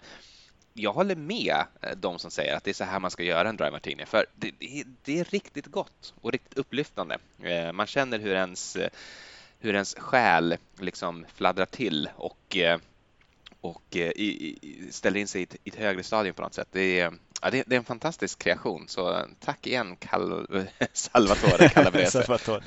jag 0.73 0.93
håller 0.93 1.15
med 1.15 1.55
eh, 1.81 1.95
de 1.97 2.19
som 2.19 2.31
säger 2.31 2.55
att 2.55 2.63
det 2.63 2.71
är 2.71 2.73
så 2.73 2.83
här 2.83 2.99
man 2.99 3.11
ska 3.11 3.23
göra 3.23 3.49
en 3.49 3.57
dry 3.57 3.71
martini, 3.71 4.05
för 4.05 4.25
det, 4.35 4.51
det, 4.59 4.83
det 5.03 5.19
är 5.19 5.23
riktigt 5.23 5.65
gott 5.65 6.13
och 6.21 6.31
riktigt 6.31 6.57
upplyftande. 6.57 7.17
Eh, 7.43 7.71
man 7.71 7.87
känner 7.87 8.19
hur 8.19 8.33
ens, 8.33 8.75
eh, 8.75 8.89
hur 9.59 9.73
ens 9.73 9.95
själ 9.95 10.57
liksom 10.79 11.25
fladdrar 11.35 11.65
till 11.65 12.09
och, 12.15 12.57
och 13.61 13.95
i, 13.95 14.01
i, 14.01 14.87
ställer 14.91 15.19
in 15.19 15.27
sig 15.27 15.41
i 15.41 15.43
ett, 15.43 15.55
i 15.63 15.69
ett 15.69 15.75
högre 15.75 16.03
stadium 16.03 16.35
på 16.35 16.41
något 16.41 16.53
sätt. 16.53 16.67
Det 16.71 16.99
är, 16.99 17.13
Ja, 17.41 17.49
det, 17.49 17.63
det, 17.67 17.75
är 17.75 17.77
en 17.77 17.85
fantastisk 17.85 18.39
kreation, 18.39 18.87
så 18.87 19.25
tack 19.39 19.67
igen 19.67 19.95
Cal 19.95 20.47
Salvatore 20.93 21.69
Calabrese. 21.69 22.11
Salvatore. 22.25 22.63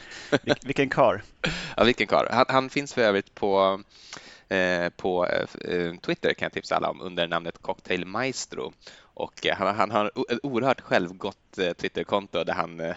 vilken 0.62 0.90
kar. 0.90 1.22
Ja, 1.76 1.84
vilken 1.84 2.06
kar. 2.06 2.28
Han, 2.30 2.44
han, 2.48 2.70
finns 2.70 2.94
för 2.94 3.02
övrigt 3.02 3.34
på, 3.34 3.80
eh, 4.48 4.88
på 4.88 5.26
eh, 5.26 5.94
Twitter 6.00 6.34
kan 6.34 6.46
jag 6.46 6.52
tipsa 6.52 6.76
alla 6.76 6.90
om 6.90 7.00
under 7.00 7.28
namnet 7.28 7.58
Cocktail 7.58 8.06
Maestro. 8.06 8.72
Och 9.14 9.46
eh, 9.46 9.56
han, 9.56 9.76
han 9.76 9.90
har 9.90 10.06
ett 10.06 10.38
oerhört 10.42 10.80
självgott 10.80 11.58
eh, 11.58 11.72
Twitterkonto 11.72 12.44
där 12.44 12.54
han, 12.54 12.80
eh, 12.80 12.94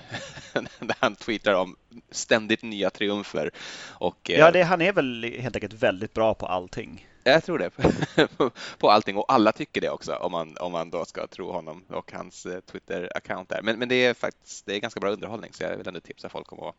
där 0.80 0.96
han 1.00 1.16
tweetar 1.16 1.54
om 1.54 1.76
ständigt 2.12 2.64
nya 2.64 2.90
triumfer. 2.90 3.52
Och, 3.90 4.18
ja, 4.24 4.52
det, 4.52 4.64
han 4.64 4.82
är 4.82 4.94
väl 4.94 5.24
helt 5.40 5.56
enkelt 5.56 5.74
väldigt 5.74 6.14
bra 6.14 6.34
på 6.34 6.46
allting. 6.46 7.08
Jag 7.28 7.44
tror 7.44 7.60
det. 7.60 7.70
på 8.78 8.90
allting 8.90 9.18
och 9.18 9.26
alla 9.34 9.52
tycker 9.52 9.82
det 9.82 9.90
också 9.90 10.16
om 10.16 10.32
man, 10.32 10.58
om 10.58 10.72
man 10.72 10.90
då 10.90 11.06
ska 11.06 11.28
tro 11.28 11.52
honom 11.52 11.84
och 11.90 12.12
hans 12.12 12.46
eh, 12.46 12.60
Twitter-account 12.60 13.46
där. 13.50 13.62
Men, 13.62 13.80
men 13.80 13.90
det 13.90 14.06
är 14.06 14.14
faktiskt 14.14 14.66
det 14.66 14.76
är 14.76 14.80
ganska 14.80 15.00
bra 15.00 15.12
underhållning 15.12 15.54
så 15.54 15.64
jag 15.64 15.78
vill 15.78 15.88
ändå 15.88 16.00
tipsa 16.00 16.30
folk 16.30 16.54
om 16.54 16.60
att 16.60 16.76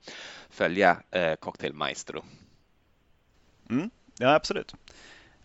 följa 0.51 0.97
eh, 1.11 1.35
Cocktail 1.35 1.73
Maestro. 1.73 2.25
Mm, 3.71 3.91
ja, 4.19 4.35
absolut. 4.35 4.75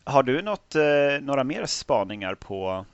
Har 0.04 0.24
du 0.24 0.42
något, 0.42 0.76
eh, 0.76 1.22
några 1.22 1.44
mer 1.44 1.66
spaningar 1.66 2.36
på, 2.36 2.86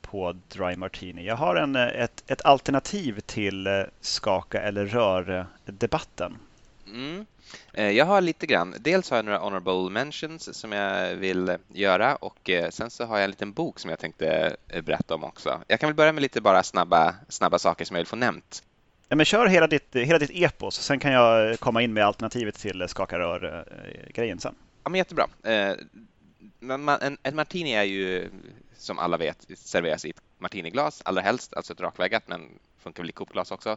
på 0.00 0.36
Dry 0.48 0.76
Martini? 0.76 1.26
Jag 1.26 1.36
har 1.36 1.56
en, 1.56 1.76
eh, 1.76 1.86
ett, 1.86 2.24
ett 2.26 2.44
alternativ 2.44 3.20
till 3.20 3.66
eh, 3.66 3.82
skaka 4.00 4.60
eller 4.62 4.86
rör-debatten. 4.86 6.38
Mm. 6.86 7.26
Eh, 7.72 7.90
jag 7.90 8.04
har 8.04 8.20
lite 8.20 8.46
grann. 8.46 8.74
Dels 8.80 9.10
har 9.10 9.18
jag 9.18 9.24
några 9.24 9.38
honorable 9.38 9.90
mentions 9.90 10.58
som 10.58 10.72
jag 10.72 11.16
vill 11.16 11.56
göra 11.68 12.16
och 12.16 12.50
eh, 12.50 12.70
sen 12.70 12.90
så 12.90 13.04
har 13.04 13.16
jag 13.16 13.24
en 13.24 13.30
liten 13.30 13.52
bok 13.52 13.78
som 13.78 13.90
jag 13.90 13.98
tänkte 13.98 14.56
eh, 14.68 14.82
berätta 14.82 15.14
om 15.14 15.24
också. 15.24 15.60
Jag 15.68 15.80
kan 15.80 15.88
väl 15.88 15.94
börja 15.96 16.12
med 16.12 16.22
lite 16.22 16.40
bara 16.40 16.62
snabba, 16.62 17.14
snabba 17.28 17.58
saker 17.58 17.84
som 17.84 17.96
jag 17.96 18.00
vill 18.00 18.06
få 18.06 18.16
nämnt. 18.16 18.62
Ja, 19.08 19.16
men 19.16 19.26
kör 19.26 19.46
hela 19.46 19.66
ditt, 19.66 19.96
hela 19.96 20.18
ditt 20.18 20.30
epos, 20.34 20.74
sen 20.74 20.98
kan 20.98 21.12
jag 21.12 21.60
komma 21.60 21.82
in 21.82 21.92
med 21.92 22.04
alternativet 22.04 22.54
till 22.54 22.88
skaka 22.88 23.18
rör-grejen 23.18 24.40
sen. 24.40 24.54
Ja, 24.84 24.90
men 24.90 24.98
jättebra. 24.98 25.26
En, 25.42 27.18
en 27.22 27.36
martini 27.36 27.72
är 27.72 27.82
ju 27.82 28.28
som 28.76 28.98
alla 28.98 29.16
vet 29.16 29.46
serveras 29.56 30.04
i 30.04 30.10
ett 30.10 30.20
martiniglas, 30.38 31.02
allra 31.04 31.22
helst, 31.22 31.54
alltså 31.54 31.72
ett 31.72 31.80
rakväggat, 31.80 32.22
men 32.26 32.48
funkar 32.78 33.02
väl 33.02 33.10
i 33.10 33.12
Coopglas 33.12 33.50
också 33.50 33.76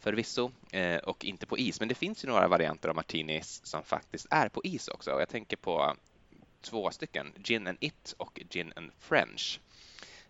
förvisso, 0.00 0.50
eh, 0.72 0.96
och 0.96 1.24
inte 1.24 1.46
på 1.46 1.58
is. 1.58 1.80
Men 1.80 1.88
det 1.88 1.94
finns 1.94 2.24
ju 2.24 2.28
några 2.28 2.48
varianter 2.48 2.88
av 2.88 2.94
martinis 2.94 3.60
som 3.64 3.82
faktiskt 3.82 4.26
är 4.30 4.48
på 4.48 4.60
is 4.64 4.88
också. 4.88 5.12
Och 5.12 5.20
jag 5.20 5.28
tänker 5.28 5.56
på 5.56 5.96
två 6.60 6.90
stycken, 6.90 7.32
Gin 7.44 7.66
and 7.66 7.78
It 7.80 8.14
och 8.18 8.40
Gin 8.50 8.72
and 8.76 8.90
French. 8.98 9.60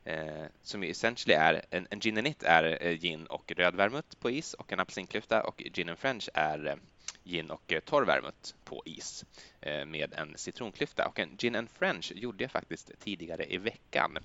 Eh, 0.04 0.44
som 0.62 0.84
ju 0.84 0.90
essentially 0.90 1.34
är, 1.34 1.64
en, 1.70 1.86
en 1.90 2.00
gin 2.00 2.18
and 2.18 2.26
it 2.26 2.42
är 2.42 2.86
eh, 2.86 2.98
gin 2.98 3.26
och 3.26 3.52
röd 3.56 3.74
vermouth 3.74 4.16
på 4.20 4.30
is 4.30 4.54
och 4.54 4.72
en 4.72 4.80
apelsinklyfta 4.80 5.42
och 5.42 5.62
gin 5.74 5.88
and 5.88 5.98
french 5.98 6.28
är 6.34 6.66
eh, 6.66 6.76
gin 7.24 7.50
och 7.50 7.72
eh, 7.72 7.80
torr 7.80 8.04
vermouth 8.04 8.54
på 8.64 8.82
is 8.84 9.24
eh, 9.60 9.86
med 9.86 10.14
en 10.14 10.32
citronklyfta. 10.36 11.08
Och 11.08 11.18
en 11.18 11.36
gin 11.36 11.56
and 11.56 11.70
french 11.70 12.12
gjorde 12.14 12.44
jag 12.44 12.50
faktiskt 12.50 12.90
tidigare 13.00 13.52
i 13.52 13.58
veckan 13.58 14.18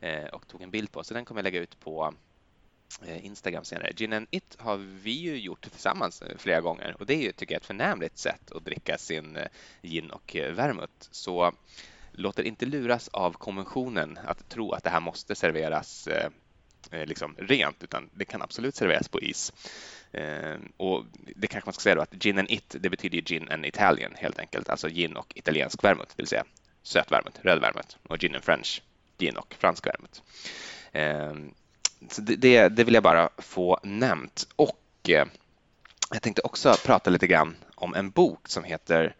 eh, 0.00 0.24
och 0.24 0.48
tog 0.48 0.62
en 0.62 0.70
bild 0.70 0.92
på, 0.92 1.04
så 1.04 1.14
den 1.14 1.24
kommer 1.24 1.38
jag 1.38 1.44
lägga 1.44 1.60
ut 1.60 1.80
på 1.80 2.14
Eh, 3.06 3.26
Instagram 3.26 3.64
senare. 3.64 3.92
Gin 3.92 4.12
and 4.12 4.26
It 4.30 4.56
har 4.58 4.76
vi 4.76 5.10
ju 5.10 5.40
gjort 5.40 5.70
tillsammans 5.70 6.22
eh, 6.22 6.36
flera 6.38 6.60
gånger 6.60 6.96
och 6.98 7.06
det 7.06 7.14
är 7.14 7.22
ju, 7.22 7.32
tycker 7.32 7.54
jag, 7.54 7.60
ett 7.60 7.66
förnämligt 7.66 8.18
sätt 8.18 8.52
att 8.52 8.64
dricka 8.64 8.98
sin 8.98 9.36
eh, 9.36 9.46
gin 9.82 10.10
och 10.10 10.36
vermouth. 10.52 11.08
Så 11.10 11.52
låt 12.12 12.38
er 12.38 12.42
inte 12.42 12.66
luras 12.66 13.08
av 13.08 13.32
konventionen 13.32 14.18
att 14.24 14.48
tro 14.48 14.72
att 14.72 14.84
det 14.84 14.90
här 14.90 15.00
måste 15.00 15.34
serveras 15.34 16.08
liksom 16.90 17.36
rent, 17.38 17.82
utan 17.82 18.10
det 18.14 18.24
kan 18.24 18.42
absolut 18.42 18.74
serveras 18.74 19.08
på 19.08 19.20
is. 19.20 19.52
Och 20.76 21.04
det 21.36 21.46
kanske 21.46 21.68
man 21.68 21.72
ska 21.72 21.82
säga 21.82 21.94
då 21.94 22.00
att 22.00 22.14
gin 22.14 22.38
and 22.38 22.50
it, 22.50 22.76
det 22.80 22.90
betyder 22.90 23.16
ju 23.16 23.22
gin 23.22 23.50
and 23.50 23.66
Italian 23.66 24.14
helt 24.16 24.38
enkelt, 24.38 24.68
alltså 24.68 24.88
gin 24.88 25.16
och 25.16 25.32
italiensk 25.36 25.84
vermouth, 25.84 26.12
det 26.16 26.22
vill 26.22 26.28
säga 26.28 26.44
söt 26.82 27.12
vermouth, 27.12 27.40
röd 27.42 27.60
vermouth 27.60 27.96
och 28.02 28.18
gin 28.18 28.34
and 28.34 28.44
French, 28.44 28.82
gin 29.18 29.36
och 29.36 29.54
fransk 29.58 29.86
vermouth. 29.86 30.20
Så 32.08 32.22
det, 32.22 32.68
det 32.68 32.84
vill 32.84 32.94
jag 32.94 33.02
bara 33.02 33.28
få 33.38 33.78
nämnt. 33.82 34.46
Och 34.56 34.80
eh, 35.08 35.26
jag 36.10 36.22
tänkte 36.22 36.42
också 36.42 36.74
prata 36.84 37.10
lite 37.10 37.26
grann 37.26 37.56
om 37.74 37.94
en 37.94 38.10
bok 38.10 38.48
som 38.48 38.64
heter 38.64 39.14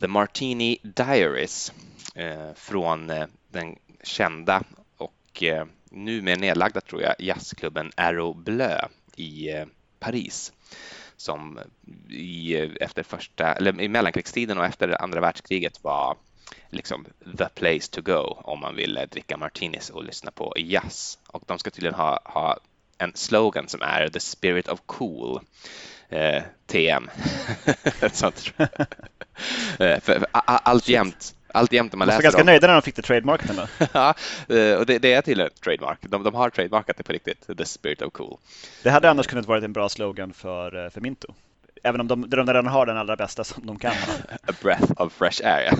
The 0.00 0.08
Martini 0.08 0.78
Diaries 0.82 1.72
eh, 2.14 2.54
från 2.54 3.10
eh, 3.10 3.26
den 3.48 3.76
kända 4.02 4.62
och 4.96 5.42
eh, 5.42 5.66
numera 5.90 6.36
nedlagda 6.36 6.80
tror 6.80 7.02
jag 7.02 7.14
jazzklubben 7.18 7.92
Arrow 7.96 8.36
Bleu 8.36 8.88
i 9.16 9.50
eh, 9.50 9.66
Paris 9.98 10.52
som 11.16 11.58
i, 12.08 12.54
eh, 12.54 12.70
efter 12.80 13.02
första, 13.02 13.52
eller 13.52 13.80
i 13.80 13.88
mellankrigstiden 13.88 14.58
och 14.58 14.64
efter 14.64 15.02
andra 15.02 15.20
världskriget 15.20 15.84
var 15.84 16.16
liksom 16.70 17.06
the 17.38 17.48
place 17.48 17.90
to 17.90 18.00
go 18.02 18.42
om 18.44 18.60
man 18.60 18.76
vill 18.76 19.06
dricka 19.10 19.36
martinis 19.36 19.90
och 19.90 20.04
lyssna 20.04 20.30
på 20.30 20.54
jazz. 20.56 21.18
Och 21.26 21.42
de 21.46 21.58
ska 21.58 21.70
tydligen 21.70 21.94
ha, 21.94 22.20
ha 22.24 22.58
en 22.98 23.12
slogan 23.14 23.68
som 23.68 23.82
är 23.82 24.08
the 24.08 24.20
spirit 24.20 24.68
of 24.68 24.80
cool. 24.86 25.40
Eh, 26.08 26.42
TM. 26.66 27.10
Sånt. 28.12 28.52
eh, 29.78 30.00
för, 30.00 30.26
allt 30.32 30.88
jämt 30.88 31.34
allt 31.54 31.72
jämt 31.72 31.92
man 31.94 32.08
läser 32.08 32.18
De 32.18 32.26
var 32.26 32.32
ganska 32.32 32.44
nöjda 32.44 32.66
när 32.66 32.74
de 32.74 32.82
fick 32.82 32.96
det 32.96 33.02
trademarket 33.02 33.50
ändå. 33.50 33.66
ja, 33.92 34.14
eh, 34.48 34.74
och 34.74 34.86
det, 34.86 34.98
det 34.98 35.12
är 35.12 35.22
till 35.22 35.40
en 35.40 35.50
trademark. 35.64 35.98
De, 36.02 36.22
de 36.22 36.34
har 36.34 36.50
trademarkat 36.50 36.96
det 36.96 37.02
på 37.02 37.12
riktigt, 37.12 37.56
the 37.58 37.64
spirit 37.64 38.02
of 38.02 38.12
cool. 38.12 38.38
Det 38.82 38.90
hade 38.90 39.10
annars 39.10 39.26
kunnat 39.26 39.46
vara 39.46 39.64
en 39.64 39.72
bra 39.72 39.88
slogan 39.88 40.32
för, 40.32 40.84
eh, 40.84 40.90
för 40.90 41.00
Minto. 41.00 41.34
Även 41.86 42.00
om 42.00 42.08
de, 42.08 42.30
de 42.30 42.46
redan 42.46 42.66
har 42.66 42.86
den 42.86 42.96
allra 42.96 43.16
bästa 43.16 43.44
som 43.44 43.66
de 43.66 43.78
kan. 43.78 43.94
A 44.46 44.52
breath 44.62 45.02
of 45.02 45.12
fresh 45.12 45.46
air. 45.46 45.72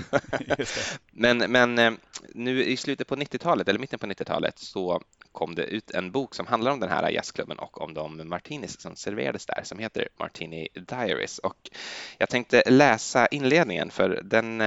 men, 1.12 1.38
men 1.38 1.78
eh, 1.78 1.92
nu 2.34 2.64
i 2.64 2.76
slutet 2.76 3.06
på 3.06 3.16
90-talet, 3.16 3.68
eller 3.68 3.80
mitten 3.80 3.98
på 3.98 4.06
90-talet, 4.06 4.58
så 4.58 5.00
kom 5.32 5.54
det 5.54 5.62
ut 5.62 5.90
en 5.90 6.10
bok 6.10 6.34
som 6.34 6.46
handlar 6.46 6.72
om 6.72 6.80
den 6.80 6.90
här 6.90 7.10
jazzklubben 7.10 7.58
och 7.58 7.80
om 7.80 7.94
de 7.94 8.28
martinis 8.28 8.80
som 8.80 8.96
serverades 8.96 9.46
där 9.46 9.60
som 9.64 9.78
heter 9.78 10.08
Martini 10.18 10.68
Diaries. 10.74 11.38
Och 11.38 11.70
jag 12.18 12.28
tänkte 12.28 12.62
läsa 12.66 13.26
inledningen 13.26 13.90
för 13.90 14.20
den 14.24 14.60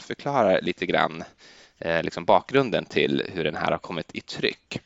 förklarar 0.00 0.60
lite 0.60 0.86
grann 0.86 1.24
eh, 1.78 2.02
liksom 2.02 2.24
bakgrunden 2.24 2.84
till 2.84 3.22
hur 3.34 3.44
den 3.44 3.56
här 3.56 3.70
har 3.70 3.78
kommit 3.78 4.14
i 4.14 4.20
tryck. 4.20 4.80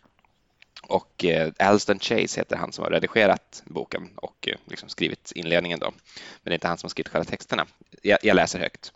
Och 0.89 1.25
eh, 1.25 1.53
Alston 1.59 1.99
Chase 1.99 2.41
heter 2.41 2.57
han 2.57 2.73
som 2.73 2.85
har 2.85 2.91
redigerat 2.91 3.63
boken 3.67 4.11
och 4.17 4.49
eh, 4.49 4.57
liksom 4.65 4.89
skrivit 4.89 5.33
inledningen 5.35 5.79
då. 5.79 5.91
Men 5.91 5.95
det 6.43 6.51
är 6.51 6.55
inte 6.55 6.69
han 6.69 6.79
som 6.79 6.87
har 6.87 6.91
skrivit 6.91 7.09
själva 7.09 7.25
texterna. 7.25 7.67
Jag, 8.03 8.19
jag 8.23 8.35
läser 8.35 8.59
högt. 8.59 8.93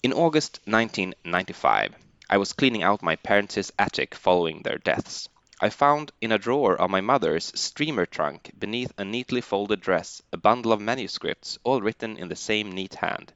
In 0.00 0.12
August 0.12 0.56
1995 0.56 1.92
I 2.34 2.36
was 2.36 2.52
cleaning 2.52 2.84
out 2.84 3.02
my 3.02 3.16
parents' 3.16 3.72
attic 3.76 4.14
following 4.14 4.62
their 4.62 4.78
deaths. 4.78 5.30
I 5.62 5.70
found 5.70 6.12
in 6.20 6.32
a 6.32 6.38
drawer 6.38 6.74
of 6.74 6.90
my 6.90 7.00
mother's 7.00 7.58
streamer 7.58 8.04
trunk 8.04 8.50
beneath 8.58 8.92
a 8.98 9.04
neatly 9.04 9.40
folded 9.40 9.80
dress 9.80 10.22
a 10.32 10.36
bundle 10.36 10.72
of 10.72 10.80
manuscripts 10.80 11.58
all 11.62 11.80
written 11.80 12.18
in 12.18 12.28
the 12.28 12.36
same 12.36 12.72
neat 12.72 12.96
hand. 12.96 13.32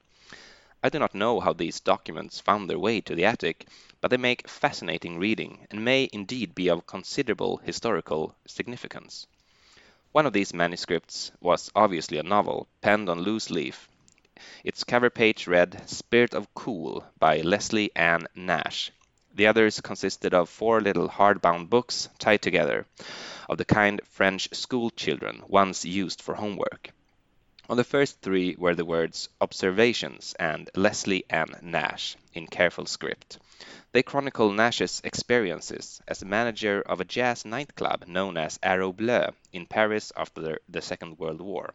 I 0.82 0.88
do 0.88 0.98
not 0.98 1.14
know 1.14 1.40
how 1.40 1.52
these 1.52 1.80
documents 1.80 2.40
found 2.40 2.70
their 2.70 2.78
way 2.78 3.02
to 3.02 3.14
the 3.14 3.26
attic, 3.26 3.66
but 4.00 4.10
they 4.10 4.16
make 4.16 4.48
fascinating 4.48 5.18
reading 5.18 5.66
and 5.70 5.84
may 5.84 6.08
indeed 6.10 6.54
be 6.54 6.70
of 6.70 6.86
considerable 6.86 7.58
historical 7.58 8.34
significance. 8.46 9.26
One 10.12 10.24
of 10.24 10.32
these 10.32 10.54
manuscripts 10.54 11.32
was 11.40 11.70
obviously 11.76 12.16
a 12.16 12.22
novel, 12.22 12.66
penned 12.80 13.10
on 13.10 13.20
loose 13.20 13.50
leaf. 13.50 13.88
Its 14.64 14.82
cover 14.82 15.10
page 15.10 15.46
read 15.46 15.86
Spirit 15.86 16.32
of 16.32 16.54
Cool 16.54 17.04
by 17.18 17.42
Leslie 17.42 17.94
Ann 17.94 18.26
Nash. 18.34 18.90
The 19.34 19.48
others 19.48 19.82
consisted 19.82 20.32
of 20.32 20.48
four 20.48 20.80
little 20.80 21.10
hardbound 21.10 21.68
books 21.68 22.08
tied 22.18 22.40
together, 22.40 22.86
of 23.50 23.58
the 23.58 23.66
kind 23.66 24.00
French 24.08 24.48
school 24.54 24.88
children 24.88 25.42
once 25.46 25.84
used 25.84 26.22
for 26.22 26.36
homework. 26.36 26.90
On 27.70 27.76
the 27.76 27.84
first 27.84 28.20
three 28.20 28.56
were 28.58 28.74
the 28.74 28.84
words 28.84 29.28
"Observations" 29.40 30.34
and 30.40 30.68
"Leslie 30.74 31.24
N. 31.30 31.54
Nash" 31.62 32.16
in 32.34 32.48
careful 32.48 32.84
script. 32.84 33.38
They 33.92 34.02
chronicle 34.02 34.50
Nash's 34.50 35.00
experiences 35.04 36.02
as 36.08 36.24
manager 36.24 36.82
of 36.82 37.00
a 37.00 37.04
jazz 37.04 37.44
nightclub 37.44 38.08
known 38.08 38.36
as 38.36 38.58
Arrow 38.60 38.92
Bleu 38.92 39.26
in 39.52 39.66
Paris 39.66 40.10
after 40.16 40.58
the 40.68 40.82
Second 40.82 41.20
World 41.20 41.40
War. 41.40 41.72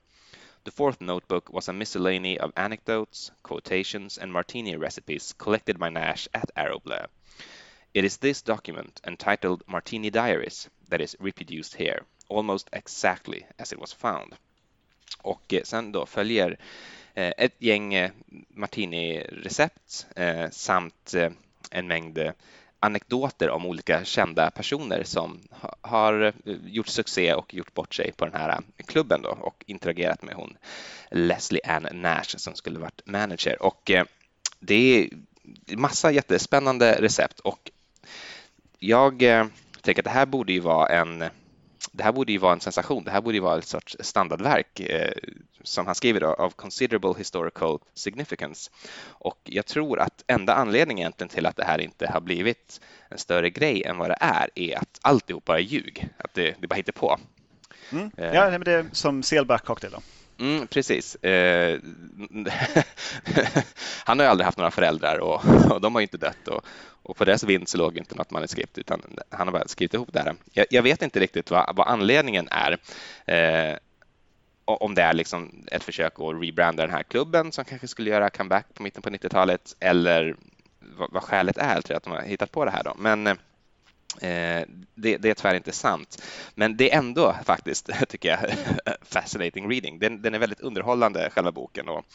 The 0.66 0.72
fourth 0.72 1.00
notebook 1.00 1.50
was 1.54 1.70
a 1.70 1.74
miscellany 1.74 2.38
of 2.40 2.52
anecdotes, 2.58 3.32
quotations, 3.42 4.18
and 4.18 4.34
martini 4.34 4.76
recipes 4.76 5.34
collected 5.38 5.80
by 5.80 5.92
Nash 5.92 6.28
at 6.34 6.52
Arrow 6.58 6.80
Bleu. 6.80 7.06
It 7.94 8.04
is 8.04 8.18
this 8.18 8.42
document, 8.42 9.00
entitled 9.08 9.64
Martini 9.66 10.10
Diaries, 10.10 10.70
that 10.90 11.00
is 11.00 11.16
reproduced 11.22 11.74
here, 11.76 12.06
almost 12.28 12.70
exactly 12.74 13.46
as 13.58 13.72
it 13.72 13.80
was 13.80 13.94
found. 13.94 14.38
Och 15.26 15.54
eh, 15.54 15.62
sen 15.64 15.92
då 15.92 16.06
följer 16.06 16.58
eh, 17.14 17.34
ett 17.38 17.56
gäng 17.60 17.94
eh, 17.94 18.12
martini-recept 18.50 20.06
samt 20.52 21.14
en 21.72 21.88
mängd 21.88 22.32
anekdoter 22.80 23.50
om 23.50 23.66
olika 23.66 24.06
kända 24.06 24.52
personer 24.52 25.04
som 25.04 25.40
har 25.82 26.34
gjort 26.66 26.88
succé 26.88 27.34
och 27.34 27.54
gjort 27.54 27.74
bort 27.74 27.94
sig 27.94 28.12
på 28.12 28.26
den 28.26 28.34
här 28.34 28.60
klubben 28.86 29.22
då 29.22 29.30
och 29.30 29.64
interagerat 29.68 30.24
med 30.24 30.36
hon 30.36 30.58
Leslie 31.12 31.62
Ann 31.66 31.88
Nash 31.92 32.38
som 32.38 32.56
skulle 32.56 32.80
varit 32.80 33.02
manager. 33.06 33.62
Och 33.62 33.92
det 34.60 34.76
är 34.76 35.10
massa 35.78 36.12
jättespännande 36.12 37.02
recept 37.02 37.40
och 37.40 37.72
jag 38.80 39.20
tänker 39.82 40.02
att 40.02 40.06
det 40.06 40.10
här 40.10 40.26
borde 40.26 40.54
ju 40.54 40.60
vara 40.60 40.88
en 40.88 41.24
det 41.96 42.04
här 42.04 42.12
borde 42.12 42.32
ju 42.32 42.38
vara 42.38 42.54
en 42.54 42.60
sensation. 42.60 43.04
Det 43.04 43.12
här 43.12 43.22
borde 43.22 43.38
ju 43.38 43.42
vara 43.42 43.58
ett 43.58 43.68
sorts 43.68 43.98
standardverk 44.00 44.80
eh, 44.80 45.12
som 45.64 45.86
han 45.86 45.96
skriver 45.96 46.20
då, 46.20 46.28
av 46.28 46.50
considerable 46.50 47.14
historical 47.18 47.80
significance. 47.94 48.72
Och 49.08 49.40
jag 49.44 49.66
tror 49.66 50.00
att 50.00 50.24
enda 50.28 50.54
anledningen 50.54 51.02
egentligen 51.02 51.30
till 51.30 51.46
att 51.46 51.56
det 51.56 51.64
här 51.64 51.82
inte 51.82 52.08
har 52.08 52.22
blivit 52.22 52.82
en 53.10 53.18
större 53.18 53.50
grej 53.50 53.84
än 53.84 53.98
vad 53.98 54.10
det 54.10 54.18
är, 54.20 54.50
är 54.56 54.78
att 54.78 55.00
alltihopa 55.02 55.58
är 55.58 55.62
ljug. 55.62 56.08
Att 56.18 56.34
det, 56.34 56.56
det 56.60 56.68
bara 56.68 56.76
hittar 56.76 56.94
på. 56.94 57.20
Mm. 57.92 58.12
Eh. 58.18 58.34
Ja, 58.34 58.50
men 58.50 58.62
det 58.62 58.72
är 58.72 58.86
som 58.92 59.24
Selback 59.24 59.66
cocktail 59.66 59.94
då. 59.94 60.02
Mm, 60.44 60.68
precis. 60.68 61.16
Eh, 61.16 61.80
han 64.06 64.20
har 64.20 64.26
ju 64.26 64.30
aldrig 64.30 64.46
haft 64.46 64.58
några 64.58 64.72
föräldrar 64.72 65.20
och, 65.20 65.46
och 65.72 65.82
de 65.82 65.96
har 65.96 66.02
inte 66.02 66.18
dött 66.18 66.48
och, 66.48 66.66
och 67.06 67.18
på 67.18 67.26
deras 67.26 67.44
vind 67.44 67.68
så 67.68 67.78
låg 67.78 67.98
inte 67.98 68.16
något 68.16 68.32
manuskript 68.32 68.78
utan 68.78 69.02
han 69.30 69.48
har 69.48 69.52
bara 69.52 69.68
skrivit 69.68 69.94
ihop 69.94 70.14
det 70.14 70.20
här. 70.20 70.36
Jag, 70.52 70.66
jag 70.70 70.84
vet 70.84 71.02
inte 71.02 71.20
riktigt 71.20 71.52
vad, 71.52 71.76
vad 71.76 71.88
anledningen 71.88 72.48
är. 72.52 72.78
Eh, 73.26 73.78
om 74.66 74.96
det 74.96 75.02
är 75.02 75.14
liksom 75.14 75.66
ett 75.72 75.84
försök 75.84 76.14
att 76.20 76.42
rebranda 76.42 76.86
den 76.86 76.96
här 76.96 77.04
klubben 77.04 77.52
som 77.52 77.66
kanske 77.66 77.88
skulle 77.88 78.10
göra 78.10 78.30
comeback 78.30 78.66
på 78.74 78.84
mitten 78.84 79.02
på 79.02 79.10
90-talet 79.10 79.76
eller 79.80 80.36
vad, 80.80 81.12
vad 81.12 81.24
skälet 81.24 81.58
är 81.58 81.82
till 81.82 81.96
att 81.96 82.04
de 82.04 82.14
har 82.14 82.22
hittat 82.22 82.52
på 82.52 82.66
det 82.66 82.72
här. 82.72 82.84
Då. 82.84 82.94
Men 82.98 83.28
Eh, 83.28 83.36
Eh, 84.22 84.64
det, 84.96 85.18
det, 85.18 85.30
är 85.30 85.34
tyvärr 85.34 85.56
inte 85.56 85.72
sant. 85.72 86.24
Men 86.56 86.78
det 86.78 86.94
är 86.94 86.98
ändå 86.98 87.36
faktiskt, 87.46 87.90
tycker 88.10 88.30
jag, 88.30 88.40
fascinating 89.02 89.72
reading. 89.72 90.00
Den, 90.00 90.22
den, 90.22 90.34
är 90.34 90.40
väldigt 90.40 90.60
underhållande, 90.60 91.30
själva 91.30 91.52
boken 91.52 91.90
och 91.90 92.06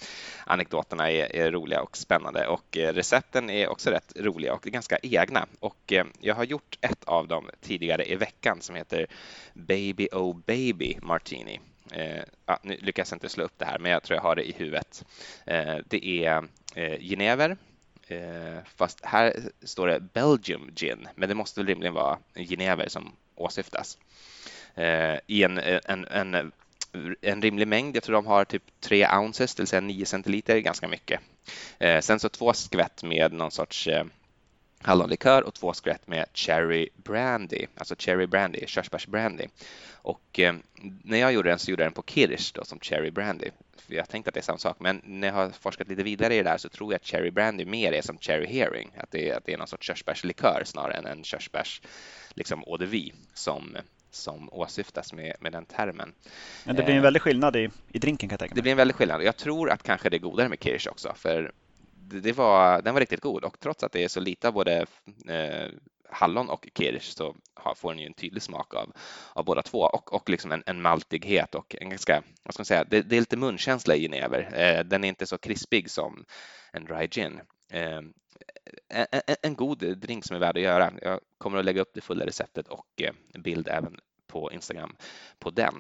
anekdoterna 0.47 1.11
är, 1.11 1.37
är, 1.37 1.51
roliga 1.51 1.83
och 1.83 1.97
spännande 1.97 2.47
och 2.47 2.77
eh, 2.77 2.93
recepten 2.93 3.51
är 3.51 3.69
också 3.69 3.91
rätt 3.91 4.13
roliga 4.17 4.55
och 4.55 4.63
ganska 4.63 4.99
egna. 5.03 5.47
Och 5.61 5.93
eh, 5.93 6.05
jag 6.21 6.35
har 6.35 6.45
gjort 6.45 6.79
ett 6.81 7.05
av 7.05 7.29
dem 7.29 7.51
tidigare 7.61 8.13
i 8.13 8.17
veckan 8.17 8.61
som 8.61 8.75
heter 8.75 9.07
Baby 9.55 10.09
Oh 10.13 10.37
Baby 10.47 10.99
Martini. 11.03 11.61
Eh, 11.93 12.23
ja, 12.47 12.59
nu 12.63 12.77
lyckas 12.81 13.11
jag 13.11 13.17
inte 13.17 13.29
slå 13.29 13.45
upp 13.45 13.59
det 13.59 13.65
här, 13.65 13.79
men 13.79 13.93
jag 13.93 14.03
tror 14.03 14.17
jag 14.17 14.23
har 14.23 14.37
det 14.37 14.49
i 14.49 14.53
huvudet. 14.53 15.05
Eh, 15.47 15.77
det 15.87 16.25
är 16.25 16.45
eh, 16.75 16.99
genever, 17.01 17.57
Eh, 18.11 18.59
fast 18.77 19.05
här 19.05 19.33
står 19.63 19.87
det 19.87 20.01
Belgium 20.01 20.71
gin, 20.77 21.09
men 21.15 21.29
det 21.29 21.35
måste 21.35 21.61
väl 21.61 21.67
rimligen 21.67 21.95
vara 21.95 22.19
genever 22.35 22.89
som 22.89 23.13
åsyftas. 23.35 23.99
Eh, 24.75 25.19
I 25.27 25.43
en, 25.43 25.59
en, 25.59 26.07
en, 26.09 26.53
en 27.21 27.43
rimlig 27.43 27.69
mängd, 27.69 27.97
jag 27.97 28.03
tror 28.03 28.15
de 28.15 28.27
har 28.27 28.45
typ 28.45 28.63
3 28.81 29.09
ounces, 29.09 29.55
det 29.55 29.63
vill 29.63 29.69
säga 29.69 29.81
9 29.81 30.07
centiliter, 30.07 30.59
ganska 30.59 30.89
mycket. 30.89 31.21
Eh, 31.79 32.01
sen 32.01 32.21
så 32.21 32.29
två 32.29 32.53
skvätt 32.53 33.03
med 33.03 33.33
någon 33.33 33.51
sorts 33.51 33.87
eh, 33.87 34.05
hallonlikör 34.83 35.43
och 35.43 35.55
två 35.55 35.73
skvätt 35.73 36.07
med 36.07 36.27
cherry 36.35 36.89
brandy, 36.97 37.67
alltså 37.77 37.95
cherry 37.99 38.27
brandy, 38.27 38.67
körsbärsbrandy. 38.67 39.47
Och 39.93 40.41
eh, 40.41 40.55
när 41.05 41.19
jag 41.19 41.33
gjorde 41.33 41.51
den 41.51 41.59
så 41.59 41.71
gjorde 41.71 41.83
jag 41.83 41.87
den 41.87 41.95
på 41.95 42.05
kirsch 42.07 42.53
då, 42.55 42.65
som 42.65 42.79
cherry 42.81 43.11
brandy. 43.11 43.51
För 43.77 43.95
jag 43.95 44.09
tänkte 44.09 44.29
att 44.29 44.35
det 44.35 44.41
är 44.41 44.43
samma 44.43 44.59
sak, 44.59 44.77
men 44.81 45.03
när 45.05 45.29
jag 45.29 45.35
har 45.35 45.51
forskat 45.51 45.89
lite 45.89 46.03
vidare 46.03 46.35
i 46.35 46.37
det 46.37 46.51
där 46.51 46.59
så 46.59 46.69
tror 46.69 46.93
jag 46.93 46.97
att 46.99 47.07
cherry 47.07 47.31
brandy 47.31 47.65
mer 47.65 47.93
är 47.93 48.03
som 48.03 48.19
cherry 48.19 48.47
hearing, 48.47 48.91
att 48.97 49.11
det 49.11 49.31
är, 49.31 49.37
att 49.37 49.45
det 49.45 49.53
är 49.53 49.59
någon 49.59 49.67
sorts 49.67 49.87
körsbärslikör 49.87 50.63
snarare 50.65 50.95
än 50.95 51.07
en 51.07 51.25
körsbärs 51.25 51.83
liksom 52.35 52.65
eau 52.67 52.77
de 52.77 52.87
vie 52.87 53.13
som 53.35 53.77
som 54.11 54.49
åsyftas 54.53 55.13
med, 55.13 55.37
med 55.41 55.53
den 55.53 55.65
termen. 55.65 56.13
Men 56.65 56.77
det 56.77 56.83
blir 56.83 56.95
en 56.95 56.99
eh, 56.99 57.03
väldig 57.03 57.23
skillnad 57.23 57.57
i, 57.57 57.71
i 57.93 57.99
drinken 57.99 58.29
kan 58.29 58.35
jag 58.35 58.39
tänka 58.41 58.55
mig. 58.55 58.57
Det 58.57 58.63
blir 58.63 58.73
en 58.73 58.77
väldig 58.77 58.95
skillnad. 58.95 59.23
Jag 59.23 59.37
tror 59.37 59.71
att 59.71 59.83
kanske 59.83 60.11
det 60.11 60.17
är 60.17 60.19
godare 60.19 60.49
med 60.49 60.63
kirsch 60.63 60.89
också, 60.89 61.13
för 61.17 61.53
det 62.11 62.33
var, 62.33 62.83
den 62.83 62.95
var 62.95 63.01
riktigt 63.01 63.21
god 63.21 63.45
och 63.45 63.61
trots 63.61 63.85
att 63.85 63.93
det 63.93 64.05
är 64.05 64.09
så 64.09 64.21
lite 64.21 64.49
av 64.49 64.55
både 64.55 64.87
eh, 65.29 65.69
hallon 66.11 66.49
och 66.49 66.69
kirsch 66.75 67.17
så 67.17 67.37
får 67.77 67.93
den 67.93 67.99
ju 67.99 68.07
en 68.07 68.15
tydlig 68.15 68.43
smak 68.43 68.75
av, 68.75 68.93
av 69.33 69.45
båda 69.45 69.63
två 69.63 69.79
och, 69.79 70.15
och 70.15 70.31
liksom 70.31 70.53
en, 70.53 70.63
en 70.67 70.83
maltighet 70.83 71.55
och 71.55 71.77
en 71.81 71.91
ganska, 71.91 72.23
vad 72.43 72.55
ska 72.55 72.61
man 72.61 72.65
säga, 72.65 72.85
det, 72.85 73.03
det 73.03 73.17
är 73.17 73.21
lite 73.21 73.37
munkänsla 73.37 73.95
i 73.95 74.01
genever. 74.01 74.41
Eh, 74.55 74.85
den 74.85 75.05
är 75.05 75.09
inte 75.09 75.27
så 75.27 75.39
krispig 75.39 75.91
som 75.91 76.25
en 76.73 76.85
dry 76.85 77.09
gin. 77.09 77.41
Eh, 77.73 78.01
en, 78.89 79.37
en, 79.43 79.55
god 79.55 79.99
drink 79.99 80.25
som 80.25 80.37
är 80.37 80.41
värd 80.41 80.57
att 80.57 80.63
göra. 80.63 80.93
Jag 81.03 81.21
kommer 81.39 81.59
att 81.59 81.65
lägga 81.65 81.83
upp 81.83 81.91
det 81.95 82.01
fulla 82.01 82.27
receptet 82.27 82.69
och 82.69 83.03
eh, 83.03 83.13
bild 83.41 83.69
även 83.69 83.97
på 84.27 84.53
Instagram 84.53 84.97
på 85.39 85.51
den. 85.51 85.75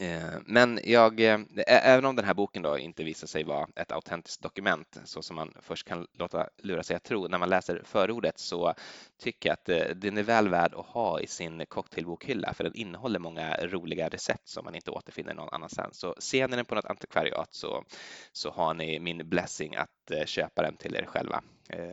Eh, 0.00 0.38
men 0.46 0.80
jag, 0.84 1.20
eh, 1.20 1.40
även 1.66 2.04
om 2.04 2.16
den 2.16 2.24
här 2.24 2.34
boken 2.34 2.62
då 2.62 2.78
inte 2.78 3.04
visar 3.04 3.26
sig 3.26 3.44
vara 3.44 3.68
ett 3.76 3.92
autentiskt 3.92 4.42
dokument 4.42 5.00
så 5.04 5.22
som 5.22 5.36
man 5.36 5.54
först 5.60 5.88
kan 5.88 6.06
låta 6.12 6.48
lura 6.56 6.82
sig 6.82 6.96
att 6.96 7.04
tro 7.04 7.28
när 7.28 7.38
man 7.38 7.48
läser 7.48 7.82
förordet 7.84 8.38
så 8.38 8.74
tycker 9.18 9.48
jag 9.48 9.54
att 9.54 9.68
eh, 9.68 9.96
den 9.96 10.18
är 10.18 10.22
väl 10.22 10.48
värd 10.48 10.74
att 10.74 10.86
ha 10.86 11.20
i 11.20 11.26
sin 11.26 11.66
cocktailbokhylla 11.66 12.54
för 12.54 12.64
den 12.64 12.74
innehåller 12.74 13.18
många 13.18 13.56
roliga 13.56 14.08
recept 14.08 14.48
som 14.48 14.64
man 14.64 14.74
inte 14.74 14.90
återfinner 14.90 15.34
någon 15.34 15.48
annanstans. 15.52 15.98
Så 15.98 16.14
ser 16.18 16.48
ni 16.48 16.56
den 16.56 16.64
på 16.64 16.74
något 16.74 16.84
antikvariat 16.84 17.48
så, 17.50 17.84
så 18.32 18.50
har 18.50 18.74
ni 18.74 19.00
min 19.00 19.28
blessing 19.28 19.76
att 19.76 20.28
köpa 20.28 20.62
den 20.62 20.76
till 20.76 20.96
er 20.96 21.04
själva. 21.06 21.42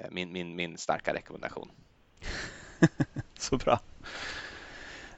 Min, 0.10 0.32
min, 0.32 0.56
min 0.56 0.78
starka 0.78 1.14
rekommendation. 1.14 1.72
så 3.38 3.58
bra. 3.58 3.80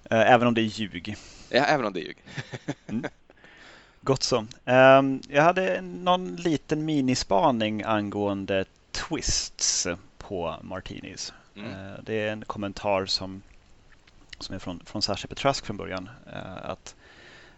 Även 0.10 0.48
om 0.48 0.54
det 0.54 0.62
är 0.62 0.64
ljug. 0.64 1.16
Ja, 1.50 1.64
även 1.64 1.86
om 1.86 1.94
det 1.94 2.00
är 2.00 2.04
ljug. 2.04 2.18
mm. 2.88 3.06
Gott 4.02 4.24
så. 4.24 4.46
Um, 4.66 5.22
jag 5.30 5.44
hade 5.44 5.82
någon 5.82 6.36
liten 6.36 6.86
minispaning 6.86 7.84
angående 7.84 8.66
twists 8.92 9.88
på 10.18 10.56
Martinis. 10.62 11.34
Mm. 11.56 11.72
Uh, 11.72 12.00
det 12.04 12.14
är 12.14 12.32
en 12.32 12.46
kommentar 12.46 13.06
som, 13.06 13.42
som 14.40 14.56
är 14.56 14.60
från, 14.60 14.82
från 14.86 15.02
Sasha 15.02 15.28
Petrusk 15.28 15.66
från 15.66 15.78
början. 15.78 16.10
Uh, 16.28 16.70
att 16.70 16.96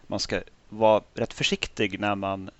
man 0.06 0.20
ska 0.20 0.40
vara 0.68 1.02
rätt 1.14 1.32
försiktig 1.32 2.00
när 2.00 2.14
man 2.14 2.50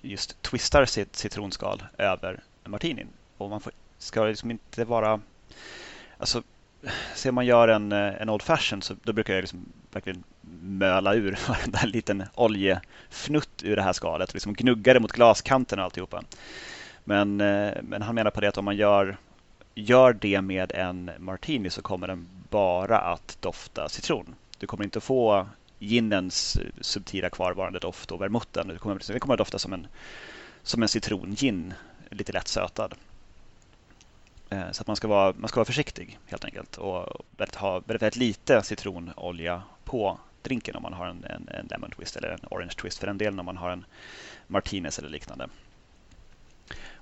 just 0.00 0.42
twistar 0.42 0.84
sitt 0.84 1.16
citronskal 1.16 1.82
över 1.98 2.42
martinin. 2.64 3.08
Och 3.36 3.50
man 3.50 3.60
får, 3.60 3.72
ska 3.98 4.24
liksom 4.24 4.50
inte 4.50 4.84
vara... 4.84 5.20
Alltså, 6.18 6.42
ser 7.14 7.28
om 7.28 7.34
man 7.34 7.46
gör 7.46 7.68
en, 7.68 7.92
eh, 7.92 8.22
en 8.22 8.28
Old 8.28 8.42
Fashion 8.42 8.82
så 8.82 8.94
då 9.02 9.12
brukar 9.12 9.34
jag 9.34 9.40
liksom 9.40 9.72
verkligen 9.92 10.22
möla 10.60 11.14
ur 11.14 11.38
varenda 11.48 11.80
liten 11.84 12.24
oljefnutt 12.34 13.62
ur 13.62 13.76
det 13.76 13.82
här 13.82 13.92
skalet. 13.92 14.34
Liksom 14.34 14.54
gnugga 14.54 14.94
det 14.94 15.00
mot 15.00 15.12
glaskanten 15.12 15.78
och 15.78 15.84
alltihopa. 15.84 16.22
Men, 17.04 17.40
eh, 17.40 17.72
men 17.82 18.02
han 18.02 18.14
menar 18.14 18.30
på 18.30 18.40
det 18.40 18.48
att 18.48 18.58
om 18.58 18.64
man 18.64 18.76
gör, 18.76 19.16
gör 19.74 20.12
det 20.12 20.42
med 20.42 20.72
en 20.72 21.10
martini 21.18 21.70
så 21.70 21.82
kommer 21.82 22.06
den 22.06 22.28
bara 22.50 22.98
att 22.98 23.36
dofta 23.40 23.88
citron. 23.88 24.34
Du 24.58 24.66
kommer 24.66 24.84
inte 24.84 25.00
få 25.00 25.46
ginens 25.78 26.56
eh, 26.56 26.66
subtila 26.80 27.30
kvarvarande 27.30 27.78
doft 27.78 28.12
och 28.12 28.20
vermouthen. 28.20 28.68
Det 28.68 28.78
kommer, 28.78 29.12
det 29.12 29.20
kommer 29.20 29.34
att 29.34 29.38
dofta 29.38 29.58
som 29.58 29.72
en, 29.72 29.86
som 30.62 30.82
en 30.82 30.88
citrongin, 30.88 31.74
lite 32.10 32.32
lätt 32.32 32.48
sötad. 32.48 32.94
Eh, 34.52 34.70
så 34.72 34.80
att 34.80 34.86
man 34.86 34.96
ska, 34.96 35.08
vara, 35.08 35.34
man 35.36 35.48
ska 35.48 35.60
vara 35.60 35.64
försiktig 35.64 36.18
helt 36.26 36.44
enkelt 36.44 36.76
och 36.76 37.24
väldigt, 37.36 37.54
ha 37.54 37.72
väldigt, 37.72 38.02
väldigt 38.02 38.16
lite 38.16 38.62
citronolja 38.62 39.62
på 39.84 40.18
drinken 40.42 40.76
om 40.76 40.82
man 40.82 40.92
har 40.92 41.06
en, 41.06 41.24
en, 41.24 41.48
en, 41.48 41.66
lemon 41.70 41.90
twist 41.90 42.16
eller 42.16 42.28
en 42.28 42.40
orange 42.50 42.72
twist 42.72 42.98
för 42.98 43.06
den 43.06 43.18
delen 43.18 43.40
om 43.40 43.46
man 43.46 43.56
har 43.56 43.70
en 43.70 43.84
martinez 44.46 44.98
eller 44.98 45.08
liknande. 45.08 45.48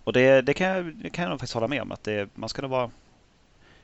Och 0.05 0.13
det, 0.13 0.43
det, 0.43 0.55
kan, 0.55 0.67
jag, 0.67 0.95
det 0.95 1.11
kan 1.11 1.23
jag 1.23 1.31
nog 1.31 1.41
faktiskt 1.41 1.55
hålla 1.55 1.69
med 1.69 1.83
om 1.83 1.93
att 1.93 2.05
det, 2.05 2.29
man 2.35 2.49
ska 2.49 2.63
nog 2.63 2.71
vara 2.71 2.91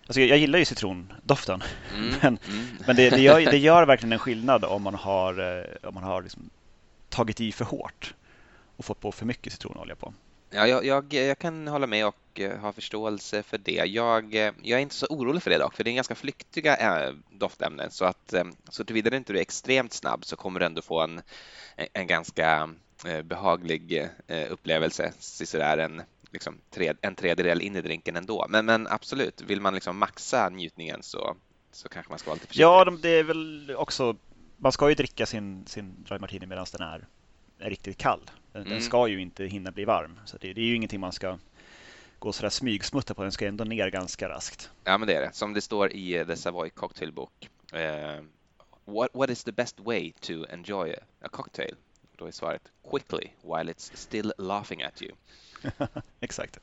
Alltså 0.07 0.21
jag, 0.21 0.39
gillar 0.39 0.59
ju 0.59 0.65
citrondoften, 0.65 1.63
mm, 1.95 2.15
men, 2.23 2.39
mm. 2.49 2.67
men 2.87 2.97
det, 2.97 3.11
det, 3.11 3.21
gör, 3.21 3.41
det 3.41 3.59
gör 3.59 3.87
verkligen 3.87 4.13
en 4.13 4.19
skillnad 4.19 4.65
om 4.65 4.83
man 4.83 4.95
har, 4.95 5.59
eh, 5.59 5.89
om 5.89 5.95
man 5.95 6.03
har 6.03 6.23
liksom 6.23 6.51
tagit 7.09 7.41
i 7.41 7.53
för 7.53 7.65
hårt 7.65 8.15
och 8.77 8.85
fått 8.85 9.01
på 9.01 9.13
för 9.13 9.27
mycket 9.27 9.53
citronolja 9.53 9.97
på. 9.97 10.15
Ja, 10.51 10.67
jag, 10.67 10.85
jag, 10.85 11.13
jag, 11.13 11.39
kan 11.39 11.69
hålla 11.69 11.87
med 11.87 12.07
och 12.07 12.17
eh, 12.41 12.59
ha 12.59 12.73
förståelse 12.73 13.43
för 13.43 13.59
det. 13.59 13.85
Jag, 13.87 14.35
eh, 14.35 14.53
jag 14.63 14.79
är 14.79 14.83
inte 14.83 14.95
så 14.95 15.07
orolig 15.07 15.43
för 15.43 15.51
det 15.51 15.59
dock, 15.59 15.75
för 15.75 15.85
det 15.85 15.91
är 15.91 15.95
ganska 15.95 16.15
flyktiga 16.15 16.77
äh, 16.77 17.15
doftämnen 17.31 17.91
så 17.91 18.05
att 18.05 18.35
så 18.69 18.85
tillvida 18.85 19.17
inte 19.17 19.33
du 19.33 19.39
är 19.39 19.43
extremt 19.43 19.93
snabb 19.93 20.25
så 20.25 20.37
kommer 20.37 20.61
du 20.61 20.67
ändå 20.67 20.83
få 20.83 21.01
en, 21.01 21.23
en 21.93 22.07
ganska 22.07 22.69
behaglig 23.25 24.09
upplevelse, 24.51 25.13
sådär 25.19 25.79
en, 25.79 26.03
liksom, 26.31 26.59
en 27.01 27.15
tredjedel 27.15 27.61
in 27.61 27.77
i 27.77 27.81
drinken 27.81 28.17
ändå. 28.17 28.47
Men, 28.49 28.67
men 28.67 28.87
absolut, 28.87 29.41
vill 29.41 29.61
man 29.61 29.75
liksom 29.75 29.99
maxa 29.99 30.49
njutningen 30.49 31.03
så, 31.03 31.37
så 31.73 31.89
kanske 31.89 32.13
man 32.13 32.19
ska 32.19 32.31
vara 32.31 32.35
lite 32.35 32.47
försiktig. 32.47 32.63
Ja, 32.63 32.97
det 33.03 33.09
är 33.09 33.23
väl 33.23 33.75
också, 33.77 34.17
man 34.57 34.73
ska 34.73 34.89
ju 34.89 34.95
dricka 34.95 35.27
sin, 35.27 35.67
sin 35.67 36.05
dry 36.09 36.19
martini 36.19 36.47
medan 36.47 36.67
den 36.73 36.81
är, 36.81 37.07
är 37.59 37.71
riktigt 37.71 37.99
kall. 37.99 38.31
Den, 38.53 38.67
mm. 38.67 38.81
ska 38.81 39.09
ju 39.09 39.21
inte 39.21 39.45
hinna 39.45 39.71
bli 39.71 39.85
varm. 39.85 40.21
Så 40.25 40.37
det, 40.37 40.53
det 40.53 40.61
är 40.61 40.65
ju 40.65 40.77
ingenting 40.77 41.01
man 41.01 41.13
ska 41.13 41.39
gå 42.19 42.33
sådär 42.33 42.51
smygsmutta 42.51 43.15
på. 43.15 43.23
Den 43.23 43.33
ska 43.33 43.47
ändå 43.47 43.65
ner 43.65 43.91
ganska 43.91 44.29
raskt. 44.29 44.71
Ja, 44.85 44.99
men 44.99 45.09
det 45.09 45.15
är 45.15 45.21
det. 45.21 45.33
Som 45.33 45.53
det 45.53 45.61
står 45.61 45.93
i 45.93 46.25
The 46.27 46.37
Savoy 46.37 46.71
Cocktail 46.71 47.13
Book. 47.13 47.51
Uh, 47.75 48.25
what, 48.85 49.09
what 49.13 49.31
is 49.31 49.45
the 49.45 49.53
best 49.53 49.81
way 49.81 50.13
to 50.21 50.33
enjoy 50.49 50.95
a 51.21 51.29
cocktail? 51.29 51.75
Då 52.17 52.27
är 52.27 52.31
svaret 52.31 52.63
quickly 52.91 53.29
while 53.43 53.73
it's 53.73 53.91
still 53.95 54.33
laughing 54.39 54.83
at 54.83 55.03
you. 55.03 55.13
Exakt. 56.21 56.59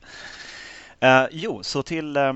Uh, 1.04 1.26
jo, 1.30 1.62
så 1.62 1.82
till, 1.82 2.16
uh, 2.16 2.34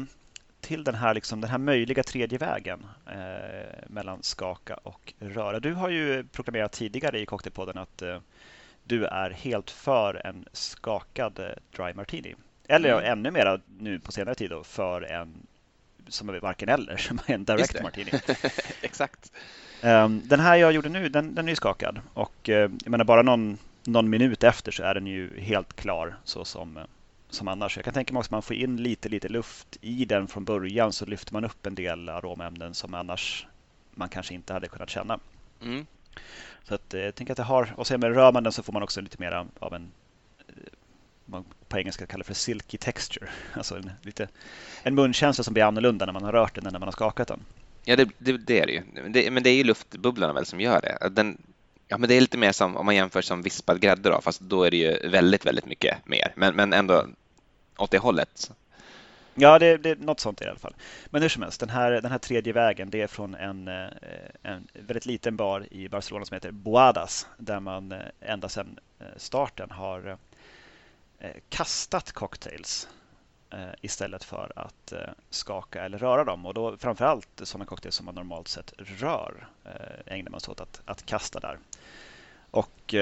till 0.61 0.85
den, 0.85 0.95
här, 0.95 1.15
liksom, 1.15 1.41
den 1.41 1.51
här 1.51 1.59
möjliga 1.59 2.03
tredje 2.03 2.39
vägen 2.39 2.87
uh, 3.07 3.87
mellan 3.87 4.23
skaka 4.23 4.75
och 4.75 5.15
röra. 5.19 5.61
Du 5.61 5.75
har 5.75 5.89
ju 5.89 6.25
proklamerat 6.25 6.73
tidigare 6.73 7.21
i 7.21 7.27
Cocktailpodden 7.27 7.79
att 7.79 8.03
du 8.89 9.05
är 9.05 9.31
helt 9.31 9.71
för 9.71 10.27
en 10.27 10.45
skakad 10.53 11.39
eh, 11.39 11.47
dry 11.77 11.95
martini. 11.95 12.35
Eller 12.69 12.93
mm. 12.93 13.13
ännu 13.13 13.31
mer 13.31 13.61
nu 13.79 13.99
på 13.99 14.13
senare 14.13 14.35
tid 14.35 14.51
då, 14.51 14.65
för 14.65 15.03
en 15.03 15.47
som 16.09 16.29
är 16.29 16.41
varken 16.41 16.69
eller, 16.69 16.97
som 17.09 17.19
är 17.27 17.35
en 17.35 17.45
direct 17.45 17.83
martini. 17.83 18.11
Exakt. 18.83 19.33
Um, 19.83 20.23
den 20.25 20.41
här 20.41 20.57
jag 20.57 20.73
gjorde 20.73 20.89
nu, 20.89 21.09
den, 21.09 21.35
den 21.35 21.47
är 21.47 21.53
ju 21.53 21.57
skakad 21.57 22.01
och 22.15 22.49
uh, 22.49 22.55
jag 22.55 22.89
menar 22.89 23.05
bara 23.05 23.23
någon, 23.23 23.59
någon 23.85 24.11
minut 24.11 24.45
efter 24.45 24.73
så 24.73 24.83
är 24.83 24.95
den 24.95 25.07
ju 25.07 25.41
helt 25.41 25.77
klar 25.77 26.17
så 26.25 26.45
som, 26.45 26.77
uh, 26.77 26.83
som 27.31 27.49
annars. 27.49 27.77
Jag 27.77 27.85
kan 27.85 27.95
tänka 27.95 28.13
mig 28.13 28.19
också 28.19 28.29
att 28.29 28.33
man 28.33 28.43
får 28.43 28.57
in 28.57 28.77
lite, 28.77 29.09
lite 29.09 29.29
luft 29.29 29.79
i 29.81 30.05
den 30.05 30.29
från 30.29 30.45
början 30.45 30.93
så 30.93 31.07
lyfter 31.07 31.33
man 31.33 31.45
upp 31.45 31.67
en 31.67 31.75
del 31.75 32.09
aromaämnen 32.09 32.75
som 32.75 32.95
annars 32.95 33.47
man 33.95 34.09
kanske 34.09 34.35
inte 34.35 34.53
hade 34.53 34.69
kunnat 34.69 34.91
känna. 34.91 35.19
Mm. 35.63 35.87
Så 36.65 36.75
att, 36.75 36.95
eh, 36.95 37.01
jag 37.01 37.15
tänker 37.15 37.33
att 37.33 37.37
det 37.37 37.43
har, 37.43 37.75
och 37.77 37.87
sen 37.87 38.01
med 38.01 38.15
rör 38.15 38.33
man 38.33 38.43
den 38.43 38.53
så 38.53 38.63
får 38.63 38.73
man 38.73 38.83
också 38.83 39.01
lite 39.01 39.17
mer 39.21 39.47
av 39.59 39.75
en 39.75 39.83
eh, 39.83 39.89
man 41.29 41.45
på 41.69 41.79
engelska 41.79 42.07
kallar 42.07 42.25
för 42.25 42.35
silky 42.35 42.79
texture. 42.79 43.29
Alltså 43.53 43.77
en, 43.77 43.91
lite, 44.03 44.29
en 44.83 44.95
munkänsla 44.95 45.45
som 45.45 45.55
blir 45.55 45.65
annorlunda 45.65 46.07
när 46.07 46.13
man 46.13 46.25
har 46.25 46.33
rört 46.33 46.55
den 46.55 46.67
än 46.67 46.73
när 46.73 46.81
man 46.81 46.87
har 46.87 46.93
skakat 46.93 47.29
den. 47.29 47.41
Ja, 47.85 47.97
det, 47.97 48.09
det, 48.19 48.39
det 48.39 48.61
är 48.61 48.67
det 48.67 48.73
ju. 48.73 48.83
Det, 49.09 49.31
men 49.31 49.43
det 49.43 49.51
är 49.51 49.55
ju 49.55 49.65
luftbubblorna 49.65 50.33
väl 50.33 50.47
som 50.47 50.61
gör 50.61 50.81
det. 50.81 51.09
Den, 51.09 51.39
ja, 51.89 51.99
men 51.99 52.09
det 52.09 52.15
är 52.15 52.21
lite 52.21 52.39
mer 52.39 52.53
som 52.53 52.77
om 52.77 52.87
man 52.87 52.95
jämför 52.97 53.23
som 53.23 53.43
vispad 53.43 53.81
grädde 53.81 54.11
då, 54.11 54.21
fast 54.21 54.41
då 54.41 54.63
är 54.63 54.71
det 54.71 54.77
ju 54.77 55.09
väldigt, 55.09 55.47
väldigt 55.47 55.67
mycket 55.67 56.07
mer. 56.07 56.33
Men, 56.35 56.57
men 56.57 56.73
ändå 56.73 57.07
åt 57.79 57.91
det 57.91 57.99
hållet. 57.99 58.51
Ja, 59.35 59.59
det, 59.59 59.77
det, 59.77 59.99
något 60.01 60.21
sånt 60.21 60.41
i 60.41 60.45
alla 60.45 60.59
fall. 60.59 60.75
Men 61.07 61.23
hur 61.23 61.29
som 61.29 61.43
helst, 61.43 61.61
den 61.61 61.69
här, 61.69 61.91
den 61.91 62.11
här 62.11 62.19
tredje 62.19 62.53
vägen 62.53 62.91
det 62.91 63.01
är 63.01 63.07
från 63.07 63.35
en, 63.35 63.69
eh, 63.69 63.89
en 64.43 64.69
väldigt 64.73 65.07
liten 65.07 65.37
bar 65.37 65.67
i 65.71 65.89
Barcelona 65.89 66.25
som 66.25 66.35
heter 66.35 66.51
Boadas 66.51 67.27
där 67.39 67.61
man 67.61 67.93
eh, 67.93 67.99
ända 68.21 68.49
sedan 68.49 68.79
eh, 69.01 69.07
starten 69.17 69.71
har 69.71 70.19
Eh, 71.21 71.37
kastat 71.49 72.13
cocktails 72.13 72.89
eh, 73.51 73.69
istället 73.81 74.25
för 74.25 74.53
att 74.57 74.93
eh, 74.93 74.99
skaka 75.31 75.85
eller 75.85 75.99
röra 75.99 76.25
dem. 76.25 76.47
Och 76.47 76.55
då 76.55 76.77
framförallt 76.77 77.29
sådana 77.43 77.65
cocktails 77.65 77.95
som 77.97 78.07
man 78.07 78.15
normalt 78.15 78.49
sett 78.49 78.73
rör 78.77 79.49
ägnar 80.07 80.31
man 80.31 80.41
sig 80.41 80.53
åt 80.53 80.61
att, 80.61 80.81
att 80.85 81.07
kasta 81.07 81.41
där. 81.41 81.59
Och 82.51 82.95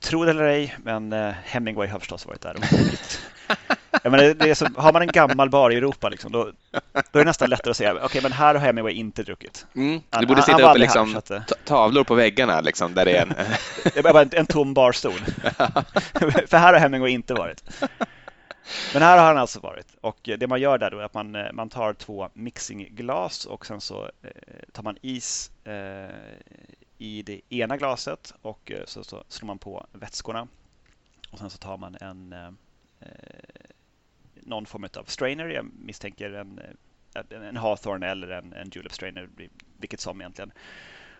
tro 0.00 0.24
det 0.24 0.30
eller 0.30 0.44
ej, 0.44 0.76
men 0.82 1.12
Hemingway 1.44 1.88
har 1.88 1.98
förstås 1.98 2.26
varit 2.26 2.40
där 2.40 2.56
och 2.56 2.62
Ja, 3.90 4.10
men 4.10 4.38
det 4.38 4.50
är 4.50 4.54
så, 4.54 4.66
har 4.76 4.92
man 4.92 5.02
en 5.02 5.08
gammal 5.08 5.50
bar 5.50 5.70
i 5.70 5.76
Europa 5.76 6.08
liksom, 6.08 6.32
då, 6.32 6.52
då 6.92 7.18
är 7.18 7.18
det 7.18 7.24
nästan 7.24 7.50
lättare 7.50 7.70
att 7.70 7.76
säga 7.76 7.92
okej, 7.92 8.04
okay, 8.04 8.20
men 8.22 8.32
här 8.32 8.54
har 8.54 8.60
Hemingway 8.60 8.94
inte 8.94 9.22
druckit. 9.22 9.66
Mm. 9.74 10.00
Du 10.20 10.26
borde 10.26 10.42
sitta 10.42 10.70
uppe 10.70 10.78
liksom, 10.78 11.08
här, 11.08 11.36
att, 11.36 11.52
tavlor 11.64 12.04
på 12.04 12.14
väggarna 12.14 12.60
liksom, 12.60 12.94
där 12.94 13.04
det 13.04 13.16
är 13.16 13.22
en... 13.22 14.16
en, 14.16 14.30
en 14.32 14.46
tom 14.46 14.74
barstol. 14.74 15.12
För 16.46 16.56
här 16.56 16.72
har 16.72 16.80
Hemingway 16.80 17.12
inte 17.12 17.34
varit. 17.34 17.64
Men 18.92 19.02
här 19.02 19.18
har 19.18 19.26
han 19.26 19.38
alltså 19.38 19.60
varit 19.60 19.86
och 20.00 20.18
det 20.38 20.46
man 20.46 20.60
gör 20.60 20.78
där 20.78 20.90
då 20.90 20.98
är 20.98 21.02
att 21.02 21.14
man, 21.14 21.34
eh, 21.34 21.52
man 21.52 21.68
tar 21.68 21.92
två 21.92 22.28
mixingglas 22.34 23.44
och 23.44 23.66
sen 23.66 23.80
så 23.80 24.02
eh, 24.22 24.30
tar 24.72 24.82
man 24.82 24.96
is 25.02 25.50
eh, 25.64 26.16
i 26.98 27.22
det 27.22 27.40
ena 27.48 27.76
glaset 27.76 28.34
och 28.42 28.72
så, 28.86 29.04
så 29.04 29.24
slår 29.28 29.46
man 29.46 29.58
på 29.58 29.86
vätskorna 29.92 30.48
och 31.30 31.38
sen 31.38 31.50
så 31.50 31.58
tar 31.58 31.76
man 31.76 31.96
en 32.00 32.34
Eh, 33.00 33.08
någon 34.46 34.66
form 34.66 34.88
av 34.96 35.04
strainer. 35.04 35.48
Jag 35.48 35.70
misstänker 35.78 36.32
en, 36.32 36.60
en 37.30 37.56
Hawthorne 37.56 38.06
eller 38.06 38.28
en, 38.28 38.52
en 38.52 38.70
Julep 38.74 38.92
strainer, 38.92 39.28
vilket 39.78 40.00
som 40.00 40.20
egentligen. 40.20 40.52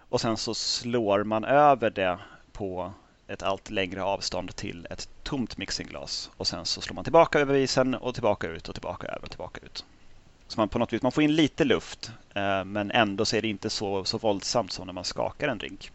Och 0.08 0.20
sen 0.20 0.36
så 0.36 0.54
slår 0.54 1.24
man 1.24 1.44
över 1.44 1.90
det 1.90 2.18
på 2.52 2.92
ett 3.28 3.42
allt 3.42 3.70
längre 3.70 4.02
avstånd 4.02 4.56
till 4.56 4.86
ett 4.90 5.08
tomt 5.22 5.56
mixingglas 5.56 6.30
och 6.36 6.46
sen 6.46 6.66
så 6.66 6.80
slår 6.80 6.94
man 6.94 7.04
tillbaka 7.04 7.38
över 7.38 7.54
isen 7.54 7.94
och 7.94 8.14
tillbaka 8.14 8.48
ut 8.48 8.68
och 8.68 8.74
tillbaka 8.74 9.06
över 9.06 9.22
och 9.22 9.30
tillbaka 9.30 9.60
ut. 9.66 9.84
Så 10.48 10.60
man 10.60 10.68
på 10.68 10.78
något 10.78 10.92
vis 10.92 11.02
man 11.02 11.12
får 11.12 11.22
in 11.22 11.34
lite 11.34 11.64
luft 11.64 12.10
eh, 12.34 12.64
men 12.64 12.90
ändå 12.90 13.24
så 13.24 13.36
är 13.36 13.42
det 13.42 13.48
inte 13.48 13.70
så, 13.70 14.04
så 14.04 14.18
våldsamt 14.18 14.72
som 14.72 14.86
när 14.86 14.92
man 14.92 15.04
skakar 15.04 15.48
en 15.48 15.58
drink. 15.58 15.90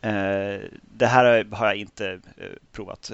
Eh, 0.00 0.60
det 0.96 1.06
här 1.06 1.44
har 1.50 1.66
jag 1.66 1.76
inte 1.76 2.20
eh, 2.36 2.46
provat. 2.72 3.10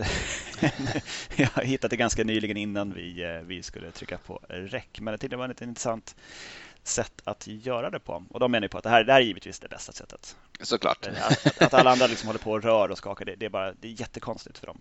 jag 1.37 1.49
har 1.49 1.62
hittat 1.62 1.91
det 1.91 1.97
ganska 1.97 2.24
nyligen 2.24 2.57
innan 2.57 2.93
vi, 2.93 3.41
vi 3.45 3.62
skulle 3.62 3.91
trycka 3.91 4.18
på 4.18 4.41
rec. 4.49 4.85
Men 5.01 5.18
det 5.20 5.37
var 5.37 5.49
ett 5.49 5.62
intressant 5.62 6.14
sätt 6.83 7.22
att 7.24 7.47
göra 7.47 7.91
det 7.91 8.01
på. 8.01 8.24
Och 8.31 8.41
de 8.41 8.53
menar 8.53 8.68
på 8.68 8.78
att 8.78 8.85
det 8.85 8.91
här, 8.91 9.05
det 9.05 9.12
här 9.12 9.20
är 9.20 9.24
givetvis 9.24 9.61
det 9.61 9.68
bästa 9.68 9.93
sättet. 9.93 10.37
Såklart. 10.61 11.07
Att, 11.07 11.62
att 11.62 11.74
alla 11.74 11.91
andra 11.91 12.07
liksom 12.07 12.26
håller 12.26 12.41
på 12.41 12.53
och 12.53 12.62
rör 12.62 12.89
och 12.89 12.99
skakar, 12.99 13.24
det, 13.24 13.37
det, 13.37 13.47
är 13.47 13.51
bara 13.51 13.72
det 13.72 13.89
är 13.89 14.01
jättekonstigt 14.01 14.59
för 14.59 14.66
dem. 14.66 14.81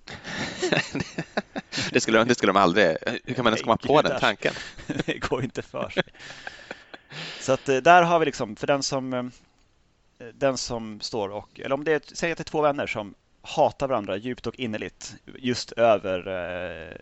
det, 1.91 1.99
skulle, 1.99 2.23
det 2.23 2.35
skulle 2.35 2.53
de 2.53 2.59
aldrig... 2.59 2.97
Hur 3.25 3.33
kan 3.33 3.43
man 3.43 3.53
ens 3.53 3.61
komma 3.61 3.77
på 3.77 4.01
den 4.01 4.19
tanken? 4.19 4.53
det 5.05 5.17
går 5.17 5.43
inte 5.43 5.61
för 5.61 5.89
sig. 5.89 6.03
Så 7.39 7.51
att 7.51 7.65
där 7.65 8.03
har 8.03 8.19
vi 8.19 8.25
liksom, 8.25 8.55
för 8.55 8.67
den 8.67 8.83
som 8.83 9.31
den 10.33 10.57
som 10.57 11.01
står 11.01 11.29
och, 11.29 11.59
eller 11.59 11.73
om 11.73 11.83
det 11.83 11.93
är, 11.93 12.01
säg 12.13 12.31
att 12.31 12.37
det 12.37 12.41
är 12.41 12.51
två 12.51 12.61
vänner 12.61 12.87
som 12.87 13.13
hatar 13.41 13.87
varandra 13.87 14.17
djupt 14.17 14.47
och 14.47 14.55
innerligt 14.55 15.15
just 15.37 15.71
över 15.71 16.27
eh, 16.27 16.95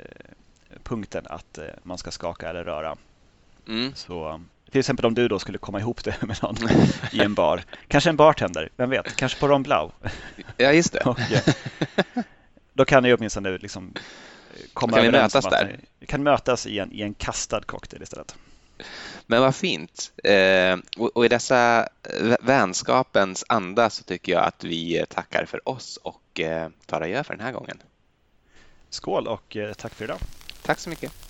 punkten 0.83 1.25
att 1.29 1.57
eh, 1.57 1.65
man 1.83 1.97
ska 1.97 2.11
skaka 2.11 2.49
eller 2.49 2.63
röra. 2.63 2.97
Mm. 3.67 3.95
Så 3.95 4.41
till 4.71 4.79
exempel 4.79 5.05
om 5.05 5.13
du 5.13 5.27
då 5.27 5.39
skulle 5.39 5.57
komma 5.57 5.79
ihop 5.79 6.03
det 6.03 6.21
med 6.21 6.37
någon 6.41 6.55
i 7.11 7.19
en 7.19 7.33
bar. 7.33 7.63
Kanske 7.87 8.09
en 8.09 8.15
bartender, 8.15 8.69
vem 8.75 8.89
vet? 8.89 9.15
Kanske 9.15 9.39
på 9.39 9.47
Ron 9.47 9.63
Blau. 9.63 9.91
Ja, 10.57 10.71
just 10.71 10.93
det. 10.93 10.99
och, 10.99 11.19
eh, 11.19 11.43
då 12.73 12.85
kan 12.85 13.03
ni 13.03 13.13
åtminstone 13.13 13.57
liksom 13.57 13.93
komma 14.73 14.97
kan 14.97 15.05
överens 15.05 15.33
mötas 15.33 15.51
där? 15.51 15.79
Ni 15.99 16.05
kan 16.05 16.23
mötas 16.23 16.67
i 16.67 16.79
en, 16.79 16.91
i 16.91 17.01
en 17.01 17.13
kastad 17.13 17.61
cocktail 17.61 18.03
istället. 18.03 18.35
Men 19.25 19.41
vad 19.41 19.55
fint. 19.55 20.11
Eh, 20.23 20.77
och, 20.97 21.25
i 21.25 21.27
dessa 21.27 21.87
vänskapens 22.41 23.45
anda 23.49 23.89
så 23.89 24.03
tycker 24.03 24.31
jag 24.31 24.43
att 24.43 24.63
vi 24.63 25.05
tackar 25.09 25.45
för 25.45 25.69
oss 25.69 25.99
och 26.03 26.41
tar 26.85 27.01
adjö 27.01 27.23
för 27.23 27.33
den 27.33 27.45
här 27.45 27.51
gången. 27.51 27.77
Skål 28.89 29.27
och 29.27 29.57
tack 29.77 29.93
för 29.93 30.03
idag. 30.03 30.19
Tack 30.61 30.79
så 30.79 30.89
mycket. 30.89 31.26